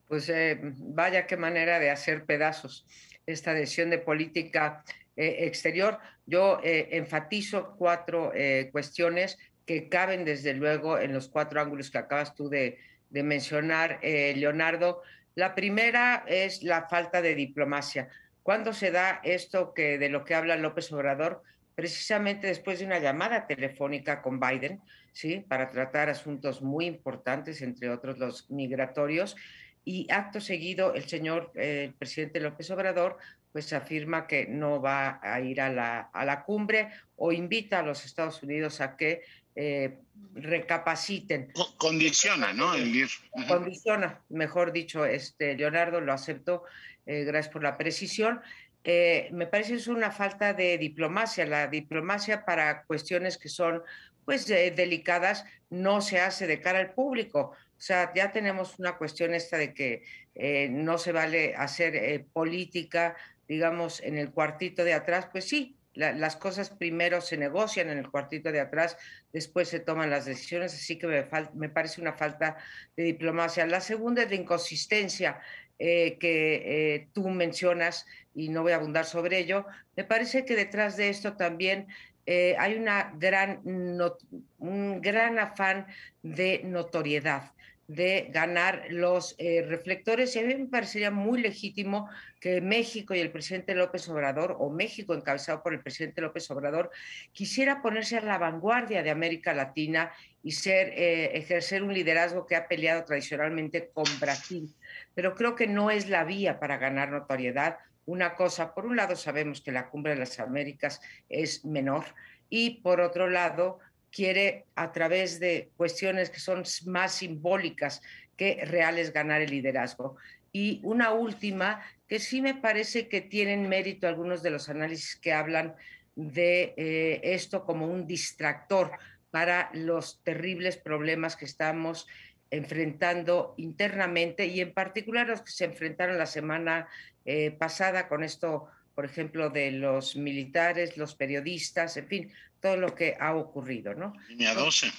Pues 0.09 0.29
eh, 0.29 0.59
vaya 0.61 1.27
qué 1.27 1.37
manera 1.37 1.79
de 1.79 1.91
hacer 1.91 2.25
pedazos 2.25 2.85
esta 3.27 3.55
decisión 3.55 3.91
de 3.91 3.99
política 3.99 4.85
exterior, 5.17 5.99
yo 6.27 6.61
eh, 6.63 6.89
enfatizo 6.93 7.75
cuatro 7.77 8.33
eh, 8.35 8.69
cuestiones 8.73 9.39
que 9.67 9.89
caben 9.89 10.25
desde 10.25 10.55
luego 10.55 10.99
en 10.99 11.13
los 11.13 11.29
cuatro 11.29 11.61
ángulos 11.61 11.91
que 11.91 11.99
acabas 11.99 12.35
tú 12.35 12.49
de, 12.49 12.79
mencionar, 13.11 13.99
eh, 14.03 14.35
Leonardo. 14.37 15.03
La 15.35 15.55
primera 15.55 16.25
es 16.27 16.63
la 16.63 16.89
falta 16.89 17.23
de 17.23 17.35
diplomacia. 17.35 18.09
¿Cuándo 18.43 18.73
se 18.73 18.91
da 18.91 19.21
esto 19.23 19.73
que 19.75 19.99
de 19.99 20.09
lo 20.09 20.25
que 20.25 20.35
habla 20.35 20.57
López 20.57 20.93
Obrador? 20.93 21.43
Precisamente 21.75 22.47
después 22.47 22.81
de 22.81 22.87
una 22.87 22.99
llamada 22.99 23.47
telefónica 23.47 24.21
con 24.21 24.41
Biden, 24.41 24.81
¿sí? 25.13 25.45
Para 25.49 25.71
tratar 25.71 26.09
asuntos 26.09 26.61
muy 26.61 26.87
importantes, 26.87 27.63
entre 27.63 27.89
otros 27.91 28.19
los 28.19 28.51
migratorios. 28.51 29.37
Y 29.85 30.11
acto 30.11 30.41
seguido, 30.41 30.95
el 30.95 31.05
señor 31.05 31.51
eh, 31.55 31.93
presidente 31.99 32.41
López 32.41 32.71
Obrador 32.71 33.19
pues 33.53 33.73
afirma 33.73 34.27
que 34.27 34.47
no 34.47 34.81
va 34.81 35.21
a 35.23 35.41
ir 35.41 35.61
a 35.61 35.69
la, 35.69 36.11
a 36.13 36.25
la 36.25 36.43
cumbre 36.45 36.89
o 37.17 37.33
invita 37.33 37.81
a 37.81 37.83
los 37.83 38.05
Estados 38.05 38.43
Unidos 38.43 38.81
a 38.81 38.97
que 38.97 39.23
eh, 39.55 39.99
recapaciten. 40.35 41.53
Condiciona, 41.77 42.55
¿no? 42.55 42.75
El 42.75 42.95
ir. 42.97 43.09
Condiciona, 43.47 44.19
mejor 44.31 44.73
dicho, 44.73 45.05
este, 45.05 45.55
Leonardo 45.55 46.01
lo 46.01 46.15
aceptó, 46.15 46.65
eh, 47.05 47.25
gracias 47.25 47.53
por 47.53 47.63
la 47.63 47.77
precisión. 47.77 48.41
Eh, 48.83 49.29
me 49.33 49.47
parece 49.47 49.75
es 49.75 49.89
una 49.89 50.11
falta 50.11 50.55
de 50.55 50.79
diplomacia. 50.79 51.45
La 51.45 51.67
diplomacia 51.67 52.47
para 52.47 52.85
cuestiones 52.85 53.37
que 53.37 53.51
son 53.51 53.83
pues 54.25 54.47
delicadas 54.47 55.45
no 55.69 56.01
se 56.01 56.21
hace 56.21 56.47
de 56.47 56.61
cara 56.61 56.79
al 56.79 56.95
público. 56.95 57.53
O 57.77 57.81
sea, 57.81 58.13
ya 58.15 58.33
tenemos 58.33 58.79
una 58.79 58.97
cuestión 58.97 59.35
esta 59.35 59.59
de 59.59 59.75
que 59.75 60.69
no 60.71 60.97
se 60.97 61.11
vale 61.11 61.57
hacer 61.57 62.25
política, 62.33 63.17
digamos, 63.49 64.01
en 64.01 64.19
el 64.19 64.31
cuartito 64.31 64.85
de 64.85 64.95
atrás. 64.95 65.29
Pues 65.31 65.49
sí, 65.49 65.77
las 65.95 66.37
cosas 66.37 66.71
primero 66.71 67.21
se 67.21 67.37
negocian 67.37 67.91
en 67.91 67.99
el 67.99 68.11
cuartito 68.11 68.51
de 68.51 68.61
atrás, 68.61 68.97
después 69.33 69.69
se 69.69 69.81
toman 69.81 70.11
las 70.11 70.25
decisiones, 70.25 70.73
así 70.73 70.99
que 70.99 71.07
me, 71.07 71.27
me 71.55 71.69
parece 71.69 72.01
una 72.01 72.15
falta 72.15 72.57
de 72.97 73.05
diplomacia. 73.05 73.67
La 73.67 73.81
segunda 73.81 74.23
es 74.23 74.31
la 74.31 74.37
inconsistencia 74.37 75.41
eh, 75.79 76.17
que 76.19 76.95
eh, 76.95 77.09
tú 77.13 77.29
mencionas, 77.29 78.07
y 78.35 78.49
no 78.49 78.63
voy 78.63 78.73
a 78.73 78.77
abundar 78.77 79.05
sobre 79.05 79.39
ello. 79.39 79.67
Me 79.97 80.05
parece 80.05 80.45
que 80.45 80.57
detrás 80.57 80.97
de 80.97 81.09
esto 81.09 81.35
también 81.35 81.89
eh, 82.25 82.55
hay 82.59 82.77
una 82.77 83.13
gran 83.19 83.61
un 83.65 85.01
gran 85.01 85.39
afán 85.39 85.87
de 86.23 86.63
notoriedad 86.65 87.53
de 87.95 88.29
ganar 88.31 88.87
los 88.89 89.35
eh, 89.39 89.65
reflectores 89.69 90.35
y 90.35 90.39
a 90.39 90.43
mí 90.43 90.55
me 90.55 90.67
parecería 90.67 91.11
muy 91.11 91.43
legítimo 91.43 92.09
que 92.41 92.61
México 92.63 93.15
y 93.15 93.21
el 93.21 93.31
presidente 93.31 93.75
López 93.75 94.09
Obrador, 94.09 94.57
o 94.59 94.71
México 94.71 95.15
encabezado 95.15 95.63
por 95.63 95.75
el 95.75 95.81
presidente 95.81 96.23
López 96.23 96.51
Obrador, 96.51 96.91
quisiera 97.33 97.83
ponerse 97.83 98.17
a 98.17 98.23
la 98.23 98.39
vanguardia 98.39 99.03
de 99.03 99.11
América 99.11 99.53
Latina 99.53 100.11
y 100.43 100.53
ser, 100.53 100.89
eh, 100.97 101.37
ejercer 101.37 101.83
un 101.83 101.93
liderazgo 101.93 102.47
que 102.47 102.57
ha 102.57 102.67
peleado 102.67 103.05
tradicionalmente 103.05 103.91
con 103.93 104.05
Brasil. 104.19 104.75
Pero 105.15 105.35
creo 105.35 105.55
que 105.55 105.67
no 105.67 105.91
es 105.91 106.09
la 106.09 106.25
vía 106.25 106.59
para 106.59 106.79
ganar 106.79 107.11
notoriedad. 107.11 107.77
Una 108.07 108.35
cosa, 108.35 108.75
por 108.75 108.87
un 108.87 108.97
lado 108.97 109.17
sabemos 109.17 109.61
que 109.61 109.71
la 109.71 109.91
cumbre 109.91 110.15
de 110.15 110.19
las 110.19 110.41
Américas 110.41 111.01
es 111.29 111.65
menor 111.65 112.07
y 112.49 112.81
por 112.83 113.01
otro 113.01 113.29
lado 113.29 113.79
quiere 114.13 114.67
a 114.77 114.93
través 114.93 115.41
de 115.41 115.71
cuestiones 115.77 116.31
que 116.31 116.39
son 116.39 116.63
más 116.87 117.15
simbólicas 117.15 118.03
que 118.37 118.65
reales 118.65 119.13
ganar 119.13 119.41
el 119.41 119.51
liderazgo. 119.51 120.17
Y 120.53 120.81
una 120.85 121.13
última, 121.13 121.83
que 122.07 122.19
sí 122.19 122.43
me 122.43 122.55
parece 122.55 123.09
que 123.09 123.23
tienen 123.23 123.69
mérito 123.69 124.07
algunos 124.07 124.43
de 124.43 124.51
los 124.51 124.69
análisis 124.69 125.17
que 125.17 125.33
hablan 125.33 125.75
de 126.15 126.75
eh, 126.77 127.21
esto 127.23 127.65
como 127.65 127.87
un 127.87 128.07
distractor 128.07 128.93
para 129.31 129.71
los 129.73 130.23
terribles 130.23 130.77
problemas 130.77 131.37
que 131.37 131.47
estamos 131.47 132.07
enfrentando 132.51 133.55
internamente 133.57 134.45
y 134.47 134.61
en 134.61 134.75
particular 134.75 135.27
los 135.27 135.41
que 135.41 135.53
se 135.53 135.65
enfrentaron 135.65 136.19
la 136.19 136.27
semana 136.27 136.87
eh, 137.25 137.51
pasada 137.51 138.09
con 138.09 138.23
esto, 138.23 138.69
por 138.95 139.05
ejemplo, 139.05 139.51
de 139.51 139.73
los 139.73 140.17
militares, 140.17 140.97
los 140.97 141.15
periodistas, 141.15 141.97
en 141.97 142.07
fin, 142.07 142.33
todo 142.61 142.77
lo 142.77 142.95
que 142.95 143.17
ha 143.19 143.35
ocurrido, 143.35 143.95
¿no? 143.95 144.13
Línea 144.29 144.55
12. 144.55 144.93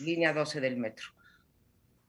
Línea 0.00 0.32
12 0.32 0.60
del 0.60 0.76
metro. 0.76 1.06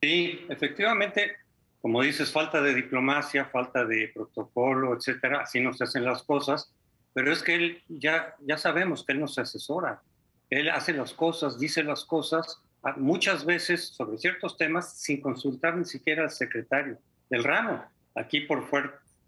Sí, 0.01 0.45
efectivamente, 0.49 1.35
como 1.81 2.01
dices, 2.01 2.31
falta 2.31 2.61
de 2.61 2.73
diplomacia, 2.73 3.45
falta 3.45 3.85
de 3.85 4.11
protocolo, 4.13 4.95
etcétera, 4.95 5.41
así 5.41 5.59
no 5.59 5.73
se 5.73 5.83
hacen 5.83 6.05
las 6.05 6.23
cosas, 6.23 6.73
pero 7.13 7.31
es 7.31 7.43
que 7.43 7.55
él 7.55 7.83
ya, 7.87 8.35
ya 8.39 8.57
sabemos 8.57 9.05
que 9.05 9.13
él 9.13 9.19
nos 9.19 9.37
asesora, 9.37 10.01
él 10.49 10.69
hace 10.69 10.93
las 10.93 11.13
cosas, 11.13 11.59
dice 11.59 11.83
las 11.83 12.05
cosas, 12.05 12.61
muchas 12.97 13.45
veces 13.45 13.89
sobre 13.89 14.17
ciertos 14.17 14.57
temas 14.57 14.99
sin 14.99 15.21
consultar 15.21 15.77
ni 15.77 15.85
siquiera 15.85 16.23
al 16.23 16.31
secretario 16.31 16.97
del 17.29 17.43
ramo. 17.43 17.83
Aquí 18.15 18.41
por 18.41 18.67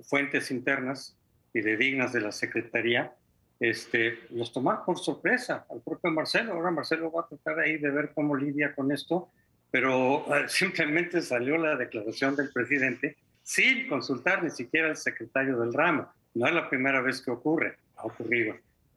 fuentes 0.02 0.52
internas 0.52 1.18
y 1.54 1.62
de 1.62 1.78
dignas 1.78 2.14
de 2.14 2.22
la 2.22 2.32
Secretaría, 2.32 3.14
este, 3.60 4.20
los 4.32 4.52
tomar 4.52 4.84
por 4.86 4.98
sorpresa 4.98 5.66
al 5.70 5.82
propio 5.82 6.12
Marcelo. 6.12 6.54
Ahora 6.54 6.72
Marcelo 6.72 7.12
va 7.12 7.22
a 7.22 7.28
tratar 7.28 7.60
ahí 7.60 7.78
de 7.78 7.92
ver 7.92 8.12
cómo 8.14 8.36
lidia 8.36 8.74
con 8.74 8.92
esto, 8.92 9.30
pero 9.70 10.26
eh, 10.36 10.46
simplemente 10.48 11.22
salió 11.22 11.58
la 11.58 11.76
declaración 11.76 12.36
del 12.36 12.52
presidente 12.52 13.18
sin 13.44 13.88
consultar 13.88 14.44
ni 14.44 14.50
siquiera 14.50 14.90
al 14.90 14.98
secretario 14.98 15.60
del 15.60 15.74
ramo. 15.74 16.12
No 16.34 16.48
es 16.48 16.54
la 16.54 16.70
primera 16.70 17.02
vez 17.02 17.22
que 17.22 17.32
ocurre, 17.32 17.78
ha 17.98 18.06
ocurrido 18.06 18.56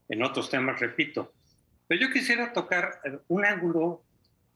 en 0.08 0.22
otros 0.22 0.48
temas, 0.50 0.80
repito. 0.80 1.32
Pero 1.86 2.00
yo 2.00 2.12
quisiera 2.12 2.52
tocar 2.52 3.00
eh, 3.04 3.18
un 3.28 3.44
ángulo 3.44 4.02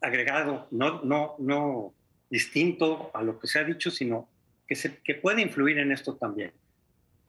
agregado, 0.00 0.68
no, 0.70 1.02
no, 1.02 1.34
no 1.38 1.92
distinto 2.30 3.10
a 3.14 3.22
lo 3.22 3.38
que 3.38 3.46
se 3.46 3.58
ha 3.58 3.64
dicho, 3.64 3.90
sino 3.90 4.28
que, 4.66 4.74
se, 4.74 4.98
que 4.98 5.14
puede 5.14 5.42
influir 5.42 5.78
en 5.78 5.92
esto 5.92 6.16
también. 6.16 6.52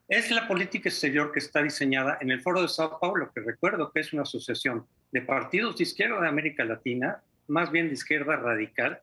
Es 0.09 0.31
la 0.31 0.47
política 0.47 0.89
exterior 0.89 1.31
que 1.31 1.37
está 1.37 1.61
diseñada 1.61 2.17
en 2.19 2.31
el 2.31 2.41
Foro 2.41 2.63
de 2.63 2.67
Sao 2.67 2.99
Paulo, 2.99 3.31
que 3.31 3.41
recuerdo 3.41 3.91
que 3.91 3.99
es 3.99 4.11
una 4.11 4.23
asociación 4.23 4.87
de 5.11 5.21
partidos 5.21 5.77
de 5.77 5.83
izquierda 5.83 6.19
de 6.19 6.27
América 6.27 6.65
Latina, 6.65 7.21
más 7.47 7.71
bien 7.71 7.89
de 7.89 7.93
izquierda 7.93 8.35
radical. 8.35 9.01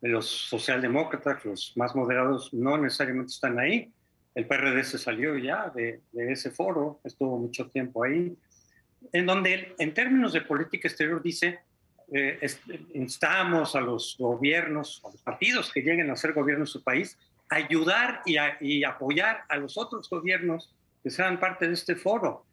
Los 0.00 0.26
socialdemócratas, 0.26 1.44
los 1.44 1.76
más 1.76 1.94
moderados, 1.94 2.54
no 2.54 2.78
necesariamente 2.78 3.32
están 3.32 3.58
ahí. 3.58 3.92
El 4.34 4.46
PRD 4.46 4.84
se 4.84 4.96
salió 4.96 5.36
ya 5.36 5.68
de, 5.68 6.00
ese 6.14 6.50
foro, 6.50 6.98
estuvo 7.04 7.36
mucho 7.36 7.68
tiempo 7.68 8.04
ahí, 8.04 8.34
en 9.12 9.26
donde 9.26 9.74
en 9.78 9.92
términos 9.92 10.32
de 10.32 10.40
política 10.40 10.88
exterior 10.88 11.22
dice, 11.22 11.58
eh, 12.10 12.40
instamos 12.94 13.76
a 13.76 13.82
los 13.82 14.16
gobiernos, 14.18 15.02
a 15.04 15.10
los 15.10 15.20
partidos 15.20 15.70
que 15.70 15.82
lleguen 15.82 16.10
a 16.10 16.16
ser 16.16 16.32
gobierno 16.32 16.62
en 16.62 16.68
su 16.68 16.82
país, 16.82 17.18
ayudar 17.48 18.22
y, 18.26 18.84
apoyar 18.84 19.44
a 19.48 19.56
los 19.56 19.78
otros 19.78 20.08
gobiernos 20.10 20.74
que 21.02 21.10
sean 21.10 21.40
parte 21.40 21.66
de 21.66 21.74
este 21.74 21.96
foro. 21.96 22.44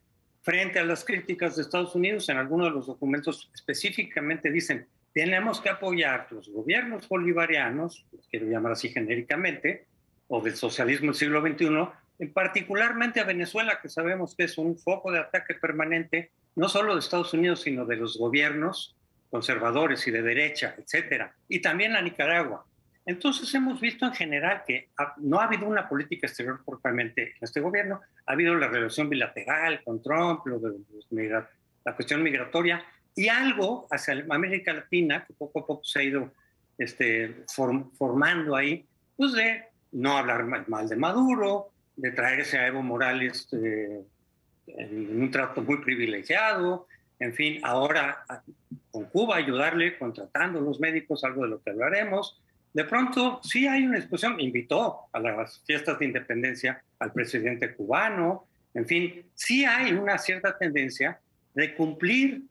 Frente 0.42 0.78
a 0.78 0.84
las 0.84 1.04
críticas 1.04 1.56
de 1.56 1.62
Estados 1.62 1.94
Unidos, 1.94 2.28
en 2.28 2.38
algunos 2.38 2.68
de 2.68 2.74
los 2.74 2.86
documentos 2.86 3.50
específicamente 3.54 4.50
dicen, 4.50 4.86
tenemos 5.12 5.60
que 5.60 5.70
apoyar 5.70 6.28
los 6.30 6.48
gobiernos 6.48 7.08
bolivarianos, 7.08 8.06
quiero 8.30 8.46
llamar 8.46 8.72
así 8.72 8.90
genéricamente, 8.90 9.86
o 10.28 10.40
del 10.40 10.54
socialismo 10.54 11.06
del 11.06 11.14
siglo 11.14 11.40
XXI, 11.40 11.88
en 12.18 12.32
particularmente 12.32 13.20
a 13.20 13.24
Venezuela, 13.24 13.80
que 13.80 13.88
sabemos 13.88 14.34
que 14.36 14.44
es 14.44 14.56
un 14.58 14.78
foco 14.78 15.10
de 15.10 15.18
ataque 15.18 15.54
permanente, 15.54 16.30
no 16.54 16.68
solo 16.68 16.94
de 16.94 17.00
Estados 17.00 17.34
Unidos, 17.34 17.62
sino 17.62 17.84
de 17.84 17.96
los 17.96 18.16
gobiernos 18.16 18.96
conservadores 19.30 20.06
y 20.06 20.10
de 20.10 20.22
derecha, 20.22 20.74
etcétera, 20.78 21.34
y 21.48 21.60
también 21.60 21.96
a 21.96 22.02
Nicaragua. 22.02 22.64
Entonces 23.06 23.54
hemos 23.54 23.80
visto 23.80 24.04
en 24.04 24.12
general 24.12 24.64
que 24.66 24.88
no 25.18 25.38
ha 25.40 25.44
habido 25.44 25.66
una 25.66 25.88
política 25.88 26.26
exterior 26.26 26.60
propiamente 26.66 27.22
en 27.30 27.36
este 27.40 27.60
gobierno, 27.60 28.00
ha 28.26 28.32
habido 28.32 28.56
la 28.56 28.66
relación 28.66 29.08
bilateral 29.08 29.82
con 29.84 30.02
Trump, 30.02 30.44
lo 30.46 30.58
de 30.58 31.44
la 31.84 31.94
cuestión 31.94 32.22
migratoria 32.24 32.84
y 33.14 33.28
algo 33.28 33.86
hacia 33.92 34.26
América 34.28 34.72
Latina 34.72 35.24
que 35.24 35.34
poco 35.34 35.60
a 35.60 35.66
poco 35.66 35.84
se 35.84 36.00
ha 36.00 36.02
ido 36.02 36.32
este, 36.78 37.44
formando 37.46 38.56
ahí, 38.56 38.84
pues 39.16 39.32
de 39.32 39.62
no 39.92 40.18
hablar 40.18 40.68
mal 40.68 40.88
de 40.88 40.96
Maduro, 40.96 41.70
de 41.94 42.10
traerse 42.10 42.58
a 42.58 42.66
Evo 42.66 42.82
Morales 42.82 43.48
eh, 43.52 44.02
en 44.66 45.22
un 45.22 45.30
trato 45.30 45.62
muy 45.62 45.78
privilegiado, 45.78 46.88
en 47.18 47.32
fin, 47.32 47.60
ahora 47.62 48.24
con 48.90 49.04
Cuba 49.04 49.36
ayudarle 49.36 49.96
contratando 49.96 50.60
los 50.60 50.80
médicos, 50.80 51.24
algo 51.24 51.44
de 51.44 51.48
lo 51.48 51.62
que 51.62 51.70
hablaremos, 51.70 52.42
de 52.76 52.84
pronto 52.84 53.40
sí 53.42 53.66
hay 53.66 53.86
una 53.86 53.96
expresión, 53.96 54.38
invitó 54.38 55.06
a 55.10 55.18
las 55.18 55.62
fiestas 55.64 55.98
de 55.98 56.04
independencia 56.04 56.82
al 56.98 57.10
presidente 57.10 57.74
cubano, 57.74 58.44
en 58.74 58.86
fin, 58.86 59.24
sí 59.34 59.64
hay 59.64 59.94
una 59.94 60.18
cierta 60.18 60.58
tendencia 60.58 61.18
de 61.54 61.74
cumplir, 61.74 62.42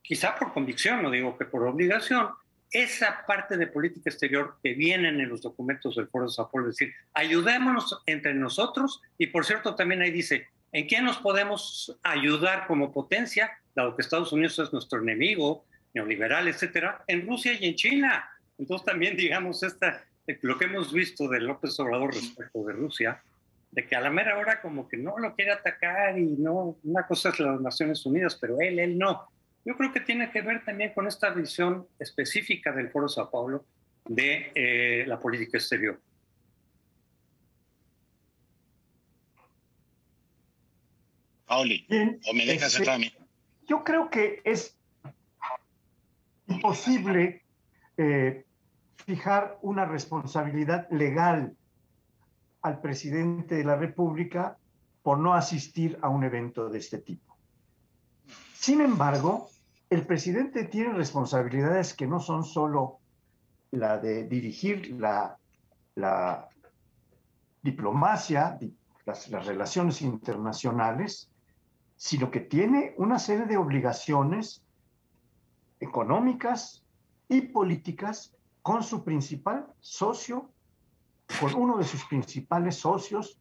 quizá 0.00 0.36
por 0.36 0.52
convicción, 0.52 1.02
no 1.02 1.10
digo 1.10 1.36
que 1.36 1.44
por 1.44 1.66
obligación, 1.66 2.28
esa 2.70 3.26
parte 3.26 3.56
de 3.56 3.66
política 3.66 4.10
exterior 4.10 4.58
que 4.62 4.74
vienen 4.74 5.20
en 5.20 5.28
los 5.28 5.42
documentos 5.42 5.96
del 5.96 6.06
Foro 6.06 6.26
de 6.26 6.30
Sao 6.30 6.48
Paulo, 6.52 6.68
es 6.68 6.76
decir, 6.76 6.94
ayudémonos 7.14 8.00
entre 8.06 8.34
nosotros 8.34 9.02
y 9.18 9.26
por 9.26 9.44
cierto 9.44 9.74
también 9.74 10.02
ahí 10.02 10.12
dice, 10.12 10.46
¿en 10.70 10.86
qué 10.86 11.00
nos 11.00 11.18
podemos 11.18 11.98
ayudar 12.04 12.68
como 12.68 12.92
potencia, 12.92 13.50
dado 13.74 13.96
que 13.96 14.02
Estados 14.02 14.32
Unidos 14.32 14.56
es 14.60 14.72
nuestro 14.72 15.02
enemigo, 15.02 15.64
neoliberal, 15.94 16.46
etcétera, 16.46 17.02
en 17.08 17.26
Rusia 17.26 17.54
y 17.58 17.66
en 17.66 17.74
China. 17.74 18.30
Entonces 18.58 18.84
también, 18.84 19.16
digamos, 19.16 19.62
esta, 19.62 20.04
lo 20.42 20.58
que 20.58 20.64
hemos 20.66 20.92
visto 20.92 21.28
de 21.28 21.40
López 21.40 21.78
Obrador 21.80 22.12
respecto 22.12 22.64
de 22.64 22.72
Rusia, 22.72 23.22
de 23.70 23.86
que 23.86 23.96
a 23.96 24.00
la 24.00 24.10
mera 24.10 24.36
hora 24.38 24.60
como 24.60 24.88
que 24.88 24.96
no 24.96 25.18
lo 25.18 25.34
quiere 25.34 25.52
atacar 25.52 26.18
y 26.18 26.36
no, 26.36 26.76
una 26.82 27.06
cosa 27.06 27.28
es 27.30 27.38
las 27.38 27.60
Naciones 27.60 28.04
Unidas, 28.04 28.36
pero 28.40 28.60
él, 28.60 28.78
él 28.78 28.98
no. 28.98 29.28
Yo 29.64 29.76
creo 29.76 29.92
que 29.92 30.00
tiene 30.00 30.30
que 30.30 30.40
ver 30.40 30.64
también 30.64 30.92
con 30.94 31.06
esta 31.06 31.30
visión 31.30 31.86
específica 31.98 32.72
del 32.72 32.90
Foro 32.90 33.08
Sao 33.08 33.30
Paulo 33.30 33.64
de 34.06 34.50
eh, 34.54 35.04
la 35.06 35.20
política 35.20 35.58
exterior. 35.58 36.00
Pauli, 41.46 41.86
o 42.26 42.34
me 42.34 42.44
dejas 42.44 42.78
este, 42.78 43.12
Yo 43.66 43.82
creo 43.82 44.10
que 44.10 44.42
es 44.44 44.76
imposible 46.46 47.42
eh, 47.96 48.44
fijar 49.04 49.58
una 49.62 49.84
responsabilidad 49.84 50.88
legal 50.90 51.56
al 52.62 52.80
presidente 52.80 53.56
de 53.56 53.64
la 53.64 53.76
República 53.76 54.58
por 55.02 55.18
no 55.18 55.34
asistir 55.34 55.98
a 56.02 56.08
un 56.08 56.24
evento 56.24 56.68
de 56.68 56.78
este 56.78 56.98
tipo. 56.98 57.36
Sin 58.54 58.80
embargo, 58.80 59.48
el 59.88 60.04
presidente 60.04 60.64
tiene 60.64 60.92
responsabilidades 60.92 61.94
que 61.94 62.06
no 62.06 62.20
son 62.20 62.44
solo 62.44 62.98
la 63.70 63.98
de 63.98 64.24
dirigir 64.24 64.94
la, 64.98 65.38
diplomacia, 67.62 68.58
las 69.06 69.30
relaciones 69.46 70.02
internacionales, 70.02 71.30
sino 71.96 72.30
que 72.30 72.40
tiene 72.40 72.94
una 72.98 73.18
serie 73.18 73.46
de 73.46 73.56
obligaciones 73.56 74.62
económicas 75.80 76.84
y 77.28 77.42
políticas 77.42 78.34
con 78.62 78.82
su 78.82 79.04
principal 79.04 79.66
socio, 79.80 80.50
con 81.40 81.54
uno 81.54 81.78
de 81.78 81.84
sus 81.84 82.04
principales 82.04 82.76
socios, 82.76 83.40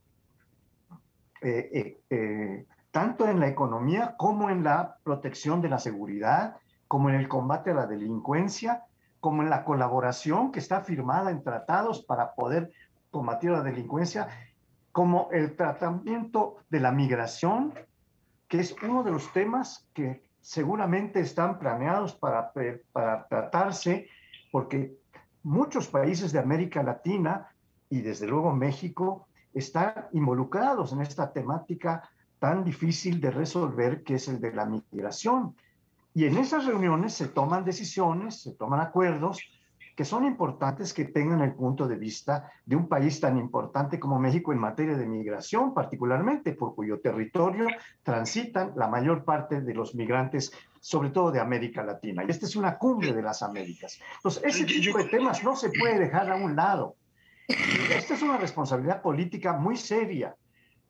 eh, 1.41 1.69
eh, 1.71 2.01
eh, 2.09 2.65
tanto 2.91 3.27
en 3.27 3.39
la 3.39 3.47
economía 3.47 4.15
como 4.17 4.49
en 4.49 4.63
la 4.63 4.97
protección 5.03 5.61
de 5.61 5.69
la 5.69 5.77
seguridad, 5.77 6.57
como 6.87 7.09
en 7.09 7.15
el 7.15 7.27
combate 7.27 7.71
a 7.71 7.75
la 7.75 7.85
delincuencia, 7.85 8.85
como 9.19 9.43
en 9.43 9.49
la 9.49 9.63
colaboración 9.63 10.51
que 10.51 10.59
está 10.59 10.81
firmada 10.81 11.31
en 11.31 11.43
tratados 11.43 12.03
para 12.03 12.33
poder 12.33 12.71
combatir 13.11 13.51
la 13.51 13.61
delincuencia, 13.61 14.27
como 14.91 15.29
el 15.31 15.55
tratamiento 15.55 16.57
de 16.69 16.79
la 16.79 16.91
migración, 16.91 17.73
que 18.47 18.59
es 18.59 18.75
uno 18.81 19.03
de 19.03 19.11
los 19.11 19.31
temas 19.31 19.87
que 19.93 20.23
seguramente 20.41 21.19
están 21.19 21.59
planeados 21.59 22.15
para, 22.15 22.51
para 22.93 23.27
tratarse, 23.27 24.07
porque 24.51 24.97
muchos 25.47 25.87
países 25.87 26.33
de 26.33 26.39
América 26.39 26.83
Latina 26.83 27.47
y 27.89 28.01
desde 28.01 28.27
luego 28.27 28.53
México 28.53 29.27
están 29.53 29.93
involucrados 30.11 30.91
en 30.91 31.01
esta 31.01 31.31
temática 31.31 32.09
tan 32.37 32.65
difícil 32.65 33.21
de 33.21 33.31
resolver 33.31 34.03
que 34.03 34.15
es 34.15 34.27
el 34.27 34.41
de 34.41 34.53
la 34.53 34.65
migración. 34.65 35.55
Y 36.13 36.25
en 36.25 36.37
esas 36.37 36.65
reuniones 36.65 37.13
se 37.13 37.29
toman 37.29 37.63
decisiones, 37.63 38.41
se 38.41 38.51
toman 38.55 38.81
acuerdos 38.81 39.39
que 39.95 40.05
son 40.05 40.25
importantes 40.25 40.93
que 40.93 41.05
tengan 41.05 41.41
el 41.41 41.53
punto 41.53 41.87
de 41.87 41.95
vista 41.95 42.51
de 42.65 42.75
un 42.75 42.87
país 42.87 43.19
tan 43.19 43.37
importante 43.37 43.99
como 43.99 44.19
México 44.19 44.51
en 44.51 44.59
materia 44.59 44.95
de 44.95 45.07
migración, 45.07 45.73
particularmente 45.73 46.53
por 46.53 46.75
cuyo 46.75 46.99
territorio 46.99 47.65
transitan 48.03 48.73
la 48.75 48.87
mayor 48.87 49.23
parte 49.23 49.61
de 49.61 49.73
los 49.73 49.95
migrantes, 49.95 50.51
sobre 50.87 51.09
todo 51.09 51.33
de 51.33 51.41
América 51.41 51.83
Latina. 51.83 52.23
Y 52.25 52.31
esta 52.31 52.45
es 52.45 52.55
una 52.55 52.77
cumbre 52.77 53.11
de 53.11 53.21
las 53.21 53.43
Américas. 53.43 53.99
Entonces, 54.15 54.41
ese 54.45 54.63
tipo 54.63 54.97
de 54.97 55.03
temas 55.03 55.43
no 55.43 55.53
se 55.53 55.69
puede 55.69 55.99
dejar 55.99 56.31
a 56.31 56.37
un 56.37 56.55
lado. 56.55 56.95
Esta 57.45 58.13
es 58.13 58.21
una 58.21 58.37
responsabilidad 58.37 59.01
política 59.01 59.51
muy 59.51 59.75
seria, 59.75 60.33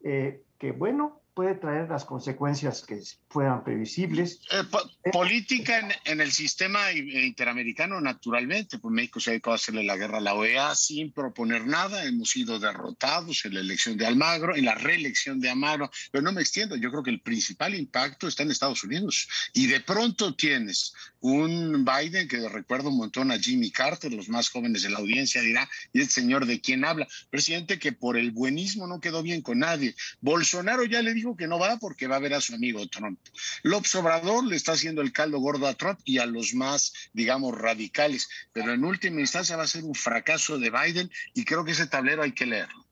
eh, 0.03 0.43
que 0.60 0.71
bueno, 0.71 1.21
puede 1.38 1.54
traer 1.54 1.88
las 1.88 2.04
consecuencias 2.04 2.84
que 2.84 3.00
fueran 3.30 3.63
previsibles. 3.63 4.41
Eh, 4.52 4.63
eh, 5.04 5.12
política 5.12 5.88
en, 6.06 6.19
el 6.19 6.32
sistema 6.32 6.91
interamericano, 6.91 8.02
naturalmente, 8.02 8.80
pues 8.80 8.91
México 8.91 9.19
se 9.19 9.30
ha 9.30 9.34
dedicado 9.34 9.52
a 9.52 9.58
hacerle 9.58 9.84
la 9.84 9.97
guerra 9.97 10.17
a 10.17 10.21
la 10.21 10.34
OEA 10.34 10.73
sin 10.73 11.12
proponer 11.12 11.67
nada, 11.67 12.06
hemos 12.06 12.32
sido 12.32 12.58
derrotados 12.58 13.45
en 13.45 13.54
la 13.54 13.60
elección 13.60 13.97
de 13.97 14.08
Almagro, 14.08 14.56
en 14.56 14.65
la 14.65 14.73
reelección 14.73 15.39
de 15.39 15.52
Almagro, 15.52 15.91
pero 16.12 16.23
no 16.23 16.32
me 16.32 16.41
extiendo, 16.41 16.76
yo 16.76 16.89
creo 16.89 17.04
que 17.04 17.12
el 17.12 17.21
principal 17.21 17.76
impacto 17.76 18.28
está 18.28 18.41
en 18.41 18.50
Estados 18.50 18.84
Unidos 18.84 19.30
y 19.54 19.67
de 19.67 19.80
pronto 19.80 20.34
tienes 20.34 20.95
un 21.19 21.86
Biden 21.86 22.28
que 22.28 22.50
recuerda 22.50 22.89
un 22.89 22.97
montón 22.97 23.32
a 23.32 23.38
Jimmy 23.38 23.69
Carter, 23.69 24.12
los 24.12 24.30
más 24.30 24.50
jóvenes 24.50 24.82
de 24.82 24.89
la 24.89 24.97
audiencia 24.97 25.41
dirá, 25.41 25.69
¿y 25.93 26.02
el 26.02 26.10
señor 26.10 26.47
de 26.47 26.62
quién 26.62 26.84
habla? 26.84 27.08
Presidente 27.30 27.78
que 27.78 27.91
por 27.91 28.17
el 28.17 28.32
buenismo 28.32 28.88
no 28.88 29.00
quedó 29.00 29.21
bien 29.21 29.43
con 29.43 29.60
nadie. 29.60 29.95
Bolsonaro 30.21 30.84
ya 30.86 31.04
le 31.04 31.13
dijo 31.13 31.27
que 31.36 31.48
no 31.48 31.60
va 31.60 31.78
porque 31.78 32.08
va 32.08 32.18
a 32.18 32.20
ver 32.20 32.34
a 32.34 32.42
su 32.42 32.56
amigo 32.56 32.88
Trump. 32.88 33.20
López 33.63 33.94
Obrador 33.96 34.46
le 34.46 34.56
está 34.56 34.74
haciendo 34.74 35.02
el 35.02 35.12
caldo 35.12 35.40
gordo 35.40 35.68
a 35.68 35.74
Trump 35.74 36.00
y 36.06 36.20
a 36.20 36.26
los 36.26 36.54
más, 36.54 36.94
digamos, 37.13 37.58
radicales, 37.58 38.30
pero 38.54 38.74
en 38.74 38.86
última 38.86 39.20
instancia 39.20 39.58
va 39.58 39.63
a 39.63 39.68
ser 39.68 39.84
un 39.84 39.96
fracaso 39.96 40.58
de 40.58 40.70
Biden 40.70 41.12
y 41.34 41.44
creo 41.46 41.66
que 41.66 41.72
ese 41.72 41.88
tablero 41.88 42.24
hay 42.24 42.32
que 42.32 42.46
leerlo. 42.46 42.86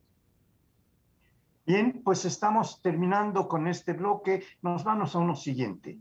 Bien, 1.65 2.01
pues 2.03 2.25
estamos 2.25 2.81
terminando 2.81 3.47
con 3.47 3.67
este 3.67 3.93
bloque. 3.93 4.45
Nos 4.61 4.83
vamos 4.83 5.15
a 5.15 5.19
uno 5.19 5.35
siguiente. 5.35 5.97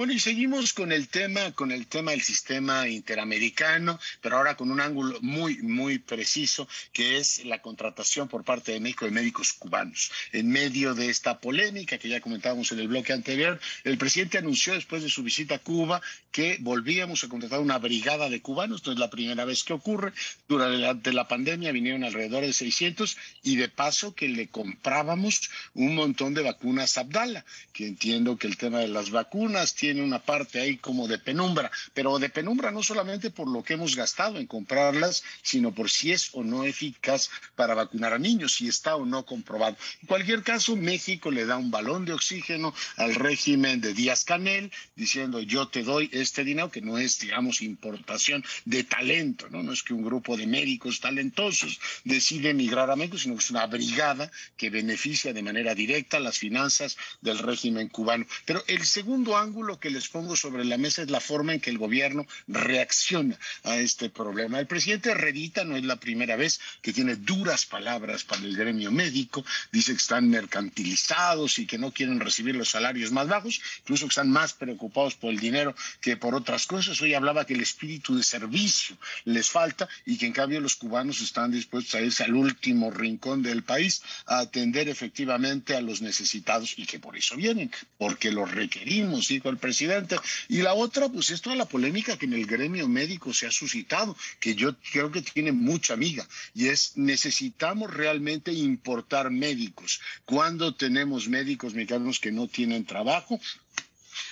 Bueno, 0.00 0.14
y 0.14 0.18
seguimos 0.18 0.72
con 0.72 0.92
el 0.92 1.08
tema, 1.08 1.52
con 1.52 1.70
el 1.70 1.86
tema 1.86 2.12
del 2.12 2.22
sistema 2.22 2.88
interamericano, 2.88 4.00
pero 4.22 4.38
ahora 4.38 4.56
con 4.56 4.70
un 4.70 4.80
ángulo 4.80 5.18
muy, 5.20 5.58
muy 5.58 5.98
preciso, 5.98 6.66
que 6.90 7.18
es 7.18 7.44
la 7.44 7.60
contratación 7.60 8.26
por 8.26 8.42
parte 8.42 8.72
de 8.72 8.80
México 8.80 9.04
de 9.04 9.10
médicos 9.10 9.52
cubanos. 9.52 10.10
En 10.32 10.48
medio 10.48 10.94
de 10.94 11.10
esta 11.10 11.38
polémica 11.38 11.98
que 11.98 12.08
ya 12.08 12.22
comentábamos 12.22 12.72
en 12.72 12.78
el 12.78 12.88
bloque 12.88 13.12
anterior, 13.12 13.60
el 13.84 13.98
presidente 13.98 14.38
anunció 14.38 14.72
después 14.72 15.02
de 15.02 15.10
su 15.10 15.22
visita 15.22 15.56
a 15.56 15.58
Cuba 15.58 16.00
que 16.32 16.56
volvíamos 16.60 17.22
a 17.22 17.28
contratar 17.28 17.60
una 17.60 17.76
brigada 17.76 18.30
de 18.30 18.40
cubanos. 18.40 18.86
No 18.86 18.92
es 18.92 18.98
la 18.98 19.10
primera 19.10 19.44
vez 19.44 19.64
que 19.64 19.74
ocurre. 19.74 20.14
Durante 20.48 21.12
la 21.12 21.28
pandemia 21.28 21.72
vinieron 21.72 22.04
alrededor 22.04 22.46
de 22.46 22.54
600 22.54 23.18
y 23.42 23.56
de 23.56 23.68
paso 23.68 24.14
que 24.14 24.28
le 24.28 24.48
comprábamos 24.48 25.50
un 25.74 25.94
montón 25.94 26.32
de 26.32 26.40
vacunas 26.40 26.96
Abdala, 26.96 27.44
que 27.74 27.86
entiendo 27.86 28.38
que 28.38 28.46
el 28.46 28.56
tema 28.56 28.78
de 28.78 28.88
las 28.88 29.10
vacunas 29.10 29.74
tiene 29.74 29.89
tiene 29.92 30.06
una 30.06 30.22
parte 30.22 30.60
ahí 30.60 30.76
como 30.76 31.08
de 31.08 31.18
penumbra, 31.18 31.68
pero 31.94 32.20
de 32.20 32.28
penumbra 32.28 32.70
no 32.70 32.80
solamente 32.80 33.30
por 33.30 33.48
lo 33.48 33.64
que 33.64 33.74
hemos 33.74 33.96
gastado 33.96 34.38
en 34.38 34.46
comprarlas, 34.46 35.24
sino 35.42 35.74
por 35.74 35.90
si 35.90 36.12
es 36.12 36.28
o 36.32 36.44
no 36.44 36.62
eficaz 36.62 37.28
para 37.56 37.74
vacunar 37.74 38.12
a 38.12 38.18
niños, 38.20 38.54
si 38.54 38.68
está 38.68 38.94
o 38.94 39.04
no 39.04 39.26
comprobado. 39.26 39.76
En 40.02 40.06
cualquier 40.06 40.44
caso, 40.44 40.76
México 40.76 41.32
le 41.32 41.44
da 41.44 41.56
un 41.56 41.72
balón 41.72 42.04
de 42.04 42.12
oxígeno 42.12 42.72
al 42.98 43.16
régimen 43.16 43.80
de 43.80 43.92
Díaz 43.92 44.24
Canel, 44.24 44.70
diciendo 44.94 45.40
yo 45.40 45.66
te 45.66 45.82
doy 45.82 46.08
este 46.12 46.44
dinero, 46.44 46.70
que 46.70 46.82
no 46.82 46.96
es, 46.96 47.18
digamos, 47.18 47.60
importación 47.60 48.44
de 48.66 48.84
talento, 48.84 49.48
¿no? 49.50 49.64
No 49.64 49.72
es 49.72 49.82
que 49.82 49.92
un 49.92 50.04
grupo 50.04 50.36
de 50.36 50.46
médicos 50.46 51.00
talentosos 51.00 51.80
decide 52.04 52.50
emigrar 52.50 52.92
a 52.92 52.94
México, 52.94 53.18
sino 53.18 53.34
que 53.34 53.40
es 53.40 53.50
una 53.50 53.66
brigada 53.66 54.30
que 54.56 54.70
beneficia 54.70 55.32
de 55.32 55.42
manera 55.42 55.74
directa 55.74 56.20
las 56.20 56.38
finanzas 56.38 56.96
del 57.20 57.38
régimen 57.38 57.88
cubano. 57.88 58.24
Pero 58.44 58.62
el 58.68 58.84
segundo 58.84 59.36
ángulo 59.36 59.79
que 59.80 59.90
les 59.90 60.08
pongo 60.08 60.36
sobre 60.36 60.64
la 60.64 60.78
mesa 60.78 61.02
es 61.02 61.10
la 61.10 61.20
forma 61.20 61.54
en 61.54 61.60
que 61.60 61.70
el 61.70 61.78
gobierno 61.78 62.26
reacciona 62.46 63.38
a 63.64 63.76
este 63.78 64.10
problema. 64.10 64.60
El 64.60 64.66
presidente 64.66 65.14
Redita 65.14 65.64
no 65.64 65.76
es 65.76 65.84
la 65.84 65.96
primera 65.96 66.36
vez 66.36 66.60
que 66.82 66.92
tiene 66.92 67.16
duras 67.16 67.66
palabras 67.66 68.24
para 68.24 68.42
el 68.42 68.56
gremio 68.56 68.92
médico, 68.92 69.44
dice 69.72 69.92
que 69.92 69.98
están 69.98 70.28
mercantilizados 70.28 71.58
y 71.58 71.66
que 71.66 71.78
no 71.78 71.92
quieren 71.92 72.20
recibir 72.20 72.54
los 72.54 72.70
salarios 72.70 73.10
más 73.10 73.26
bajos, 73.28 73.60
incluso 73.80 74.04
que 74.04 74.10
están 74.10 74.30
más 74.30 74.52
preocupados 74.52 75.14
por 75.14 75.30
el 75.30 75.40
dinero 75.40 75.74
que 76.00 76.16
por 76.16 76.34
otras 76.34 76.66
cosas. 76.66 77.00
Hoy 77.00 77.14
hablaba 77.14 77.46
que 77.46 77.54
el 77.54 77.62
espíritu 77.62 78.16
de 78.16 78.22
servicio 78.22 78.96
les 79.24 79.48
falta 79.48 79.88
y 80.04 80.18
que 80.18 80.26
en 80.26 80.32
cambio 80.32 80.60
los 80.60 80.76
cubanos 80.76 81.20
están 81.20 81.50
dispuestos 81.50 81.94
a 81.94 82.02
irse 82.02 82.24
al 82.24 82.34
último 82.34 82.90
rincón 82.90 83.42
del 83.42 83.62
país 83.62 84.02
a 84.26 84.40
atender 84.40 84.88
efectivamente 84.88 85.74
a 85.74 85.80
los 85.80 86.02
necesitados 86.02 86.74
y 86.76 86.84
que 86.84 86.98
por 86.98 87.16
eso 87.16 87.36
vienen, 87.36 87.70
porque 87.96 88.30
los 88.30 88.50
requerimos, 88.50 89.28
dijo 89.28 89.48
el 89.48 89.56
presidente 89.56 89.69
presidente. 89.70 90.16
Y 90.48 90.62
la 90.62 90.74
otra, 90.74 91.08
pues 91.08 91.30
es 91.30 91.40
toda 91.40 91.54
la 91.54 91.64
polémica 91.64 92.16
que 92.18 92.26
en 92.26 92.32
el 92.32 92.44
gremio 92.44 92.88
médico 92.88 93.32
se 93.32 93.46
ha 93.46 93.52
suscitado, 93.52 94.16
que 94.40 94.56
yo 94.56 94.74
creo 94.92 95.12
que 95.12 95.22
tiene 95.22 95.52
mucha 95.52 95.94
amiga, 95.94 96.26
y 96.54 96.68
es 96.68 96.96
necesitamos 96.96 97.88
realmente 97.92 98.52
importar 98.52 99.30
médicos. 99.30 100.00
Cuando 100.24 100.74
tenemos 100.74 101.28
médicos 101.28 101.74
mexicanos 101.74 102.18
que 102.18 102.32
no 102.32 102.48
tienen 102.48 102.84
trabajo, 102.84 103.40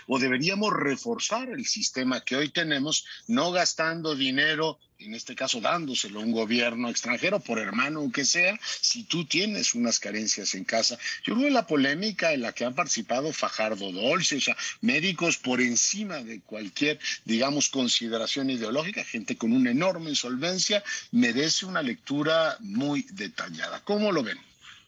o 0.08 0.18
deberíamos 0.18 0.72
reforzar 0.72 1.50
el 1.50 1.64
sistema 1.66 2.24
que 2.24 2.34
hoy 2.34 2.48
tenemos, 2.48 3.04
no 3.28 3.52
gastando 3.52 4.16
dinero 4.16 4.78
en 5.00 5.14
este 5.14 5.36
caso 5.36 5.60
dándoselo 5.60 6.20
a 6.20 6.24
un 6.24 6.32
gobierno 6.32 6.90
extranjero, 6.90 7.38
por 7.38 7.58
hermano 7.58 8.10
que 8.12 8.24
sea, 8.24 8.58
si 8.62 9.04
tú 9.04 9.24
tienes 9.24 9.74
unas 9.74 10.00
carencias 10.00 10.54
en 10.54 10.64
casa. 10.64 10.98
Yo 11.22 11.34
creo 11.34 11.46
que 11.46 11.52
la 11.52 11.66
polémica 11.66 12.32
en 12.32 12.42
la 12.42 12.52
que 12.52 12.64
han 12.64 12.74
participado 12.74 13.32
Fajardo 13.32 13.92
Dolce, 13.92 14.36
o 14.36 14.40
sea, 14.40 14.56
médicos 14.80 15.36
por 15.38 15.60
encima 15.60 16.22
de 16.22 16.40
cualquier, 16.40 16.98
digamos, 17.24 17.68
consideración 17.68 18.50
ideológica, 18.50 19.04
gente 19.04 19.36
con 19.36 19.52
una 19.52 19.70
enorme 19.70 20.10
insolvencia, 20.10 20.82
merece 21.12 21.64
una 21.66 21.82
lectura 21.82 22.56
muy 22.60 23.06
detallada. 23.12 23.80
¿Cómo 23.84 24.10
lo 24.10 24.24
ven? 24.24 24.38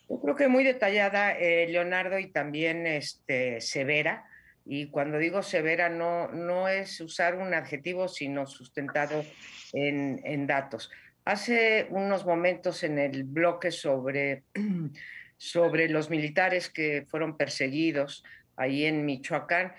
Yo 0.09 0.21
creo 0.21 0.35
que 0.35 0.49
muy 0.49 0.65
detallada, 0.65 1.39
eh, 1.39 1.69
Leonardo, 1.69 2.19
y 2.19 2.27
también 2.27 2.85
este, 2.87 3.61
severa. 3.61 4.25
Y 4.73 4.87
cuando 4.87 5.19
digo 5.19 5.43
severa, 5.43 5.89
no, 5.89 6.29
no 6.29 6.69
es 6.69 7.01
usar 7.01 7.35
un 7.35 7.53
adjetivo, 7.55 8.07
sino 8.07 8.47
sustentado 8.47 9.25
en, 9.73 10.21
en 10.23 10.47
datos. 10.47 10.93
Hace 11.25 11.89
unos 11.91 12.25
momentos 12.25 12.85
en 12.85 13.01
el 13.01 13.25
bloque 13.25 13.73
sobre, 13.73 14.45
sobre 15.37 15.89
los 15.89 16.09
militares 16.09 16.71
que 16.71 17.05
fueron 17.11 17.37
perseguidos 17.37 18.23
ahí 18.55 18.85
en 18.85 19.05
Michoacán, 19.05 19.73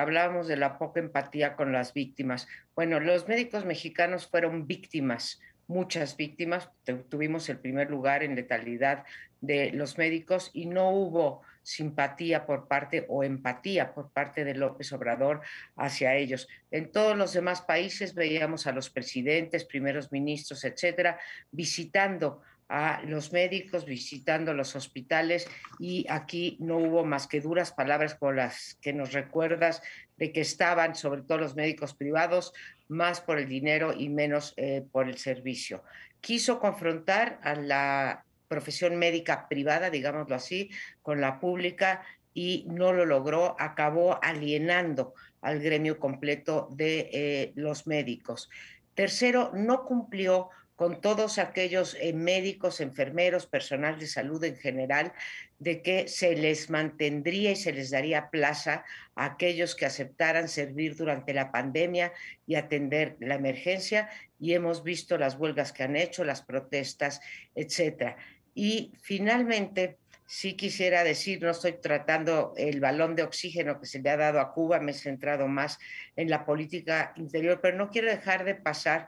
hablábamos 0.00 0.48
de 0.48 0.56
la 0.56 0.78
poca 0.78 1.00
empatía 1.00 1.54
con 1.54 1.70
las 1.70 1.92
víctimas. 1.92 2.48
Bueno, 2.74 3.00
los 3.00 3.28
médicos 3.28 3.66
mexicanos 3.66 4.28
fueron 4.28 4.66
víctimas 4.66 5.42
muchas 5.68 6.16
víctimas. 6.16 6.70
Tuvimos 7.08 7.48
el 7.48 7.58
primer 7.58 7.90
lugar 7.90 8.24
en 8.24 8.34
letalidad 8.34 9.04
de 9.40 9.70
los 9.70 9.98
médicos 9.98 10.50
y 10.52 10.66
no 10.66 10.90
hubo 10.90 11.42
simpatía 11.68 12.46
por 12.46 12.66
parte 12.66 13.04
o 13.10 13.22
empatía 13.22 13.92
por 13.92 14.10
parte 14.10 14.42
de 14.42 14.54
López 14.54 14.90
Obrador 14.94 15.42
hacia 15.76 16.14
ellos. 16.14 16.48
En 16.70 16.90
todos 16.90 17.14
los 17.14 17.34
demás 17.34 17.60
países 17.60 18.14
veíamos 18.14 18.66
a 18.66 18.72
los 18.72 18.88
presidentes, 18.88 19.66
primeros 19.66 20.10
ministros, 20.10 20.64
etcétera, 20.64 21.20
visitando 21.50 22.40
a 22.70 23.02
los 23.04 23.32
médicos, 23.34 23.84
visitando 23.84 24.54
los 24.54 24.76
hospitales 24.76 25.46
y 25.78 26.06
aquí 26.08 26.56
no 26.58 26.78
hubo 26.78 27.04
más 27.04 27.26
que 27.26 27.42
duras 27.42 27.72
palabras 27.72 28.14
con 28.14 28.36
las 28.36 28.78
que 28.80 28.94
nos 28.94 29.12
recuerdas 29.12 29.82
de 30.16 30.32
que 30.32 30.40
estaban, 30.40 30.94
sobre 30.94 31.20
todo 31.20 31.36
los 31.36 31.54
médicos 31.54 31.92
privados, 31.92 32.54
más 32.88 33.20
por 33.20 33.38
el 33.38 33.46
dinero 33.46 33.92
y 33.92 34.08
menos 34.08 34.54
eh, 34.56 34.86
por 34.90 35.06
el 35.06 35.18
servicio. 35.18 35.82
Quiso 36.22 36.60
confrontar 36.60 37.38
a 37.42 37.54
la 37.54 38.24
profesión 38.48 38.96
médica 38.96 39.48
privada, 39.48 39.90
digámoslo 39.90 40.34
así, 40.34 40.70
con 41.02 41.20
la 41.20 41.38
pública 41.38 42.02
y 42.34 42.66
no 42.68 42.92
lo 42.92 43.04
logró, 43.04 43.56
acabó 43.58 44.22
alienando 44.22 45.14
al 45.40 45.60
gremio 45.60 45.98
completo 45.98 46.68
de 46.72 47.10
eh, 47.12 47.52
los 47.54 47.86
médicos. 47.86 48.50
Tercero, 48.94 49.52
no 49.54 49.84
cumplió 49.84 50.50
con 50.78 51.00
todos 51.00 51.38
aquellos 51.38 51.96
eh, 52.00 52.12
médicos, 52.12 52.80
enfermeros, 52.80 53.46
personal 53.46 53.98
de 53.98 54.06
salud 54.06 54.42
en 54.44 54.56
general, 54.56 55.12
de 55.58 55.82
que 55.82 56.06
se 56.06 56.36
les 56.36 56.70
mantendría 56.70 57.50
y 57.50 57.56
se 57.56 57.72
les 57.72 57.90
daría 57.90 58.30
plaza 58.30 58.84
a 59.16 59.24
aquellos 59.24 59.74
que 59.74 59.86
aceptaran 59.86 60.48
servir 60.48 60.94
durante 60.94 61.34
la 61.34 61.50
pandemia 61.50 62.12
y 62.46 62.54
atender 62.54 63.16
la 63.18 63.34
emergencia. 63.34 64.08
Y 64.38 64.54
hemos 64.54 64.84
visto 64.84 65.18
las 65.18 65.34
huelgas 65.34 65.72
que 65.72 65.82
han 65.82 65.96
hecho, 65.96 66.22
las 66.22 66.42
protestas, 66.42 67.20
etcétera. 67.56 68.16
Y 68.60 68.90
finalmente, 69.00 69.98
sí 70.26 70.54
quisiera 70.54 71.04
decir, 71.04 71.40
no 71.40 71.50
estoy 71.50 71.74
tratando 71.74 72.54
el 72.56 72.80
balón 72.80 73.14
de 73.14 73.22
oxígeno 73.22 73.78
que 73.78 73.86
se 73.86 74.02
le 74.02 74.10
ha 74.10 74.16
dado 74.16 74.40
a 74.40 74.52
Cuba, 74.52 74.80
me 74.80 74.90
he 74.90 74.94
centrado 74.94 75.46
más 75.46 75.78
en 76.16 76.28
la 76.28 76.44
política 76.44 77.12
interior, 77.14 77.60
pero 77.62 77.76
no 77.76 77.88
quiero 77.88 78.08
dejar 78.08 78.44
de 78.44 78.56
pasar 78.56 79.06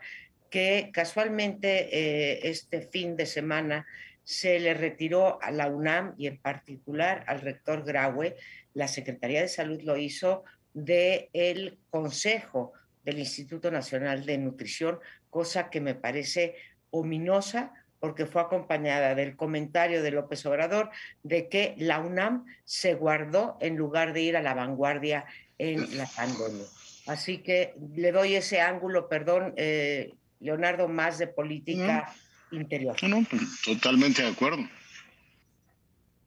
que 0.51 0.91
casualmente 0.93 1.89
eh, 1.91 2.49
este 2.49 2.83
fin 2.83 3.17
de 3.17 3.27
semana 3.27 3.89
se 4.23 4.61
le 4.61 4.73
retiró 4.73 5.43
a 5.43 5.51
la 5.51 5.67
UNAM 5.67 6.15
y 6.17 6.29
en 6.29 6.39
particular 6.39 7.25
al 7.27 7.41
rector 7.41 7.85
Graue, 7.85 8.37
la 8.73 8.87
Secretaría 8.87 9.41
de 9.41 9.49
Salud 9.49 9.83
lo 9.83 9.97
hizo 9.97 10.45
del 10.75 11.29
el 11.33 11.77
Consejo 11.91 12.73
del 13.05 13.19
Instituto 13.19 13.73
Nacional 13.73 14.25
de 14.27 14.39
Nutrición, 14.39 15.01
cosa 15.29 15.71
que 15.71 15.81
me 15.81 15.97
parece 15.97 16.55
ominosa 16.91 17.73
porque 18.01 18.27
fue 18.27 18.43
acompañada 18.43 19.15
del 19.15 19.37
comentario 19.37 20.03
de 20.03 20.11
López 20.11 20.45
Obrador 20.47 20.91
de 21.23 21.49
que 21.49 21.75
la 21.79 22.01
UNAM 22.01 22.47
se 22.65 22.95
guardó 22.95 23.59
en 23.61 23.77
lugar 23.77 24.13
de 24.13 24.23
ir 24.23 24.37
a 24.37 24.43
la 24.43 24.55
vanguardia 24.55 25.27
en 25.59 25.97
la 25.99 26.07
pandemia. 26.07 26.65
Así 27.07 27.39
que 27.39 27.75
le 27.95 28.13
doy 28.13 28.35
ese 28.35 28.61
ángulo, 28.61 29.09
perdón, 29.09 29.53
eh, 29.57 30.15
Leonardo, 30.41 30.89
más 30.89 31.19
de 31.19 31.27
política 31.27 32.13
interior. 32.51 32.97
No, 33.03 33.25
pues, 33.29 33.43
totalmente 33.65 34.23
de 34.23 34.29
acuerdo. 34.29 34.63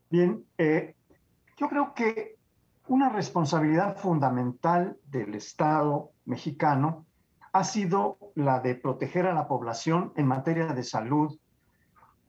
Bien, 0.10 0.46
eh, 0.58 0.94
yo 1.58 1.68
creo 1.68 1.94
que 1.96 2.36
una 2.88 3.10
responsabilidad 3.10 3.98
fundamental 3.98 4.98
del 5.08 5.34
Estado 5.34 6.12
mexicano 6.26 7.08
ha 7.52 7.64
sido 7.64 8.18
la 8.36 8.60
de 8.60 8.76
proteger 8.76 9.26
a 9.26 9.34
la 9.34 9.48
población 9.48 10.12
en 10.16 10.28
materia 10.28 10.68
de 10.68 10.84
salud 10.84 11.40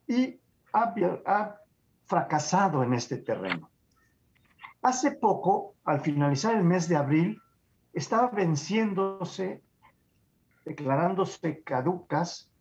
y 0.07 0.39
ha, 0.73 1.55
fracasado 2.05 2.83
en 2.83 2.93
este 2.93 3.17
terreno. 3.17 3.71
Hace 4.81 5.11
poco, 5.11 5.75
al 5.83 6.01
finalizar 6.01 6.55
el 6.55 6.63
mes 6.63 6.87
de 6.87 6.95
abril, 6.95 7.41
estaba 7.93 8.29
venciéndose 8.29 9.63
declarándose 10.65 11.63
caducas 11.63 12.51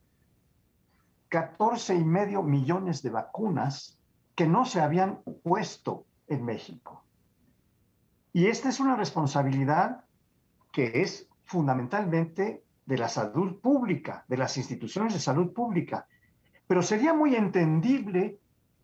14 1.29 1.95
y 1.97 2.05
medio 2.05 2.43
millones 2.43 3.03
de 3.03 3.11
vacunas 3.11 3.99
que 4.35 4.47
no 4.47 4.65
se 4.65 4.81
habían 4.81 5.23
puesto 5.43 6.07
en 6.29 6.45
México. 6.45 7.05
Y 8.33 8.47
esta 8.47 8.69
es 8.69 8.81
una 8.81 8.97
responsabilidad 8.97 10.05
que 10.73 11.03
es 11.03 11.29
fundamentalmente 11.45 12.65
de 12.85 12.99
la 12.99 13.09
salud 13.09 13.61
pública, 13.61 14.25
de 14.29 14.37
las 14.37 14.57
instituciones 14.57 15.15
de 15.15 15.21
salud 15.21 15.53
pública. 15.53 16.07
Pero 16.67 16.83
sería 16.83 17.13
muy 17.13 17.35
entendible 17.35 18.39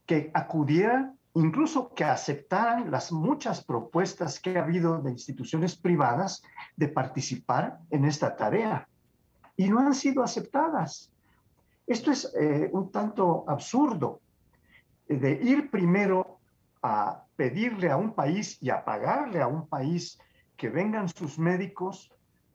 que 0.07 0.31
acudieran, 0.35 1.19
incluso 1.35 1.95
que 1.95 2.05
aceptaran 2.05 2.91
las 2.91 3.13
muchas 3.13 3.65
propuestas 3.65 4.41
que 4.41 4.59
ha 4.59 4.65
habido 4.65 5.01
de 5.01 5.11
instituciones 5.11 5.77
privadas 5.77 6.43
de 6.77 6.89
participar 6.89 7.79
en 7.91 8.05
esta 8.05 8.37
tarea 8.37 8.89
y 9.57 9.69
no 9.69 9.79
han 9.81 9.95
sido 9.95 10.23
aceptadas. 10.23 11.11
Esto 11.87 12.11
es 12.11 12.33
eh, 12.35 12.71
un 12.73 12.91
tanto 12.91 13.45
absurdo, 13.47 14.21
eh, 15.09 15.17
de 15.17 15.33
ir 15.33 15.71
primero 15.71 16.39
a 16.83 17.25
pedirle 17.37 17.91
a 17.91 17.97
un 17.97 18.15
país 18.15 18.59
y 18.63 18.71
a 18.71 18.85
pagarle 18.85 19.43
a 19.43 19.47
un 19.47 19.67
país 19.69 20.19
que 20.57 20.69
vengan 20.69 21.09
sus 21.09 21.39
médicos 21.39 22.13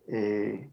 eh, 0.07 0.69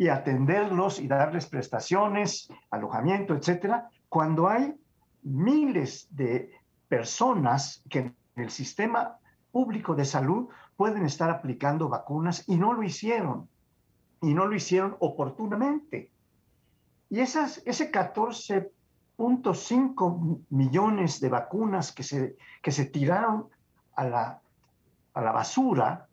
y 0.00 0.08
atenderlos 0.08 0.98
y 0.98 1.06
darles 1.06 1.44
prestaciones, 1.44 2.48
alojamiento, 2.70 3.34
etcétera, 3.34 3.90
cuando 4.08 4.48
hay 4.48 4.74
miles 5.22 6.08
de 6.10 6.54
personas 6.88 7.84
que 7.90 7.98
en 7.98 8.16
el 8.36 8.48
sistema 8.48 9.18
público 9.52 9.94
de 9.94 10.06
salud 10.06 10.48
pueden 10.74 11.04
estar 11.04 11.28
aplicando 11.28 11.90
vacunas 11.90 12.48
y 12.48 12.56
no 12.56 12.72
lo 12.72 12.82
hicieron 12.82 13.50
y 14.22 14.32
no 14.32 14.46
lo 14.46 14.56
hicieron 14.56 14.96
oportunamente. 15.00 16.10
Y 17.10 17.20
esas, 17.20 17.62
ese 17.66 17.92
14.5 17.92 20.46
millones 20.48 21.20
de 21.20 21.28
vacunas 21.28 21.92
que 21.92 22.04
se, 22.04 22.38
que 22.62 22.72
se 22.72 22.86
tiraron 22.86 23.50
a 23.96 24.04
la, 24.04 24.40
a 25.12 25.20
la 25.20 25.32
basura, 25.32 26.08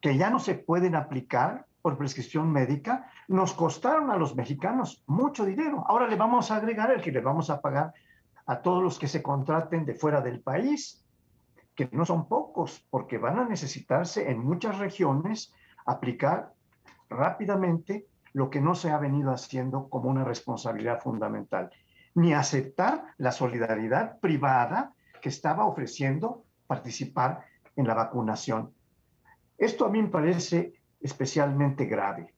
que 0.00 0.16
ya 0.16 0.30
no 0.30 0.40
se 0.40 0.54
pueden 0.54 0.96
aplicar 0.96 1.68
por 1.84 1.98
prescripción 1.98 2.50
médica, 2.50 3.10
nos 3.28 3.52
costaron 3.52 4.10
a 4.10 4.16
los 4.16 4.34
mexicanos 4.34 5.04
mucho 5.06 5.44
dinero. 5.44 5.84
Ahora 5.86 6.08
le 6.08 6.16
vamos 6.16 6.50
a 6.50 6.56
agregar 6.56 6.90
el 6.90 7.02
que 7.02 7.12
le 7.12 7.20
vamos 7.20 7.50
a 7.50 7.60
pagar 7.60 7.92
a 8.46 8.62
todos 8.62 8.82
los 8.82 8.98
que 8.98 9.06
se 9.06 9.22
contraten 9.22 9.84
de 9.84 9.92
fuera 9.92 10.22
del 10.22 10.40
país, 10.40 11.04
que 11.74 11.90
no 11.92 12.06
son 12.06 12.26
pocos, 12.26 12.86
porque 12.88 13.18
van 13.18 13.38
a 13.38 13.44
necesitarse 13.46 14.30
en 14.30 14.38
muchas 14.38 14.78
regiones 14.78 15.52
aplicar 15.84 16.54
rápidamente 17.10 18.06
lo 18.32 18.48
que 18.48 18.62
no 18.62 18.74
se 18.74 18.90
ha 18.90 18.96
venido 18.96 19.30
haciendo 19.30 19.90
como 19.90 20.08
una 20.08 20.24
responsabilidad 20.24 21.02
fundamental, 21.02 21.68
ni 22.14 22.32
aceptar 22.32 23.04
la 23.18 23.30
solidaridad 23.30 24.20
privada 24.20 24.94
que 25.20 25.28
estaba 25.28 25.66
ofreciendo 25.66 26.46
participar 26.66 27.44
en 27.76 27.86
la 27.86 27.92
vacunación. 27.92 28.72
Esto 29.58 29.84
a 29.84 29.90
mí 29.90 30.00
me 30.00 30.08
parece 30.08 30.72
especialmente 31.04 31.84
grave. 31.84 32.32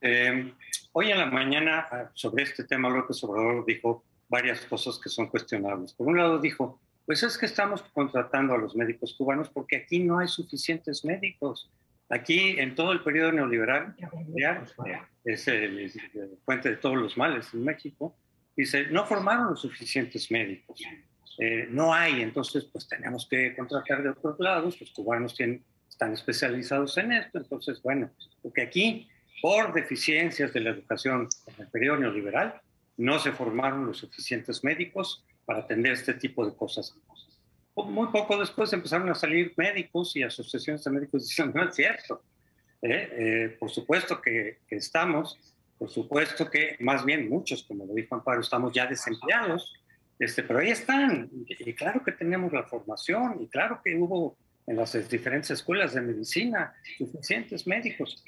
Eh, 0.00 0.54
hoy 0.92 1.10
en 1.10 1.18
la 1.18 1.26
mañana 1.26 1.86
ah, 1.90 2.10
sobre 2.14 2.44
este 2.44 2.64
tema 2.64 2.88
López 2.88 3.22
Obrador 3.24 3.66
dijo 3.66 4.04
varias 4.28 4.60
cosas 4.62 4.98
que 4.98 5.10
son 5.10 5.26
cuestionables. 5.26 5.92
Por 5.92 6.06
un 6.06 6.16
lado 6.16 6.38
dijo, 6.38 6.80
pues 7.04 7.22
es 7.22 7.36
que 7.36 7.46
estamos 7.46 7.82
contratando 7.92 8.54
a 8.54 8.58
los 8.58 8.74
médicos 8.74 9.14
cubanos 9.18 9.50
porque 9.50 9.76
aquí 9.76 9.98
no 9.98 10.18
hay 10.18 10.28
suficientes 10.28 11.04
médicos 11.04 11.70
Aquí, 12.10 12.56
en 12.58 12.74
todo 12.74 12.92
el 12.92 13.02
periodo 13.02 13.32
neoliberal, 13.32 13.96
es 15.24 15.48
el, 15.48 15.90
fuente 16.44 16.70
de 16.70 16.76
todos 16.76 16.96
los 16.96 17.16
males 17.16 17.52
en 17.54 17.64
México, 17.64 18.14
dice, 18.54 18.86
no 18.88 19.06
formaron 19.06 19.50
los 19.50 19.60
suficientes 19.60 20.30
médicos. 20.30 20.82
Eh, 21.38 21.66
no 21.70 21.92
hay, 21.92 22.20
entonces 22.22 22.66
pues 22.70 22.86
tenemos 22.86 23.26
que 23.28 23.56
contratar 23.56 24.02
de 24.02 24.10
otros 24.10 24.38
lados, 24.38 24.80
los 24.80 24.92
cubanos 24.92 25.34
tienen, 25.34 25.64
están 25.94 26.12
especializados 26.12 26.98
en 26.98 27.12
esto, 27.12 27.38
entonces 27.38 27.80
bueno, 27.80 28.10
porque 28.42 28.62
aquí 28.62 29.08
por 29.40 29.72
deficiencias 29.72 30.52
de 30.52 30.60
la 30.60 30.70
educación 30.70 31.28
en 31.46 31.62
el 31.62 31.70
periodo 31.70 31.98
neoliberal 31.98 32.60
no 32.96 33.20
se 33.20 33.30
formaron 33.30 33.86
los 33.86 33.98
suficientes 33.98 34.64
médicos 34.64 35.24
para 35.44 35.60
atender 35.60 35.92
este 35.92 36.14
tipo 36.14 36.44
de 36.44 36.54
cosas. 36.56 36.94
Muy 37.76 38.08
poco 38.08 38.36
después 38.38 38.72
empezaron 38.72 39.08
a 39.08 39.14
salir 39.14 39.52
médicos 39.56 40.16
y 40.16 40.24
asociaciones 40.24 40.82
de 40.82 40.90
médicos 40.90 41.22
diciendo, 41.28 41.60
no 41.60 41.68
es 41.68 41.76
cierto. 41.76 42.22
¿eh? 42.82 43.08
Eh, 43.12 43.56
por 43.58 43.70
supuesto 43.70 44.20
que, 44.20 44.58
que, 44.66 44.76
estamos, 44.76 45.38
por 45.78 45.90
supuesto 45.90 46.50
que 46.50 46.76
más 46.80 47.04
bien 47.04 47.28
muchos, 47.28 47.62
como 47.62 47.86
lo 47.86 47.94
dijo 47.94 48.16
Amparo, 48.16 48.40
estamos 48.40 48.72
ya 48.72 48.86
desempleados, 48.86 49.74
este, 50.18 50.42
pero 50.42 50.58
ahí 50.58 50.70
están. 50.70 51.30
Y, 51.32 51.70
y 51.70 51.74
claro 51.74 52.02
que 52.02 52.12
tenemos 52.12 52.52
la 52.52 52.64
formación 52.64 53.40
y 53.40 53.46
claro 53.46 53.80
que 53.84 53.94
hubo 53.94 54.36
en 54.66 54.76
las 54.76 54.92
diferentes 55.08 55.50
escuelas 55.50 55.94
de 55.94 56.00
medicina 56.00 56.74
suficientes 56.98 57.66
médicos. 57.66 58.22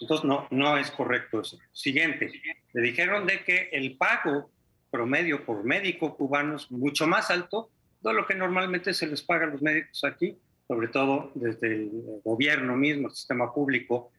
Entonces 0.00 0.24
no, 0.24 0.48
no 0.50 0.76
es 0.78 0.90
correcto 0.90 1.40
eso. 1.40 1.58
Siguiente, 1.72 2.32
le 2.72 2.82
dijeron 2.82 3.26
de 3.26 3.44
que 3.44 3.68
el 3.72 3.96
pago 3.96 4.50
promedio 4.90 5.44
por 5.44 5.64
médico 5.64 6.16
cubano 6.16 6.56
es 6.56 6.70
mucho 6.70 7.06
más 7.06 7.30
alto 7.30 7.70
de 8.00 8.12
lo 8.12 8.26
que 8.26 8.34
normalmente 8.34 8.92
se 8.94 9.06
les 9.06 9.22
paga 9.22 9.46
a 9.46 9.50
los 9.50 9.62
médicos 9.62 10.02
aquí, 10.04 10.36
sobre 10.66 10.88
todo 10.88 11.30
desde 11.34 11.68
el 11.68 11.90
gobierno 12.24 12.76
mismo, 12.76 13.08
el 13.08 13.14
sistema 13.14 13.52
público. 13.52 14.10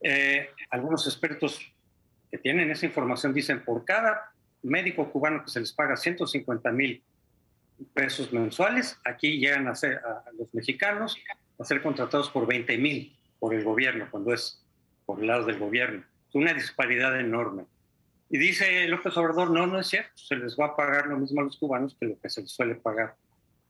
Eh, 0.00 0.48
algunos 0.70 1.06
expertos 1.06 1.60
que 2.30 2.38
tienen 2.38 2.70
esa 2.70 2.86
información 2.86 3.32
dicen 3.32 3.64
por 3.64 3.84
cada 3.84 4.32
médico 4.62 5.10
cubano 5.10 5.44
que 5.44 5.50
se 5.50 5.60
les 5.60 5.72
paga 5.72 5.96
150 5.96 6.72
mil 6.72 7.02
pesos 7.94 8.32
mensuales, 8.32 8.98
aquí 9.04 9.38
llegan 9.38 9.68
a, 9.68 9.74
ser, 9.74 9.98
a 9.98 10.24
los 10.38 10.52
mexicanos 10.54 11.16
a 11.58 11.64
ser 11.64 11.82
contratados 11.82 12.30
por 12.30 12.46
20 12.46 12.78
mil 12.78 13.16
por 13.38 13.54
el 13.54 13.64
gobierno, 13.64 14.08
cuando 14.10 14.32
es 14.32 14.64
por 15.06 15.20
el 15.20 15.26
lado 15.26 15.46
del 15.46 15.58
gobierno. 15.58 16.04
Es 16.28 16.34
una 16.34 16.52
disparidad 16.52 17.18
enorme. 17.18 17.64
Y 18.30 18.38
dice 18.38 18.86
López 18.88 19.16
Obrador, 19.16 19.50
no, 19.50 19.66
no 19.66 19.80
es 19.80 19.86
cierto, 19.86 20.12
se 20.14 20.36
les 20.36 20.56
va 20.58 20.66
a 20.66 20.76
pagar 20.76 21.06
lo 21.06 21.16
mismo 21.16 21.40
a 21.40 21.44
los 21.44 21.56
cubanos 21.56 21.96
que 21.98 22.06
lo 22.06 22.20
que 22.20 22.28
se 22.28 22.42
les 22.42 22.50
suele 22.50 22.74
pagar 22.74 23.16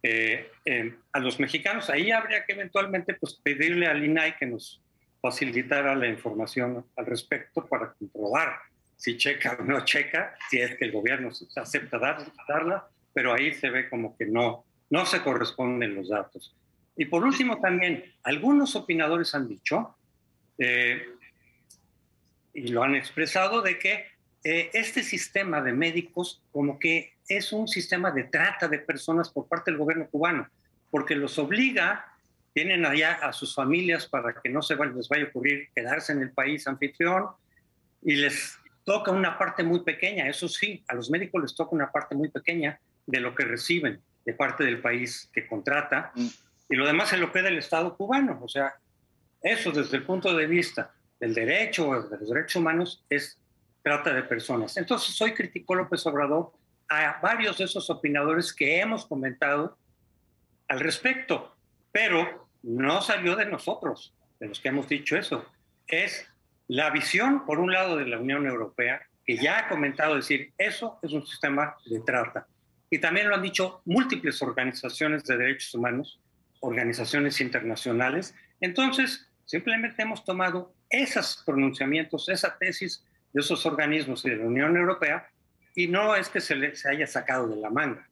eh, 0.03 0.51
eh, 0.65 0.95
a 1.13 1.21
los 1.21 1.39
mexicanos. 1.39 1.91
Ahí 1.91 2.11
habría 2.11 2.45
que 2.45 2.53
eventualmente 2.53 3.15
pues, 3.15 3.35
pedirle 3.35 3.87
al 3.87 4.05
INAI 4.05 4.37
que 4.37 4.47
nos 4.47 4.83
facilitara 5.21 5.95
la 5.95 6.09
información 6.09 6.85
al 6.97 7.07
respecto 7.07 7.67
para 7.67 7.93
comprobar 7.93 8.59
si 8.97 9.17
checa 9.17 9.57
o 9.61 9.63
no 9.63 9.85
checa, 9.85 10.35
si 10.51 10.61
es 10.61 10.77
que 10.77 10.85
el 10.85 10.93
gobierno 10.93 11.31
acepta 11.57 11.99
dar, 11.99 12.25
darla, 12.49 12.89
pero 13.13 13.33
ahí 13.33 13.53
se 13.55 13.71
ve 13.71 13.89
como 13.89 14.17
que 14.17 14.27
no, 14.27 14.65
no 14.91 15.07
se 15.07 15.23
corresponden 15.23 15.95
los 15.95 16.09
datos. 16.09 16.55
Y 16.97 17.05
por 17.07 17.25
último 17.25 17.61
también, 17.61 18.05
algunos 18.25 18.75
opinadores 18.75 19.35
han 19.35 19.49
dicho 19.49 19.97
eh, 20.59 21.07
y 22.53 22.69
lo 22.69 22.83
han 22.83 22.97
expresado, 22.97 23.63
de 23.63 23.79
que 23.79 24.07
eh, 24.43 24.71
este 24.73 25.03
sistema 25.03 25.61
de 25.61 25.73
médicos 25.73 26.43
como 26.51 26.79
que 26.79 27.13
es 27.29 27.53
un 27.53 27.69
sistema 27.69 28.11
de 28.11 28.25
trata 28.25 28.67
de 28.67 28.79
personas 28.79 29.31
por 29.31 29.47
parte 29.47 29.71
del 29.71 29.79
gobierno 29.79 30.09
cubano, 30.09 30.49
porque 30.91 31.15
los 31.15 31.39
obliga, 31.39 32.07
tienen 32.53 32.85
allá 32.85 33.15
a 33.15 33.33
sus 33.33 33.55
familias 33.55 34.07
para 34.07 34.41
que 34.41 34.49
no 34.49 34.63
se 34.63 34.75
les 34.75 35.09
vaya 35.09 35.25
a 35.25 35.29
ocurrir 35.29 35.69
quedarse 35.75 36.13
en 36.13 36.23
el 36.23 36.33
país 36.33 36.67
anfitrión 36.67 37.27
y 38.03 38.17
les 38.17 38.59
toca 38.85 39.13
una 39.13 39.39
parte 39.39 39.63
muy 39.63 39.81
pequeña, 39.81 40.29
eso 40.29 40.49
sí, 40.49 40.83
a 40.89 40.95
los 40.95 41.11
médicos 41.11 41.43
les 41.43 41.55
toca 41.55 41.77
una 41.77 41.93
parte 41.93 42.15
muy 42.15 42.31
pequeña 42.31 42.81
de 43.09 43.21
lo 43.21 43.35
que 43.35 43.45
reciben 43.45 44.01
de 44.25 44.35
parte 44.35 44.63
del 44.63 44.81
país 44.81 45.31
que 45.33 45.47
contrata 45.47 46.13
mm. 46.15 46.27
y 46.69 46.77
lo 46.77 46.87
demás 46.87 47.09
se 47.09 47.17
lo 47.17 47.33
queda 47.33 47.49
el 47.49 47.59
Estado 47.59 47.97
cubano, 47.97 48.39
o 48.43 48.49
sea, 48.49 48.75
eso 49.43 49.73
desde 49.73 49.97
el 49.97 50.03
punto 50.03 50.37
de 50.37 50.47
vista 50.47 50.93
del 51.19 51.35
derecho, 51.35 52.03
de 52.03 52.19
los 52.19 52.29
derechos 52.29 52.57
humanos, 52.57 53.05
es 53.09 53.39
trata 53.83 54.13
de 54.13 54.23
personas. 54.23 54.77
Entonces, 54.77 55.21
hoy 55.23 55.33
criticó 55.33 55.75
López 55.75 56.05
Obrador 56.07 56.53
a 56.89 57.19
varios 57.23 57.59
de 57.59 57.65
esos 57.65 57.89
opinadores 57.89 58.53
que 58.53 58.81
hemos 58.81 59.07
comentado 59.07 59.79
al 60.69 60.81
respecto, 60.81 61.57
pero 61.91 62.49
no 62.63 63.01
salió 63.01 63.37
de 63.37 63.47
nosotros, 63.47 64.13
de 64.39 64.49
los 64.49 64.61
que 64.61 64.69
hemos 64.69 64.89
dicho 64.89 65.17
eso. 65.17 65.47
Es 65.87 66.29
la 66.67 66.91
visión, 66.91 67.47
por 67.47 67.61
un 67.61 67.73
lado, 67.73 67.97
de 67.97 68.07
la 68.07 68.19
Unión 68.19 68.47
Europea, 68.47 69.01
que 69.25 69.37
ya 69.37 69.59
ha 69.59 69.69
comentado 69.69 70.17
decir, 70.17 70.53
eso 70.59 70.99
es 71.03 71.13
un 71.13 71.27
sistema 71.27 71.77
de 71.87 72.01
trata. 72.01 72.47
Y 72.91 72.99
también 72.99 73.29
lo 73.29 73.35
han 73.35 73.43
dicho 73.43 73.83
múltiples 73.85 74.41
organizaciones 74.43 75.25
de 75.25 75.37
derechos 75.37 75.75
humanos, 75.75 76.21
organizaciones 76.61 77.41
internacionales. 77.41 78.35
Entonces, 78.61 79.29
simplemente 79.45 80.03
hemos 80.03 80.25
tomado 80.25 80.75
esos 80.91 81.43
pronunciamientos, 81.45 82.29
esa 82.29 82.57
tesis 82.57 83.05
de 83.33 83.41
esos 83.41 83.67
organismos 83.67 84.25
y 84.25 84.31
de 84.31 84.37
la 84.37 84.47
Unión 84.47 84.77
Europea, 84.77 85.29
y 85.75 85.87
no 85.87 86.17
es 86.17 86.29
que 86.29 86.41
se 86.41 86.57
les 86.57 86.85
haya 86.87 87.07
sacado 87.07 87.49
de 87.49 87.57
la 87.57 87.71
manga. 87.71 88.08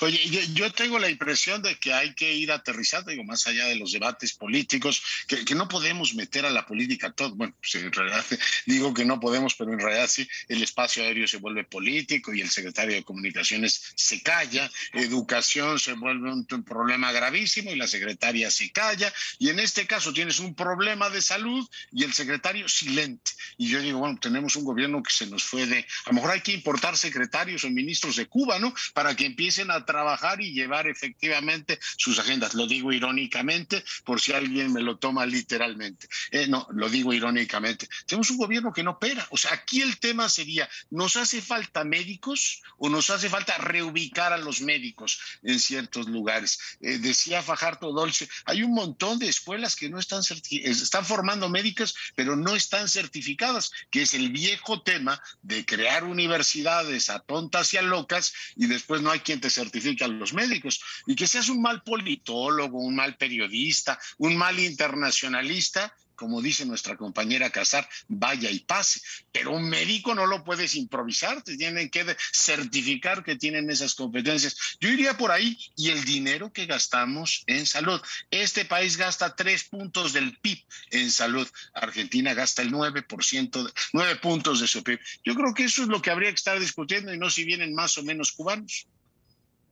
Oye, 0.00 0.20
yo, 0.54 0.72
tengo 0.72 0.98
la 0.98 1.10
impresión 1.10 1.62
de 1.62 1.76
que 1.76 1.92
hay 1.92 2.14
que 2.14 2.32
ir 2.32 2.52
aterrizando, 2.52 3.10
digo, 3.10 3.24
más 3.24 3.46
allá 3.46 3.66
de 3.66 3.76
los 3.76 3.92
debates 3.92 4.32
políticos, 4.32 5.02
que, 5.26 5.54
no 5.54 5.68
podemos 5.68 6.14
meter 6.14 6.46
a 6.46 6.50
la 6.50 6.66
política 6.66 7.12
todo. 7.12 7.34
Bueno, 7.34 7.54
pues 7.60 7.74
en 7.74 7.92
realidad 7.92 8.24
digo 8.66 8.94
que 8.94 9.04
no 9.04 9.20
podemos, 9.20 9.54
pero 9.54 9.72
en 9.72 9.80
realidad 9.80 10.08
sí, 10.08 10.28
el 10.48 10.62
espacio 10.62 11.02
aéreo 11.02 11.26
se 11.26 11.38
vuelve 11.38 11.64
político 11.64 12.32
y 12.32 12.40
el 12.40 12.50
secretario 12.50 12.94
de 12.94 13.04
Comunicaciones 13.04 13.92
se 13.94 14.22
calla, 14.22 14.70
educación 14.92 15.78
se 15.78 15.92
vuelve 15.94 16.32
un, 16.32 16.46
problema 16.64 17.10
gravísimo 17.10 17.70
y 17.70 17.76
la 17.76 17.86
secretaria 17.86 18.50
se 18.50 18.70
calla, 18.70 19.12
y 19.38 19.48
en 19.48 19.58
este 19.60 19.86
caso 19.86 20.12
tienes 20.12 20.38
un 20.38 20.54
problema 20.54 21.10
de 21.10 21.22
salud 21.22 21.68
y 21.92 22.04
el 22.04 22.12
secretario 22.12 22.68
silente. 22.68 23.32
Y 23.56 23.68
yo 23.68 23.80
digo, 23.80 23.98
bueno, 23.98 24.18
tenemos 24.20 24.56
un 24.56 24.64
gobierno 24.64 25.02
que 25.02 25.10
se 25.10 25.26
nos 25.26 25.42
fue 25.42 25.66
de, 25.66 25.78
a 25.78 26.10
lo 26.10 26.14
mejor 26.14 26.30
hay 26.30 26.40
que 26.40 26.52
importar 26.52 26.96
secretarios 26.96 27.64
o 27.64 27.70
ministros 27.70 28.16
de 28.16 28.26
Cuba, 28.26 28.58
¿no? 28.58 28.74
Para 28.94 29.14
que 29.16 29.26
empiece 29.26 29.59
a 29.68 29.84
trabajar 29.84 30.40
y 30.40 30.52
llevar 30.52 30.86
efectivamente 30.86 31.78
sus 31.96 32.18
agendas. 32.18 32.54
Lo 32.54 32.66
digo 32.66 32.92
irónicamente, 32.92 33.84
por 34.04 34.20
si 34.20 34.32
alguien 34.32 34.72
me 34.72 34.80
lo 34.80 34.98
toma 34.98 35.26
literalmente. 35.26 36.08
Eh, 36.30 36.46
no, 36.46 36.66
lo 36.70 36.88
digo 36.88 37.12
irónicamente. 37.12 37.88
Tenemos 38.06 38.30
un 38.30 38.38
gobierno 38.38 38.72
que 38.72 38.84
no 38.84 38.92
opera. 38.92 39.26
O 39.30 39.36
sea, 39.36 39.54
aquí 39.54 39.82
el 39.82 39.98
tema 39.98 40.28
sería, 40.28 40.68
¿nos 40.90 41.16
hace 41.16 41.42
falta 41.42 41.84
médicos 41.84 42.62
o 42.78 42.88
nos 42.88 43.10
hace 43.10 43.28
falta 43.28 43.58
reubicar 43.58 44.32
a 44.32 44.38
los 44.38 44.60
médicos 44.60 45.18
en 45.42 45.58
ciertos 45.58 46.06
lugares? 46.08 46.58
Eh, 46.80 46.98
decía 46.98 47.42
Fajardo 47.42 47.92
Dolce, 47.92 48.28
hay 48.44 48.62
un 48.62 48.72
montón 48.72 49.18
de 49.18 49.28
escuelas 49.28 49.74
que 49.74 49.90
no 49.90 49.98
están, 49.98 50.22
están 50.50 51.04
formando 51.04 51.48
médicos, 51.48 51.96
pero 52.14 52.36
no 52.36 52.54
están 52.54 52.88
certificadas, 52.88 53.72
que 53.90 54.02
es 54.02 54.14
el 54.14 54.30
viejo 54.30 54.82
tema 54.82 55.20
de 55.42 55.64
crear 55.64 56.04
universidades 56.04 57.10
a 57.10 57.20
tontas 57.20 57.72
y 57.74 57.78
a 57.78 57.82
locas 57.82 58.32
y 58.56 58.66
después 58.66 59.02
no 59.02 59.10
hay 59.10 59.20
quien 59.20 59.39
te 59.40 59.50
certifican 59.50 60.18
los 60.18 60.32
médicos. 60.32 60.80
Y 61.06 61.16
que 61.16 61.26
seas 61.26 61.48
un 61.48 61.60
mal 61.60 61.82
politólogo, 61.82 62.78
un 62.78 62.94
mal 62.94 63.16
periodista, 63.16 63.98
un 64.18 64.36
mal 64.36 64.58
internacionalista, 64.58 65.92
como 66.20 66.42
dice 66.42 66.66
nuestra 66.66 66.98
compañera 66.98 67.48
Casar, 67.48 67.88
vaya 68.06 68.50
y 68.50 68.58
pase. 68.58 69.00
Pero 69.32 69.52
un 69.52 69.66
médico 69.70 70.14
no 70.14 70.26
lo 70.26 70.44
puedes 70.44 70.74
improvisar, 70.74 71.40
te 71.42 71.56
tienen 71.56 71.88
que 71.88 72.14
certificar 72.30 73.24
que 73.24 73.36
tienen 73.36 73.70
esas 73.70 73.94
competencias. 73.94 74.54
Yo 74.80 74.90
iría 74.90 75.16
por 75.16 75.32
ahí 75.32 75.56
y 75.76 75.88
el 75.88 76.04
dinero 76.04 76.52
que 76.52 76.66
gastamos 76.66 77.42
en 77.46 77.64
salud. 77.64 77.98
Este 78.30 78.66
país 78.66 78.98
gasta 78.98 79.34
tres 79.34 79.64
puntos 79.64 80.12
del 80.12 80.36
PIB 80.36 80.62
en 80.90 81.10
salud. 81.10 81.48
Argentina 81.72 82.34
gasta 82.34 82.60
el 82.60 82.70
9%, 82.70 83.64
de, 83.64 83.72
nueve 83.94 84.16
puntos 84.16 84.60
de 84.60 84.66
su 84.66 84.84
PIB. 84.84 85.00
Yo 85.24 85.34
creo 85.34 85.54
que 85.54 85.64
eso 85.64 85.80
es 85.80 85.88
lo 85.88 86.02
que 86.02 86.10
habría 86.10 86.28
que 86.28 86.34
estar 86.34 86.60
discutiendo 86.60 87.14
y 87.14 87.18
no 87.18 87.30
si 87.30 87.44
vienen 87.44 87.74
más 87.74 87.96
o 87.96 88.02
menos 88.02 88.32
cubanos. 88.32 88.86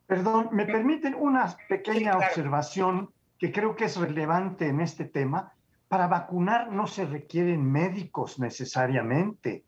Perdón, 0.09 0.49
¿me 0.53 0.65
permiten 0.65 1.15
una 1.15 1.55
pequeña 1.69 2.17
observación 2.17 3.11
que 3.39 3.53
creo 3.53 3.77
que 3.77 3.85
es 3.85 3.97
relevante 3.99 4.67
en 4.67 4.81
este 4.81 5.05
tema? 5.05 5.53
Para 5.87 6.07
vacunar 6.07 6.73
no 6.73 6.87
se 6.87 7.05
requieren 7.05 7.71
médicos 7.71 8.39
necesariamente. 8.39 9.67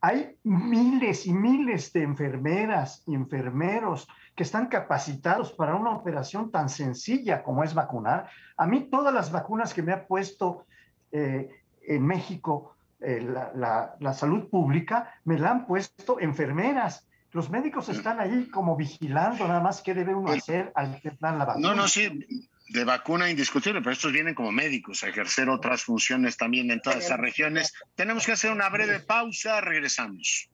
Hay 0.00 0.38
miles 0.42 1.24
y 1.28 1.32
miles 1.32 1.92
de 1.92 2.02
enfermeras 2.02 3.04
y 3.06 3.14
enfermeros 3.14 4.08
que 4.34 4.42
están 4.42 4.66
capacitados 4.66 5.52
para 5.52 5.76
una 5.76 5.92
operación 5.92 6.50
tan 6.50 6.68
sencilla 6.68 7.44
como 7.44 7.62
es 7.62 7.72
vacunar. 7.72 8.28
A 8.56 8.66
mí 8.66 8.88
todas 8.90 9.14
las 9.14 9.30
vacunas 9.30 9.72
que 9.72 9.84
me 9.84 9.92
ha 9.92 10.04
puesto 10.04 10.66
eh, 11.12 11.48
en 11.82 12.04
México 12.04 12.74
eh, 12.98 13.20
la, 13.20 13.94
la 14.00 14.12
salud 14.12 14.50
pública 14.50 15.14
me 15.22 15.38
la 15.38 15.52
han 15.52 15.64
puesto 15.64 16.18
enfermeras 16.18 17.06
los 17.36 17.50
médicos 17.50 17.90
están 17.90 18.18
ahí 18.18 18.48
como 18.48 18.76
vigilando 18.76 19.46
nada 19.46 19.60
más 19.60 19.82
qué 19.82 19.92
debe 19.92 20.14
uno 20.14 20.32
hacer 20.32 20.72
al 20.74 20.98
que 21.02 21.12
dan 21.20 21.38
la 21.38 21.44
vacuna. 21.44 21.68
No, 21.68 21.74
no, 21.74 21.86
sí. 21.86 22.08
De 22.70 22.82
vacuna 22.82 23.28
indiscutible, 23.28 23.82
pero 23.82 23.92
estos 23.92 24.10
vienen 24.10 24.34
como 24.34 24.50
médicos 24.50 25.04
a 25.04 25.08
ejercer 25.08 25.50
otras 25.50 25.82
funciones 25.82 26.38
también 26.38 26.70
en 26.70 26.80
todas 26.80 27.04
esas 27.04 27.20
regiones. 27.20 27.74
Tenemos 27.94 28.24
que 28.24 28.32
hacer 28.32 28.50
una 28.50 28.70
breve 28.70 29.00
pausa, 29.00 29.60
regresamos. 29.60 30.48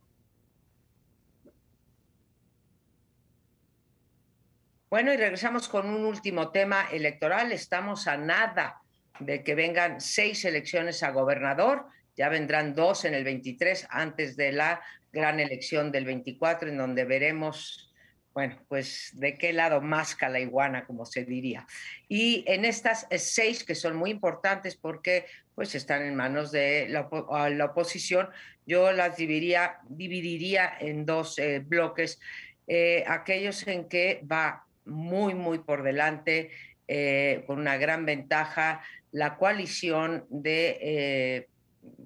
Bueno, 4.90 5.14
y 5.14 5.16
regresamos 5.16 5.68
con 5.68 5.88
un 5.88 6.04
último 6.04 6.50
tema 6.50 6.88
electoral. 6.90 7.52
Estamos 7.52 8.08
a 8.08 8.16
nada 8.16 8.82
de 9.20 9.44
que 9.44 9.54
vengan 9.54 10.00
seis 10.00 10.44
elecciones 10.44 11.04
a 11.04 11.12
gobernador. 11.12 11.86
Ya 12.16 12.28
vendrán 12.28 12.74
dos 12.74 13.04
en 13.04 13.14
el 13.14 13.22
23 13.22 13.86
antes 13.88 14.36
de 14.36 14.50
la 14.50 14.82
gran 15.12 15.40
elección 15.40 15.92
del 15.92 16.06
24, 16.06 16.70
en 16.70 16.78
donde 16.78 17.04
veremos, 17.04 17.92
bueno, 18.32 18.56
pues 18.68 19.10
de 19.14 19.36
qué 19.36 19.52
lado 19.52 19.80
más 19.80 20.16
la 20.20 20.40
iguana, 20.40 20.86
como 20.86 21.04
se 21.04 21.24
diría. 21.24 21.66
Y 22.08 22.44
en 22.46 22.64
estas 22.64 23.06
seis, 23.16 23.62
que 23.62 23.74
son 23.74 23.94
muy 23.94 24.10
importantes 24.10 24.74
porque 24.74 25.26
pues 25.54 25.74
están 25.74 26.02
en 26.02 26.16
manos 26.16 26.50
de 26.50 26.88
la, 26.88 27.02
oposición, 27.66 28.30
yo 28.66 28.90
las 28.92 29.16
dividiría, 29.16 29.80
dividiría 29.88 30.72
en 30.80 31.04
dos 31.04 31.38
eh, 31.38 31.58
bloques. 31.58 32.18
Eh, 32.66 33.04
aquellos 33.06 33.66
en 33.66 33.88
que 33.88 34.22
va 34.30 34.64
muy, 34.86 35.34
muy 35.34 35.58
por 35.58 35.82
delante, 35.82 36.50
eh, 36.88 37.44
con 37.46 37.58
una 37.58 37.76
gran 37.76 38.06
ventaja, 38.06 38.82
la 39.10 39.36
coalición 39.36 40.24
de 40.30 41.46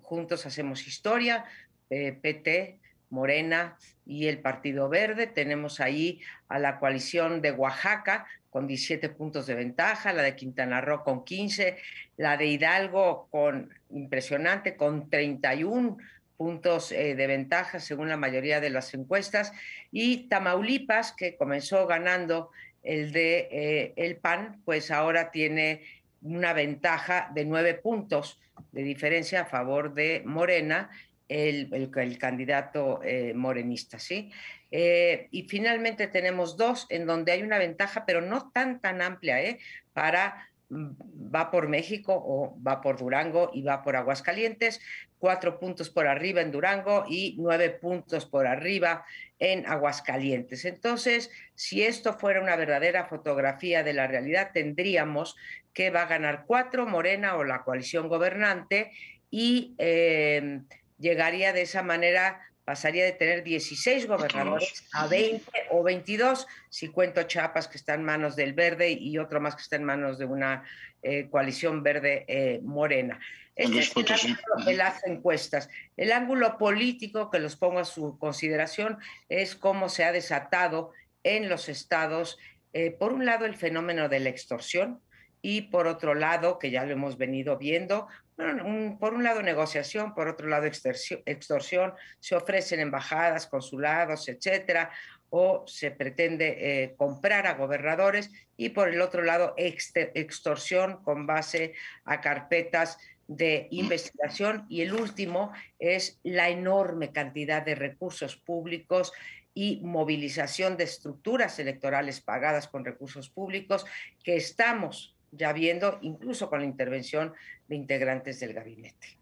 Juntos 0.03 0.45
Hacemos 0.45 0.87
Historia, 0.89 1.45
PT, 1.89 2.81
Morena 3.11 3.77
y 4.05 4.27
el 4.29 4.39
Partido 4.39 4.89
Verde. 4.89 5.27
Tenemos 5.27 5.81
ahí 5.81 6.21
a 6.49 6.59
la 6.59 6.79
coalición 6.79 7.43
de 7.43 7.53
Oaxaca 7.53 8.27
con 8.51 8.67
17 8.67 9.09
puntos 9.11 9.47
de 9.47 9.55
ventaja, 9.55 10.13
la 10.13 10.23
de 10.23 10.35
Quintana 10.35 10.81
Roo 10.81 11.05
con 11.05 11.25
15, 11.25 11.77
la 12.17 12.37
de 12.37 12.47
Hidalgo 12.47 13.29
con 13.31 13.71
impresionante, 13.91 14.77
con 14.77 15.11
31 15.11 15.99
puntos 16.37 16.91
de 16.91 17.27
ventaja 17.27 17.81
según 17.81 18.09
la 18.09 18.17
mayoría 18.17 18.61
de 18.61 18.71
las 18.71 18.93
encuestas, 18.95 19.53
y 19.91 20.29
Tamaulipas, 20.29 21.13
que 21.13 21.37
comenzó 21.37 21.87
ganando 21.87 22.51
el 22.83 23.13
de 23.13 23.49
eh, 23.51 23.93
el 23.97 24.17
PAN, 24.17 24.61
pues 24.65 24.91
ahora 24.91 25.31
tiene 25.31 25.83
una 26.23 26.53
ventaja 26.53 27.31
de 27.35 27.45
nueve 27.45 27.75
puntos 27.75 28.41
de 28.73 28.83
diferencia 28.83 29.43
a 29.43 29.47
favor 29.47 29.95
de 29.95 30.23
Morena, 30.25 30.91
el, 31.29 31.91
el, 31.95 32.19
candidato 32.19 33.01
eh, 33.03 33.33
morenista, 33.35 33.99
¿sí? 33.99 34.31
Eh, 34.71 35.29
y 35.31 35.43
finalmente 35.43 36.07
tenemos 36.07 36.57
dos 36.57 36.87
en 36.91 37.07
donde 37.07 37.33
hay 37.33 37.43
una 37.43 37.59
ventaja, 37.59 38.05
pero 38.07 38.21
no 38.21 38.51
tan, 38.51 38.81
tan 38.81 39.03
amplia, 39.03 39.43
¿eh? 39.43 39.59
Para 39.93 40.49
mm, 40.69 40.91
va 41.35 41.51
por 41.51 41.69
México 41.69 42.15
o 42.15 42.57
va 42.63 42.81
por 42.81 42.99
Durango 42.99 43.51
y 43.53 43.63
va 43.63 43.83
por 43.83 43.97
Aguascalientes, 43.97 44.81
cuatro 45.19 45.59
puntos 45.59 45.91
por 45.91 46.07
arriba 46.07 46.41
en 46.41 46.53
Durango 46.53 47.05
y 47.09 47.37
nueve 47.39 47.71
puntos 47.71 48.27
por 48.27 48.47
arriba 48.47 49.05
en 49.39 49.67
Aguascalientes. 49.67 50.65
Entonces, 50.65 51.31
si 51.55 51.83
esto 51.83 52.15
fuera 52.15 52.41
una 52.41 52.57
verdadera 52.57 53.07
fotografía 53.07 53.83
de 53.83 53.93
la 53.93 54.07
realidad, 54.07 54.51
tendríamos 54.53 55.37
que 55.73 55.91
va 55.91 56.03
a 56.03 56.07
ganar 56.07 56.45
cuatro 56.47 56.87
Morena 56.87 57.37
o 57.37 57.45
la 57.45 57.63
coalición 57.63 58.09
gobernante 58.09 58.93
y 59.31 59.75
eh, 59.79 60.61
llegaría 60.99 61.53
de 61.53 61.63
esa 61.63 61.83
manera, 61.83 62.41
pasaría 62.65 63.05
de 63.05 63.13
tener 63.13 63.43
16 63.45 64.07
gobernadores 64.07 64.85
a 64.93 65.07
20 65.07 65.45
o 65.71 65.83
22, 65.83 66.47
si 66.69 66.89
cuento 66.89 67.23
Chiapas 67.23 67.69
que 67.69 67.79
está 67.79 67.95
en 67.95 68.05
manos 68.05 68.37
del 68.37 68.53
verde 68.53 68.91
y 68.91 69.19
otro 69.19 69.41
más 69.41 69.55
que 69.55 69.63
está 69.63 69.77
en 69.77 69.85
manos 69.85 70.19
de 70.19 70.25
una 70.25 70.65
eh, 71.03 71.29
coalición 71.31 71.83
verde 71.83 72.25
eh, 72.29 72.61
morena. 72.63 73.21
Este 73.55 73.79
es 73.79 73.97
el 73.97 74.13
ángulo 74.13 74.65
de 74.67 74.75
las 74.75 75.07
encuestas. 75.07 75.71
El 75.97 76.13
ángulo 76.13 76.59
político 76.59 77.31
que 77.31 77.39
los 77.39 77.57
pongo 77.57 77.79
a 77.79 77.85
su 77.85 78.19
consideración 78.19 78.99
es 79.31 79.57
cómo 79.57 79.89
se 79.89 80.05
ha 80.05 80.13
desatado 80.13 80.93
en 81.23 81.49
los 81.49 81.69
estados, 81.69 82.39
eh, 82.73 82.91
por 82.91 83.13
un 83.13 83.25
lado, 83.25 83.47
el 83.47 83.57
fenómeno 83.57 84.09
de 84.09 84.21
la 84.21 84.29
extorsión 84.29 85.01
y 85.41 85.63
por 85.63 85.87
otro 85.87 86.15
lado, 86.15 86.59
que 86.59 86.71
ya 86.71 86.85
lo 86.85 86.93
hemos 86.93 87.17
venido 87.17 87.57
viendo, 87.57 88.09
por 88.37 89.15
un 89.15 89.25
lado 89.25 89.43
negociación, 89.43 90.15
por 90.15 90.29
otro 90.29 90.49
lado 90.49 90.67
extorsión, 90.67 91.95
se 92.21 92.35
ofrecen 92.35 92.81
embajadas, 92.81 93.47
consulados, 93.47 94.29
etcétera, 94.29 94.91
o 95.31 95.65
se 95.67 95.91
pretende 95.91 96.57
eh, 96.59 96.95
comprar 96.97 97.47
a 97.47 97.55
gobernadores 97.55 98.31
y 98.57 98.71
por 98.71 98.89
el 98.89 99.01
otro 99.01 99.23
lado 99.23 99.55
extorsión 99.57 101.03
con 101.03 101.27
base 101.27 101.75
a 102.05 102.21
carpetas 102.21 102.99
de 103.27 103.69
investigación. 103.71 104.67
Y 104.69 104.83
el 104.83 104.93
último 104.95 105.53
es 105.79 106.21
la 106.23 106.49
enorme 106.51 107.13
cantidad 107.13 107.63
de 107.65 107.75
recursos 107.75 108.37
públicos 108.37 109.13
y 109.53 109.81
movilización 109.83 110.77
de 110.77 110.85
estructuras 110.85 111.59
electorales 111.59 112.21
pagadas 112.21 112.69
con 112.69 112.85
recursos 112.85 113.31
públicos 113.31 113.87
que 114.23 114.37
estamos 114.37 115.16
ya 115.33 115.53
viendo 115.53 115.99
incluso 116.03 116.49
con 116.49 116.61
la 116.61 116.67
intervención 116.67 117.35
de 117.69 117.77
integrantes 117.77 118.41
del 118.41 118.53
gabinete. 118.53 119.19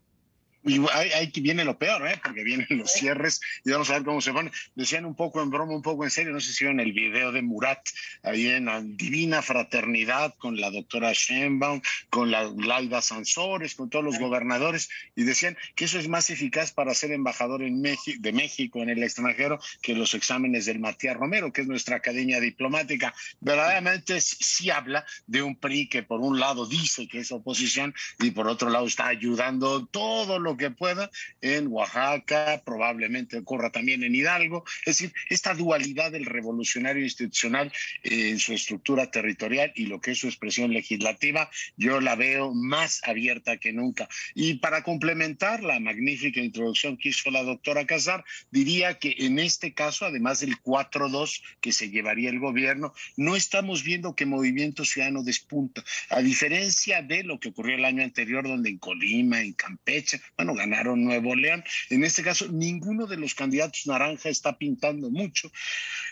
Y 0.65 0.81
ahí, 0.93 1.31
viene 1.35 1.63
lo 1.63 1.77
peor, 1.77 2.07
¿eh? 2.07 2.19
porque 2.23 2.43
vienen 2.43 2.67
los 2.71 2.91
cierres 2.91 3.39
y 3.63 3.71
vamos 3.71 3.89
a 3.89 3.93
ver 3.93 4.03
cómo 4.03 4.19
se 4.19 4.33
pone. 4.33 4.51
Decían 4.73 5.05
un 5.05 5.15
poco 5.15 5.41
en 5.41 5.51
broma, 5.51 5.73
un 5.73 5.81
poco 5.81 6.03
en 6.03 6.09
serio, 6.09 6.33
no 6.33 6.41
sé 6.41 6.53
si 6.53 6.63
vieron 6.63 6.79
el 6.79 6.91
video 6.91 7.31
de 7.31 7.41
Murat, 7.41 7.87
ahí 8.23 8.47
en 8.47 8.65
la 8.65 8.81
Divina 8.81 9.41
Fraternidad 9.41 10.33
con 10.37 10.59
la 10.59 10.71
doctora 10.71 11.11
Sheinbaum, 11.13 11.81
con 12.09 12.31
la 12.31 12.43
Laida 12.57 13.01
Sansores, 13.01 13.75
con 13.75 13.89
todos 13.89 14.03
los 14.03 14.17
gobernadores, 14.17 14.89
y 15.15 15.23
decían 15.23 15.55
que 15.75 15.85
eso 15.85 15.99
es 15.99 16.07
más 16.07 16.29
eficaz 16.29 16.71
para 16.71 16.93
ser 16.93 17.11
embajador 17.11 17.61
en 17.61 17.81
México, 17.81 18.17
de 18.19 18.33
México 18.33 18.81
en 18.81 18.89
el 18.89 19.03
extranjero 19.03 19.59
que 19.81 19.93
los 19.93 20.13
exámenes 20.15 20.65
del 20.65 20.79
Matías 20.79 21.15
Romero, 21.15 21.53
que 21.53 21.61
es 21.61 21.67
nuestra 21.67 21.97
academia 21.97 22.39
diplomática. 22.39 23.13
Verdaderamente 23.39 24.19
sí 24.21 24.69
habla 24.69 25.05
de 25.27 25.43
un 25.43 25.55
PRI 25.55 25.87
que 25.87 26.03
por 26.03 26.21
un 26.21 26.39
lado 26.39 26.65
dice 26.65 27.07
que 27.07 27.19
es 27.19 27.31
oposición 27.31 27.93
y 28.19 28.31
por 28.31 28.47
otro 28.47 28.69
lado 28.69 28.87
está 28.87 29.07
ayudando 29.07 29.85
todo 29.85 30.39
lo 30.39 30.54
que 30.57 30.71
pueda 30.71 31.09
en 31.41 31.67
Oaxaca, 31.67 32.61
probablemente 32.65 33.37
ocurra 33.37 33.71
también 33.71 34.03
en 34.03 34.15
Hidalgo. 34.15 34.63
Es 34.85 34.97
decir, 34.97 35.13
esta 35.29 35.53
dualidad 35.53 36.11
del 36.11 36.25
revolucionario 36.25 37.03
institucional 37.03 37.71
en 38.03 38.39
su 38.39 38.53
estructura 38.53 39.11
territorial 39.11 39.71
y 39.75 39.87
lo 39.87 40.01
que 40.01 40.11
es 40.11 40.19
su 40.19 40.27
expresión 40.27 40.71
legislativa, 40.73 41.49
yo 41.77 41.99
la 42.01 42.15
veo 42.15 42.53
más 42.53 43.01
abierta 43.03 43.57
que 43.57 43.73
nunca. 43.73 44.07
Y 44.33 44.55
para 44.55 44.83
complementar 44.83 45.63
la 45.63 45.79
magnífica 45.79 46.39
introducción 46.39 46.97
que 46.97 47.09
hizo 47.09 47.31
la 47.31 47.43
doctora 47.43 47.85
Casar, 47.85 48.23
diría 48.51 48.99
que 48.99 49.15
en 49.19 49.39
este 49.39 49.73
caso, 49.73 50.05
además 50.05 50.39
del 50.39 50.61
4-2 50.61 51.41
que 51.61 51.71
se 51.71 51.89
llevaría 51.89 52.29
el 52.29 52.39
gobierno, 52.39 52.93
no 53.17 53.35
estamos 53.35 53.83
viendo 53.83 54.15
que 54.15 54.25
Movimiento 54.25 54.85
Ciudadano 54.85 55.23
despunta, 55.23 55.83
a 56.09 56.21
diferencia 56.21 57.01
de 57.01 57.23
lo 57.23 57.39
que 57.39 57.49
ocurrió 57.49 57.75
el 57.75 57.85
año 57.85 58.03
anterior, 58.03 58.47
donde 58.47 58.69
en 58.69 58.77
Colima, 58.77 59.41
en 59.41 59.53
Campeche, 59.53 60.21
ganaron 60.53 61.03
Nuevo 61.03 61.35
León. 61.35 61.63
En 61.89 62.03
este 62.03 62.23
caso, 62.23 62.47
ninguno 62.51 63.07
de 63.07 63.17
los 63.17 63.33
candidatos 63.35 63.87
naranja 63.87 64.29
está 64.29 64.57
pintando 64.57 65.09
mucho 65.09 65.51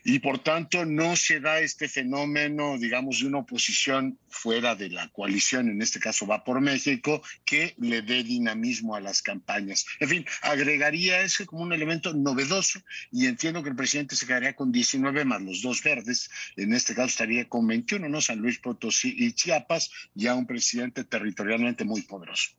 y 0.03 0.19
por 0.19 0.39
tanto 0.39 0.86
no 0.86 1.15
se 1.15 1.39
da 1.39 1.59
este 1.59 1.88
fenómeno, 1.88 2.77
digamos, 2.77 3.19
de 3.19 3.27
una 3.27 3.39
oposición 3.39 4.17
fuera 4.27 4.75
de 4.75 4.89
la 4.89 5.07
coalición, 5.09 5.69
en 5.69 5.81
este 5.81 5.99
caso 5.99 6.27
va 6.27 6.43
por 6.43 6.59
México, 6.59 7.21
que 7.45 7.73
le 7.77 8.01
dé 8.01 8.23
dinamismo 8.23 8.95
a 8.95 9.01
las 9.01 9.21
campañas. 9.21 9.86
En 9.99 10.09
fin, 10.09 10.25
agregaría 10.41 11.21
ese 11.21 11.45
como 11.45 11.63
un 11.63 11.73
elemento 11.73 12.13
novedoso 12.13 12.81
y 13.11 13.27
entiendo 13.27 13.63
que 13.63 13.69
el 13.69 13.75
presidente 13.75 14.15
se 14.15 14.25
quedaría 14.25 14.55
con 14.55 14.71
19 14.71 15.25
más 15.25 15.41
los 15.41 15.61
dos 15.61 15.81
verdes, 15.84 16.29
en 16.57 16.73
este 16.73 16.95
caso 16.95 17.07
estaría 17.07 17.47
con 17.47 17.67
21, 17.67 18.09
¿no? 18.09 18.21
San 18.21 18.39
Luis 18.39 18.59
Potosí 18.59 19.15
y 19.17 19.34
Chiapas, 19.34 19.91
ya 20.13 20.36
un 20.36 20.45
presidente 20.45 21.03
territorialmente 21.03 21.86
muy 21.86 22.01
poderoso. 22.01 22.51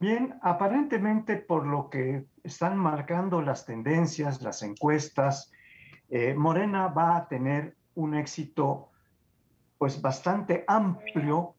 Bien, 0.00 0.38
aparentemente 0.42 1.36
por 1.36 1.66
lo 1.66 1.90
que 1.90 2.24
están 2.44 2.78
marcando 2.78 3.42
las 3.42 3.66
tendencias, 3.66 4.40
las 4.42 4.62
encuestas, 4.62 5.50
eh, 6.08 6.34
Morena 6.34 6.86
va 6.86 7.16
a 7.16 7.26
tener 7.26 7.76
un 7.96 8.14
éxito 8.14 8.90
pues 9.76 10.00
bastante 10.00 10.64
amplio 10.68 11.56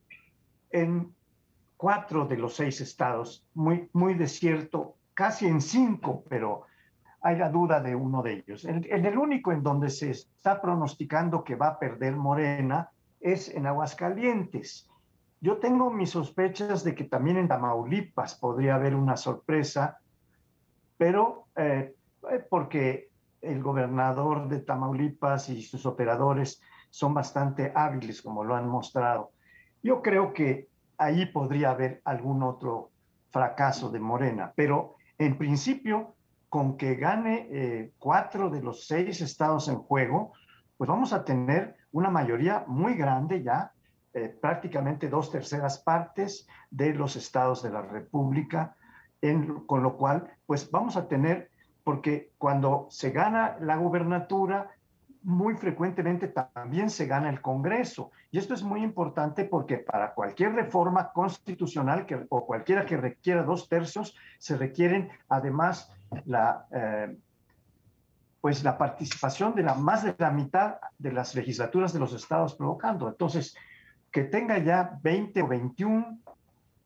en 0.71 1.13
cuatro 1.75 2.25
de 2.25 2.37
los 2.37 2.55
seis 2.55 2.79
estados, 2.79 3.45
muy, 3.53 3.89
muy 3.91 4.13
desierto, 4.13 4.95
casi 5.13 5.45
en 5.47 5.59
cinco, 5.59 6.23
pero 6.29 6.63
hay 7.21 7.37
la 7.37 7.49
duda 7.49 7.81
de 7.81 7.93
uno 7.93 8.21
de 8.21 8.33
ellos. 8.33 8.63
En, 8.63 8.85
en 8.89 9.05
el 9.05 9.17
único 9.17 9.51
en 9.51 9.63
donde 9.63 9.89
se 9.89 10.11
está 10.11 10.61
pronosticando 10.61 11.43
que 11.43 11.55
va 11.55 11.67
a 11.67 11.79
perder 11.79 12.15
Morena 12.15 12.89
es 13.19 13.49
en 13.49 13.67
Aguascalientes. 13.67 14.89
Yo 15.41 15.57
tengo 15.57 15.89
mis 15.89 16.09
sospechas 16.09 16.83
de 16.83 16.93
que 16.93 17.05
también 17.05 17.37
en 17.37 17.47
Tamaulipas 17.47 18.35
podría 18.35 18.75
haber 18.75 18.93
una 18.93 19.15
sorpresa, 19.15 19.99
pero 20.97 21.45
eh, 21.55 21.95
eh, 22.29 22.45
porque 22.49 23.09
el 23.41 23.63
gobernador 23.63 24.49
de 24.49 24.59
Tamaulipas 24.59 25.49
y 25.49 25.61
sus 25.61 25.85
operadores 25.85 26.61
son 26.89 27.13
bastante 27.13 27.71
hábiles, 27.73 28.21
como 28.21 28.43
lo 28.43 28.55
han 28.55 28.67
mostrado. 28.67 29.31
Yo 29.81 30.01
creo 30.01 30.33
que 30.33 30.67
ahí 30.97 31.25
podría 31.27 31.71
haber 31.71 32.01
algún 32.03 32.43
otro 32.43 32.91
fracaso 33.31 33.89
de 33.89 33.99
Morena, 33.99 34.51
pero 34.55 34.95
en 35.17 35.37
principio, 35.37 36.15
con 36.49 36.75
que 36.75 36.95
gane 36.95 37.47
eh, 37.51 37.91
cuatro 37.99 38.49
de 38.49 38.61
los 38.61 38.87
seis 38.87 39.21
estados 39.21 39.69
en 39.69 39.77
juego, 39.77 40.33
pues 40.77 40.89
vamos 40.89 41.13
a 41.13 41.23
tener 41.23 41.75
una 41.91 42.09
mayoría 42.09 42.65
muy 42.67 42.95
grande 42.95 43.43
ya, 43.43 43.71
eh, 44.19 44.29
prácticamente 44.29 45.07
dos 45.07 45.31
terceras 45.31 45.79
partes 45.79 46.47
de 46.69 46.93
los 46.93 47.15
estados 47.15 47.63
de 47.63 47.71
la 47.71 47.81
República, 47.81 48.75
con 49.65 49.83
lo 49.83 49.97
cual, 49.97 50.31
pues 50.45 50.69
vamos 50.71 50.97
a 50.97 51.07
tener, 51.07 51.51
porque 51.83 52.31
cuando 52.37 52.87
se 52.89 53.11
gana 53.11 53.57
la 53.59 53.75
gubernatura, 53.77 54.71
muy 55.23 55.55
frecuentemente 55.55 56.27
también 56.27 56.89
se 56.89 57.05
gana 57.05 57.29
el 57.29 57.41
Congreso. 57.41 58.11
Y 58.31 58.37
esto 58.37 58.53
es 58.53 58.63
muy 58.63 58.83
importante 58.83 59.45
porque 59.45 59.77
para 59.77 60.13
cualquier 60.13 60.53
reforma 60.53 61.11
constitucional 61.11 62.05
o 62.29 62.45
cualquiera 62.45 62.85
que 62.85 62.97
requiera 62.97 63.43
dos 63.43 63.67
tercios, 63.67 64.15
se 64.37 64.57
requieren 64.57 65.09
además 65.27 65.91
la, 66.25 66.65
eh, 66.71 67.17
pues 68.41 68.63
la 68.63 68.77
participación 68.77 69.55
de 69.55 69.63
la 69.63 69.75
más 69.75 70.03
de 70.03 70.15
la 70.17 70.31
mitad 70.31 70.77
de 70.97 71.11
las 71.11 71.35
legislaturas 71.35 71.93
de 71.93 71.99
los 71.99 72.13
estados 72.13 72.55
provocando. 72.55 73.09
Entonces, 73.09 73.55
que 74.11 74.23
tenga 74.23 74.57
ya 74.57 74.99
20 75.01 75.41
o 75.41 75.47
21 75.47 76.19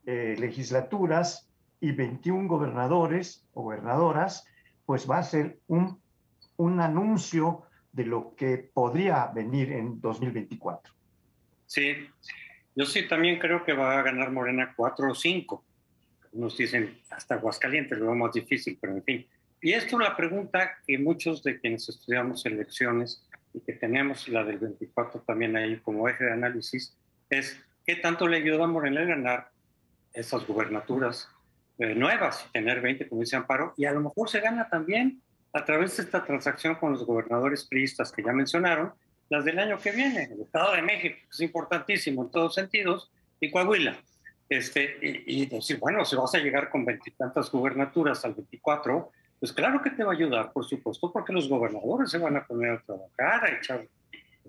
eh, 0.05 0.35
legislaturas 0.37 1.49
y 1.79 1.91
21 1.91 2.47
gobernadores 2.47 3.45
o 3.53 3.63
gobernadoras, 3.63 4.45
pues 4.85 5.09
va 5.09 5.19
a 5.19 5.23
ser 5.23 5.59
un, 5.67 5.99
un 6.57 6.79
anuncio 6.79 7.63
de 7.91 8.05
lo 8.05 8.35
que 8.35 8.57
podría 8.57 9.27
venir 9.27 9.71
en 9.71 10.01
2024. 10.01 10.93
Sí, 11.65 11.95
yo 12.75 12.85
sí 12.85 13.07
también 13.07 13.39
creo 13.39 13.63
que 13.63 13.73
va 13.73 13.99
a 13.99 14.01
ganar 14.01 14.31
Morena 14.31 14.73
cuatro 14.75 15.11
o 15.11 15.15
cinco. 15.15 15.63
Nos 16.33 16.57
dicen 16.57 16.99
hasta 17.11 17.35
Aguascalientes, 17.35 17.99
lo 17.99 18.15
más 18.15 18.33
difícil, 18.33 18.77
pero 18.81 18.93
en 18.93 19.03
fin. 19.03 19.27
Y 19.61 19.73
esto 19.73 19.99
es 20.01 20.09
la 20.09 20.17
pregunta 20.17 20.77
que 20.85 20.97
muchos 20.97 21.43
de 21.43 21.59
quienes 21.59 21.87
estudiamos 21.87 22.45
elecciones 22.45 23.25
y 23.53 23.61
que 23.61 23.73
tenemos 23.73 24.27
la 24.27 24.43
del 24.43 24.57
24 24.57 25.21
también 25.21 25.55
ahí 25.55 25.79
como 25.79 26.09
eje 26.09 26.25
de 26.25 26.33
análisis, 26.33 26.97
es 27.37 27.59
qué 27.85 27.95
tanto 27.95 28.27
le 28.27 28.37
ayuda 28.37 28.63
a 28.63 28.67
Morena 28.67 29.01
a 29.01 29.05
ganar 29.05 29.49
esas 30.13 30.45
gubernaturas 30.45 31.29
eh, 31.79 31.95
nuevas 31.95 32.45
y 32.47 32.51
tener 32.51 32.81
20, 32.81 33.09
como 33.09 33.21
dice 33.21 33.35
Amparo, 33.35 33.73
y 33.77 33.85
a 33.85 33.91
lo 33.91 34.01
mejor 34.01 34.29
se 34.29 34.39
gana 34.39 34.69
también 34.69 35.21
a 35.53 35.65
través 35.65 35.97
de 35.97 36.03
esta 36.03 36.23
transacción 36.23 36.75
con 36.75 36.91
los 36.91 37.05
gobernadores 37.05 37.65
priistas 37.65 38.11
que 38.11 38.23
ya 38.23 38.33
mencionaron, 38.33 38.93
las 39.29 39.45
del 39.45 39.59
año 39.59 39.77
que 39.79 39.91
viene, 39.91 40.29
el 40.31 40.41
Estado 40.41 40.73
de 40.73 40.81
México, 40.81 41.15
que 41.21 41.29
es 41.31 41.39
importantísimo 41.41 42.23
en 42.23 42.31
todos 42.31 42.55
sentidos, 42.55 43.11
y 43.39 43.51
Coahuila. 43.51 43.97
Este, 44.49 44.97
y, 45.01 45.45
decir, 45.47 45.79
bueno, 45.79 46.05
si 46.05 46.15
vas 46.15 46.35
a 46.35 46.37
llegar 46.37 46.69
con 46.69 46.85
veintitantas 46.85 47.49
gubernaturas 47.49 48.23
al 48.25 48.35
24, 48.35 49.11
pues 49.39 49.51
claro 49.51 49.81
que 49.81 49.89
te 49.89 50.03
va 50.03 50.11
a 50.11 50.15
ayudar, 50.15 50.51
por 50.51 50.65
supuesto, 50.65 51.11
porque 51.11 51.33
los 51.33 51.49
gobernadores 51.49 52.11
se 52.11 52.17
van 52.17 52.37
a 52.37 52.45
poner 52.45 52.71
a 52.71 52.81
trabajar, 52.81 53.45
a 53.45 53.57
echar 53.57 53.87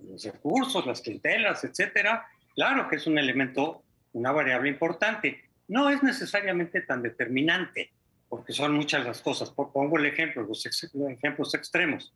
los 0.03 0.25
recursos, 0.25 0.87
las 0.87 1.01
clientelas, 1.01 1.65
etcétera. 1.65 2.27
Claro 2.55 2.89
que 2.89 2.97
es 2.97 3.07
un 3.07 3.19
elemento, 3.19 3.83
una 4.13 4.33
variable 4.33 4.69
importante. 4.69 5.45
No 5.69 5.91
es 5.91 6.03
necesariamente 6.03 6.83
tan 6.83 7.03
determinante, 7.03 7.91
porque 8.29 8.53
son 8.53 8.75
muchas 8.75 9.05
las 9.05 9.21
cosas. 9.23 9.51
Pongo 9.51 9.99
el 9.99 10.07
ejemplo, 10.07 10.43
los, 10.43 10.65
ejemplos 10.67 11.55
extremos. 11.55 12.13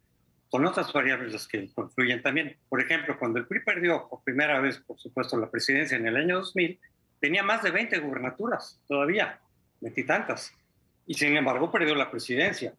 Son 0.50 0.64
otras 0.64 0.92
variables 0.92 1.32
las 1.32 1.46
que 1.46 1.68
confluyen 1.74 2.22
también. 2.22 2.56
Por 2.68 2.80
ejemplo, 2.80 3.18
cuando 3.18 3.38
el 3.38 3.46
PRI 3.46 3.60
perdió 3.60 4.08
por 4.08 4.22
primera 4.22 4.60
vez, 4.60 4.78
por 4.78 4.98
supuesto, 4.98 5.36
la 5.36 5.50
presidencia 5.50 5.96
en 5.96 6.06
el 6.06 6.16
año 6.16 6.36
2000, 6.36 6.78
tenía 7.20 7.42
más 7.42 7.62
de 7.62 7.70
20 7.70 7.98
gubernaturas 7.98 8.80
todavía, 8.86 9.40
veintitantas. 9.80 10.52
Y 11.06 11.14
sin 11.14 11.36
embargo 11.36 11.70
perdió 11.70 11.94
la 11.94 12.10
presidencia. 12.10 12.74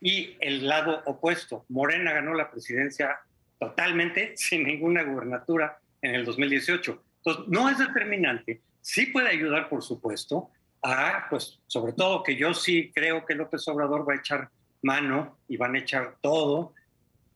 Y 0.00 0.36
el 0.40 0.66
lado 0.66 1.02
opuesto, 1.06 1.64
Morena 1.68 2.12
ganó 2.12 2.34
la 2.34 2.50
presidencia 2.50 3.20
totalmente 3.58 4.32
sin 4.36 4.64
ninguna 4.64 5.02
gubernatura 5.02 5.78
en 6.04 6.14
el 6.14 6.24
2018. 6.24 7.02
Entonces, 7.24 7.44
no 7.48 7.68
es 7.68 7.78
determinante. 7.78 8.62
Sí 8.80 9.06
puede 9.06 9.28
ayudar, 9.28 9.68
por 9.68 9.82
supuesto, 9.82 10.50
a, 10.82 11.26
pues, 11.30 11.60
sobre 11.66 11.94
todo 11.94 12.22
que 12.22 12.36
yo 12.36 12.52
sí 12.52 12.92
creo 12.94 13.24
que 13.24 13.34
López 13.34 13.66
Obrador 13.68 14.06
va 14.08 14.12
a 14.12 14.18
echar 14.18 14.50
mano 14.82 15.38
y 15.48 15.56
van 15.56 15.74
a 15.74 15.78
echar 15.78 16.16
todo, 16.20 16.74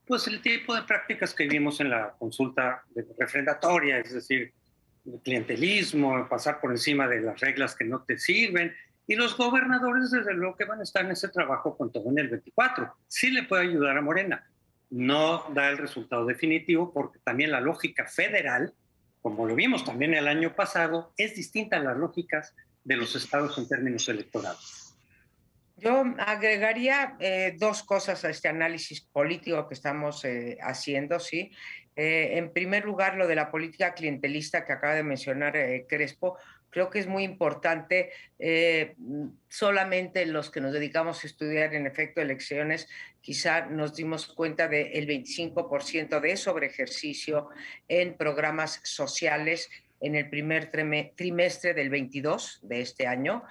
pues 0.07 0.27
el 0.27 0.43
tipo 0.43 0.75
de 0.75 0.83
prácticas 0.83 1.35
que 1.35 1.47
vimos 1.47 1.81
en 1.81 1.91
la 1.91 2.15
consulta 2.19 2.85
refrendatoria, 3.19 3.99
es 3.99 4.13
decir, 4.13 4.53
el 5.07 5.21
clientelismo, 5.21 6.29
pasar 6.29 6.61
por 6.61 6.71
encima 6.71 7.09
de 7.09 7.23
las 7.23 7.41
reglas 7.41 7.75
que 7.75 7.85
no 7.85 8.03
te 8.03 8.19
sirven, 8.19 8.75
y 9.07 9.15
los 9.15 9.37
gobernadores, 9.39 10.11
desde 10.11 10.35
luego, 10.35 10.57
que 10.57 10.67
van 10.67 10.81
a 10.81 10.83
estar 10.83 11.03
en 11.03 11.13
ese 11.13 11.29
trabajo 11.29 11.77
con 11.77 11.91
todo 11.91 12.11
en 12.11 12.19
el 12.19 12.29
24. 12.29 12.95
Sí 13.07 13.31
le 13.31 13.45
puede 13.45 13.63
ayudar 13.63 13.97
a 13.97 14.03
Morena. 14.03 14.47
No 14.91 15.45
da 15.51 15.69
el 15.69 15.79
resultado 15.79 16.25
definitivo 16.25 16.93
porque 16.93 17.19
también 17.19 17.51
la 17.51 17.61
lógica 17.61 18.07
federal, 18.07 18.75
como 19.21 19.47
lo 19.47 19.55
vimos 19.55 19.85
también 19.85 20.15
el 20.15 20.29
año 20.29 20.55
pasado, 20.55 21.13
es 21.17 21.35
distinta 21.35 21.77
a 21.77 21.81
las 21.81 21.97
lógicas 21.97 22.55
de 22.85 22.97
los 22.97 23.15
estados 23.15 23.59
en 23.59 23.69
términos 23.69 24.09
electorales. 24.09 24.97
Yo 25.77 26.05
agregaría 26.19 27.17
eh, 27.21 27.55
dos 27.57 27.85
cosas 27.85 28.25
a 28.25 28.31
este 28.31 28.49
análisis 28.49 29.01
político 29.01 29.69
que 29.69 29.75
estamos 29.75 30.25
eh, 30.25 30.59
haciendo, 30.61 31.21
¿sí? 31.21 31.53
Eh, 31.95 32.39
en 32.39 32.53
primer 32.53 32.85
lugar, 32.85 33.17
lo 33.17 33.29
de 33.29 33.37
la 33.37 33.51
política 33.51 33.95
clientelista 33.95 34.65
que 34.65 34.73
acaba 34.73 34.95
de 34.95 35.05
mencionar 35.05 35.55
Crespo, 35.89 36.37
creo 36.71 36.91
que 36.91 36.99
es 36.99 37.07
muy 37.07 37.25
importante. 37.25 38.11
solamente 39.49 40.27
los 40.27 40.51
que 40.51 40.61
nos 40.61 40.73
dedicamos 40.73 41.25
a 41.25 41.27
estudiar 41.27 41.75
en 41.75 41.87
efecto 41.87 42.21
elecciones, 42.21 42.89
quizá 43.21 43.67
nos 43.67 43.95
dimos 43.95 44.27
cuenta 44.27 44.69
del 44.69 45.07
25% 45.07 46.21
de 46.21 46.37
sobre 46.37 46.67
ejercicio 46.67 47.49
en 47.89 48.17
programas 48.17 48.81
sociales 48.85 49.69
en 50.01 50.15
el 50.15 50.29
primer 50.31 50.71
trimestre 51.17 51.75
del 51.75 51.91
22 51.91 52.61
de 52.63 52.81
este 52.81 53.07
año, 53.07 53.45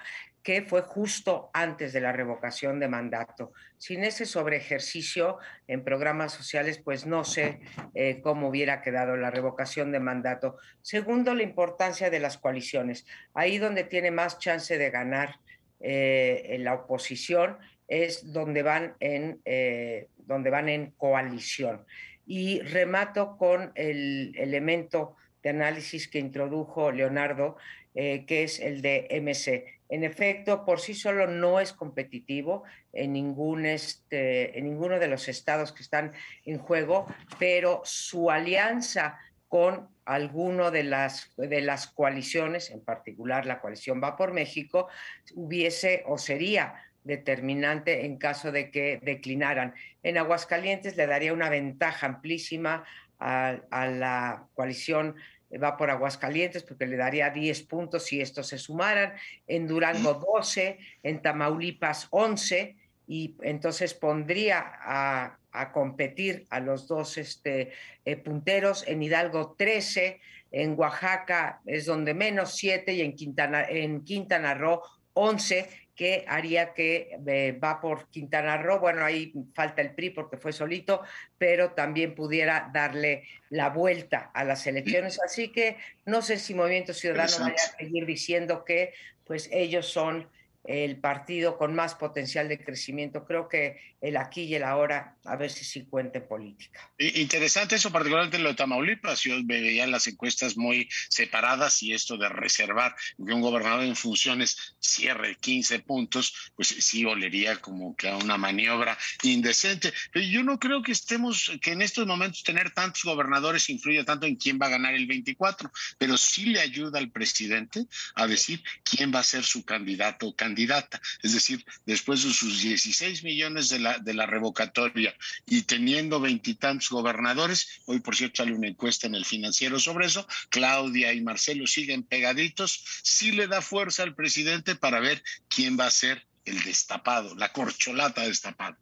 que 0.48 0.62
fue 0.62 0.80
justo 0.80 1.50
antes 1.52 1.92
de 1.92 2.00
la 2.00 2.10
revocación 2.10 2.80
de 2.80 2.88
mandato. 2.88 3.52
Sin 3.76 4.02
ese 4.02 4.24
sobreejercicio 4.24 5.36
en 5.66 5.84
programas 5.84 6.32
sociales, 6.32 6.80
pues 6.82 7.04
no 7.04 7.22
sé 7.22 7.60
eh, 7.94 8.22
cómo 8.22 8.48
hubiera 8.48 8.80
quedado 8.80 9.18
la 9.18 9.30
revocación 9.30 9.92
de 9.92 10.00
mandato. 10.00 10.56
Segundo, 10.80 11.34
la 11.34 11.42
importancia 11.42 12.08
de 12.08 12.20
las 12.20 12.38
coaliciones. 12.38 13.04
Ahí 13.34 13.58
donde 13.58 13.84
tiene 13.84 14.10
más 14.10 14.38
chance 14.38 14.78
de 14.78 14.88
ganar 14.88 15.38
eh, 15.80 16.56
la 16.60 16.72
oposición 16.72 17.58
es 17.86 18.32
donde 18.32 18.62
van 18.62 18.94
en, 19.00 19.42
eh, 19.44 20.08
donde 20.16 20.48
van 20.48 20.70
en 20.70 20.92
coalición. 20.92 21.84
Y 22.26 22.60
remato 22.60 23.36
con 23.36 23.70
el 23.74 24.32
elemento 24.34 25.14
de 25.42 25.50
análisis 25.50 26.08
que 26.08 26.18
introdujo 26.18 26.90
Leonardo, 26.90 27.58
eh, 27.94 28.24
que 28.26 28.44
es 28.44 28.60
el 28.60 28.82
de 28.82 29.08
MC. 29.20 29.78
En 29.88 30.04
efecto, 30.04 30.64
por 30.64 30.80
sí 30.80 30.94
solo 30.94 31.26
no 31.26 31.60
es 31.60 31.72
competitivo 31.72 32.64
este, 32.92 34.58
en 34.58 34.64
ninguno 34.64 34.98
de 34.98 35.08
los 35.08 35.28
estados 35.28 35.72
que 35.72 35.82
están 35.82 36.12
en 36.44 36.58
juego, 36.58 37.06
pero 37.38 37.80
su 37.84 38.30
alianza 38.30 39.18
con 39.48 39.88
alguno 40.04 40.70
de 40.70 40.84
las, 40.84 41.32
de 41.36 41.62
las 41.62 41.86
coaliciones, 41.86 42.70
en 42.70 42.84
particular 42.84 43.46
la 43.46 43.60
coalición 43.60 44.02
Va 44.02 44.16
por 44.16 44.32
México, 44.32 44.88
hubiese 45.34 46.02
o 46.06 46.18
sería 46.18 46.74
determinante 47.04 48.04
en 48.04 48.18
caso 48.18 48.52
de 48.52 48.70
que 48.70 49.00
declinaran. 49.02 49.74
En 50.02 50.18
Aguascalientes 50.18 50.96
le 50.96 51.06
daría 51.06 51.32
una 51.32 51.48
ventaja 51.48 52.06
amplísima 52.06 52.84
a, 53.18 53.58
la 53.70 54.46
coalición 54.54 55.16
va 55.56 55.76
por 55.76 55.90
Aguascalientes 55.90 56.62
porque 56.62 56.86
le 56.86 56.96
daría 56.96 57.30
10 57.30 57.62
puntos 57.62 58.04
si 58.04 58.20
estos 58.20 58.48
se 58.48 58.58
sumaran, 58.58 59.14
en 59.46 59.66
Durango 59.66 60.14
12, 60.14 60.78
en 61.02 61.22
Tamaulipas 61.22 62.08
11 62.10 62.76
y 63.06 63.34
entonces 63.42 63.94
pondría 63.94 64.64
a, 64.80 65.34
competir 65.72 66.46
a 66.50 66.60
los 66.60 66.86
dos 66.86 67.18
este, 67.18 67.72
eh, 68.04 68.16
punteros, 68.16 68.86
en 68.86 69.02
Hidalgo 69.02 69.56
13, 69.58 70.20
en 70.52 70.78
Oaxaca 70.78 71.60
es 71.66 71.86
donde 71.86 72.14
menos 72.14 72.54
7 72.56 72.92
y 72.92 73.00
en 73.00 73.16
Quintana, 73.16 73.64
en 73.68 74.04
Quintana 74.04 74.54
Roo 74.54 74.82
11 75.14 75.87
que 75.98 76.24
haría 76.28 76.74
que 76.74 77.18
eh, 77.26 77.58
va 77.62 77.80
por 77.80 78.06
Quintana 78.08 78.56
Roo, 78.56 78.78
bueno, 78.78 79.04
ahí 79.04 79.32
falta 79.52 79.82
el 79.82 79.96
PRI 79.96 80.10
porque 80.10 80.36
fue 80.36 80.52
solito, 80.52 81.02
pero 81.38 81.72
también 81.72 82.14
pudiera 82.14 82.70
darle 82.72 83.24
la 83.50 83.70
vuelta 83.70 84.30
a 84.32 84.44
las 84.44 84.64
elecciones. 84.68 85.18
Así 85.20 85.48
que 85.48 85.76
no 86.06 86.22
sé 86.22 86.38
si 86.38 86.54
Movimiento 86.54 86.94
Ciudadano 86.94 87.46
vaya 87.46 87.54
a 87.56 87.78
seguir 87.78 88.06
diciendo 88.06 88.64
que 88.64 88.94
pues 89.26 89.48
ellos 89.50 89.86
son 89.86 90.28
el 90.68 91.00
partido 91.00 91.56
con 91.56 91.74
más 91.74 91.94
potencial 91.94 92.46
de 92.46 92.62
crecimiento. 92.62 93.24
Creo 93.24 93.48
que 93.48 93.80
el 94.02 94.18
aquí 94.18 94.42
y 94.42 94.54
el 94.54 94.64
ahora, 94.64 95.16
a 95.24 95.34
ver 95.34 95.50
si 95.50 95.64
sí 95.64 95.86
cuenta 95.86 96.18
en 96.18 96.28
política. 96.28 96.92
Interesante 96.98 97.76
eso, 97.76 97.90
particularmente 97.90 98.38
lo 98.38 98.50
de 98.50 98.54
Tamaulipas. 98.54 99.22
Yo 99.22 99.34
veía 99.44 99.86
las 99.86 100.06
encuestas 100.06 100.58
muy 100.58 100.86
separadas 101.08 101.82
y 101.82 101.94
esto 101.94 102.18
de 102.18 102.28
reservar 102.28 102.94
que 103.16 103.32
un 103.32 103.40
gobernador 103.40 103.82
en 103.82 103.96
funciones 103.96 104.76
cierre 104.78 105.36
15 105.36 105.78
puntos, 105.80 106.52
pues 106.54 106.68
sí 106.68 107.02
olería 107.06 107.56
como 107.56 107.96
que 107.96 108.10
a 108.10 108.18
una 108.18 108.36
maniobra 108.36 108.98
indecente. 109.22 109.94
Pero 110.12 110.26
yo 110.26 110.42
no 110.42 110.58
creo 110.58 110.82
que 110.82 110.92
estemos, 110.92 111.50
que 111.62 111.72
en 111.72 111.80
estos 111.80 112.06
momentos 112.06 112.42
tener 112.42 112.72
tantos 112.72 113.04
gobernadores 113.04 113.70
influya 113.70 114.04
tanto 114.04 114.26
en 114.26 114.36
quién 114.36 114.58
va 114.60 114.66
a 114.66 114.70
ganar 114.70 114.92
el 114.92 115.06
24, 115.06 115.72
pero 115.96 116.18
sí 116.18 116.44
le 116.44 116.60
ayuda 116.60 116.98
al 116.98 117.10
presidente 117.10 117.86
a 118.16 118.26
decir 118.26 118.62
quién 118.84 119.14
va 119.14 119.20
a 119.20 119.24
ser 119.24 119.44
su 119.44 119.64
candidato 119.64 120.28
o 120.28 120.36
candidata. 120.58 121.00
Es 121.22 121.34
decir, 121.34 121.64
después 121.86 122.24
de 122.24 122.32
sus 122.32 122.62
16 122.62 123.22
millones 123.22 123.68
de 123.68 123.78
la, 123.78 123.98
de 123.98 124.12
la 124.12 124.26
revocatoria 124.26 125.14
y 125.46 125.62
teniendo 125.62 126.20
veintitantos 126.20 126.90
gobernadores, 126.90 127.80
hoy 127.86 128.00
por 128.00 128.16
cierto 128.16 128.42
sale 128.42 128.54
una 128.54 128.66
encuesta 128.66 129.06
en 129.06 129.14
el 129.14 129.24
financiero 129.24 129.78
sobre 129.78 130.06
eso, 130.06 130.26
Claudia 130.48 131.12
y 131.12 131.20
Marcelo 131.20 131.66
siguen 131.66 132.02
pegaditos, 132.02 132.84
sí 133.02 133.30
le 133.30 133.46
da 133.46 133.62
fuerza 133.62 134.02
al 134.02 134.16
presidente 134.16 134.74
para 134.74 134.98
ver 134.98 135.22
quién 135.48 135.78
va 135.78 135.86
a 135.86 135.90
ser 135.90 136.26
el 136.44 136.60
destapado, 136.64 137.36
la 137.36 137.52
corcholata 137.52 138.22
destapada. 138.22 138.76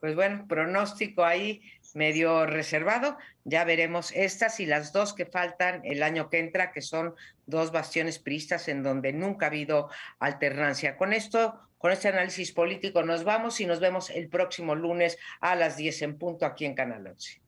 Pues 0.00 0.14
bueno, 0.14 0.46
pronóstico 0.48 1.24
ahí 1.24 1.60
medio 1.96 2.46
reservado. 2.46 3.16
Ya 3.44 3.64
veremos 3.64 4.12
estas 4.14 4.60
y 4.60 4.66
las 4.66 4.92
dos 4.92 5.14
que 5.14 5.26
faltan 5.26 5.80
el 5.84 6.02
año 6.02 6.28
que 6.28 6.38
entra, 6.38 6.70
que 6.70 6.82
son 6.82 7.14
dos 7.46 7.72
bastiones 7.72 8.18
priistas 8.18 8.68
en 8.68 8.82
donde 8.82 9.12
nunca 9.12 9.46
ha 9.46 9.48
habido 9.48 9.88
alternancia. 10.18 10.96
Con 10.96 11.12
esto, 11.12 11.58
con 11.78 11.90
este 11.90 12.08
análisis 12.08 12.52
político 12.52 13.02
nos 13.02 13.24
vamos 13.24 13.60
y 13.60 13.66
nos 13.66 13.80
vemos 13.80 14.10
el 14.10 14.28
próximo 14.28 14.74
lunes 14.74 15.18
a 15.40 15.56
las 15.56 15.76
10 15.76 16.02
en 16.02 16.18
punto 16.18 16.44
aquí 16.46 16.66
en 16.66 16.74
Canal 16.74 17.06
11. 17.06 17.45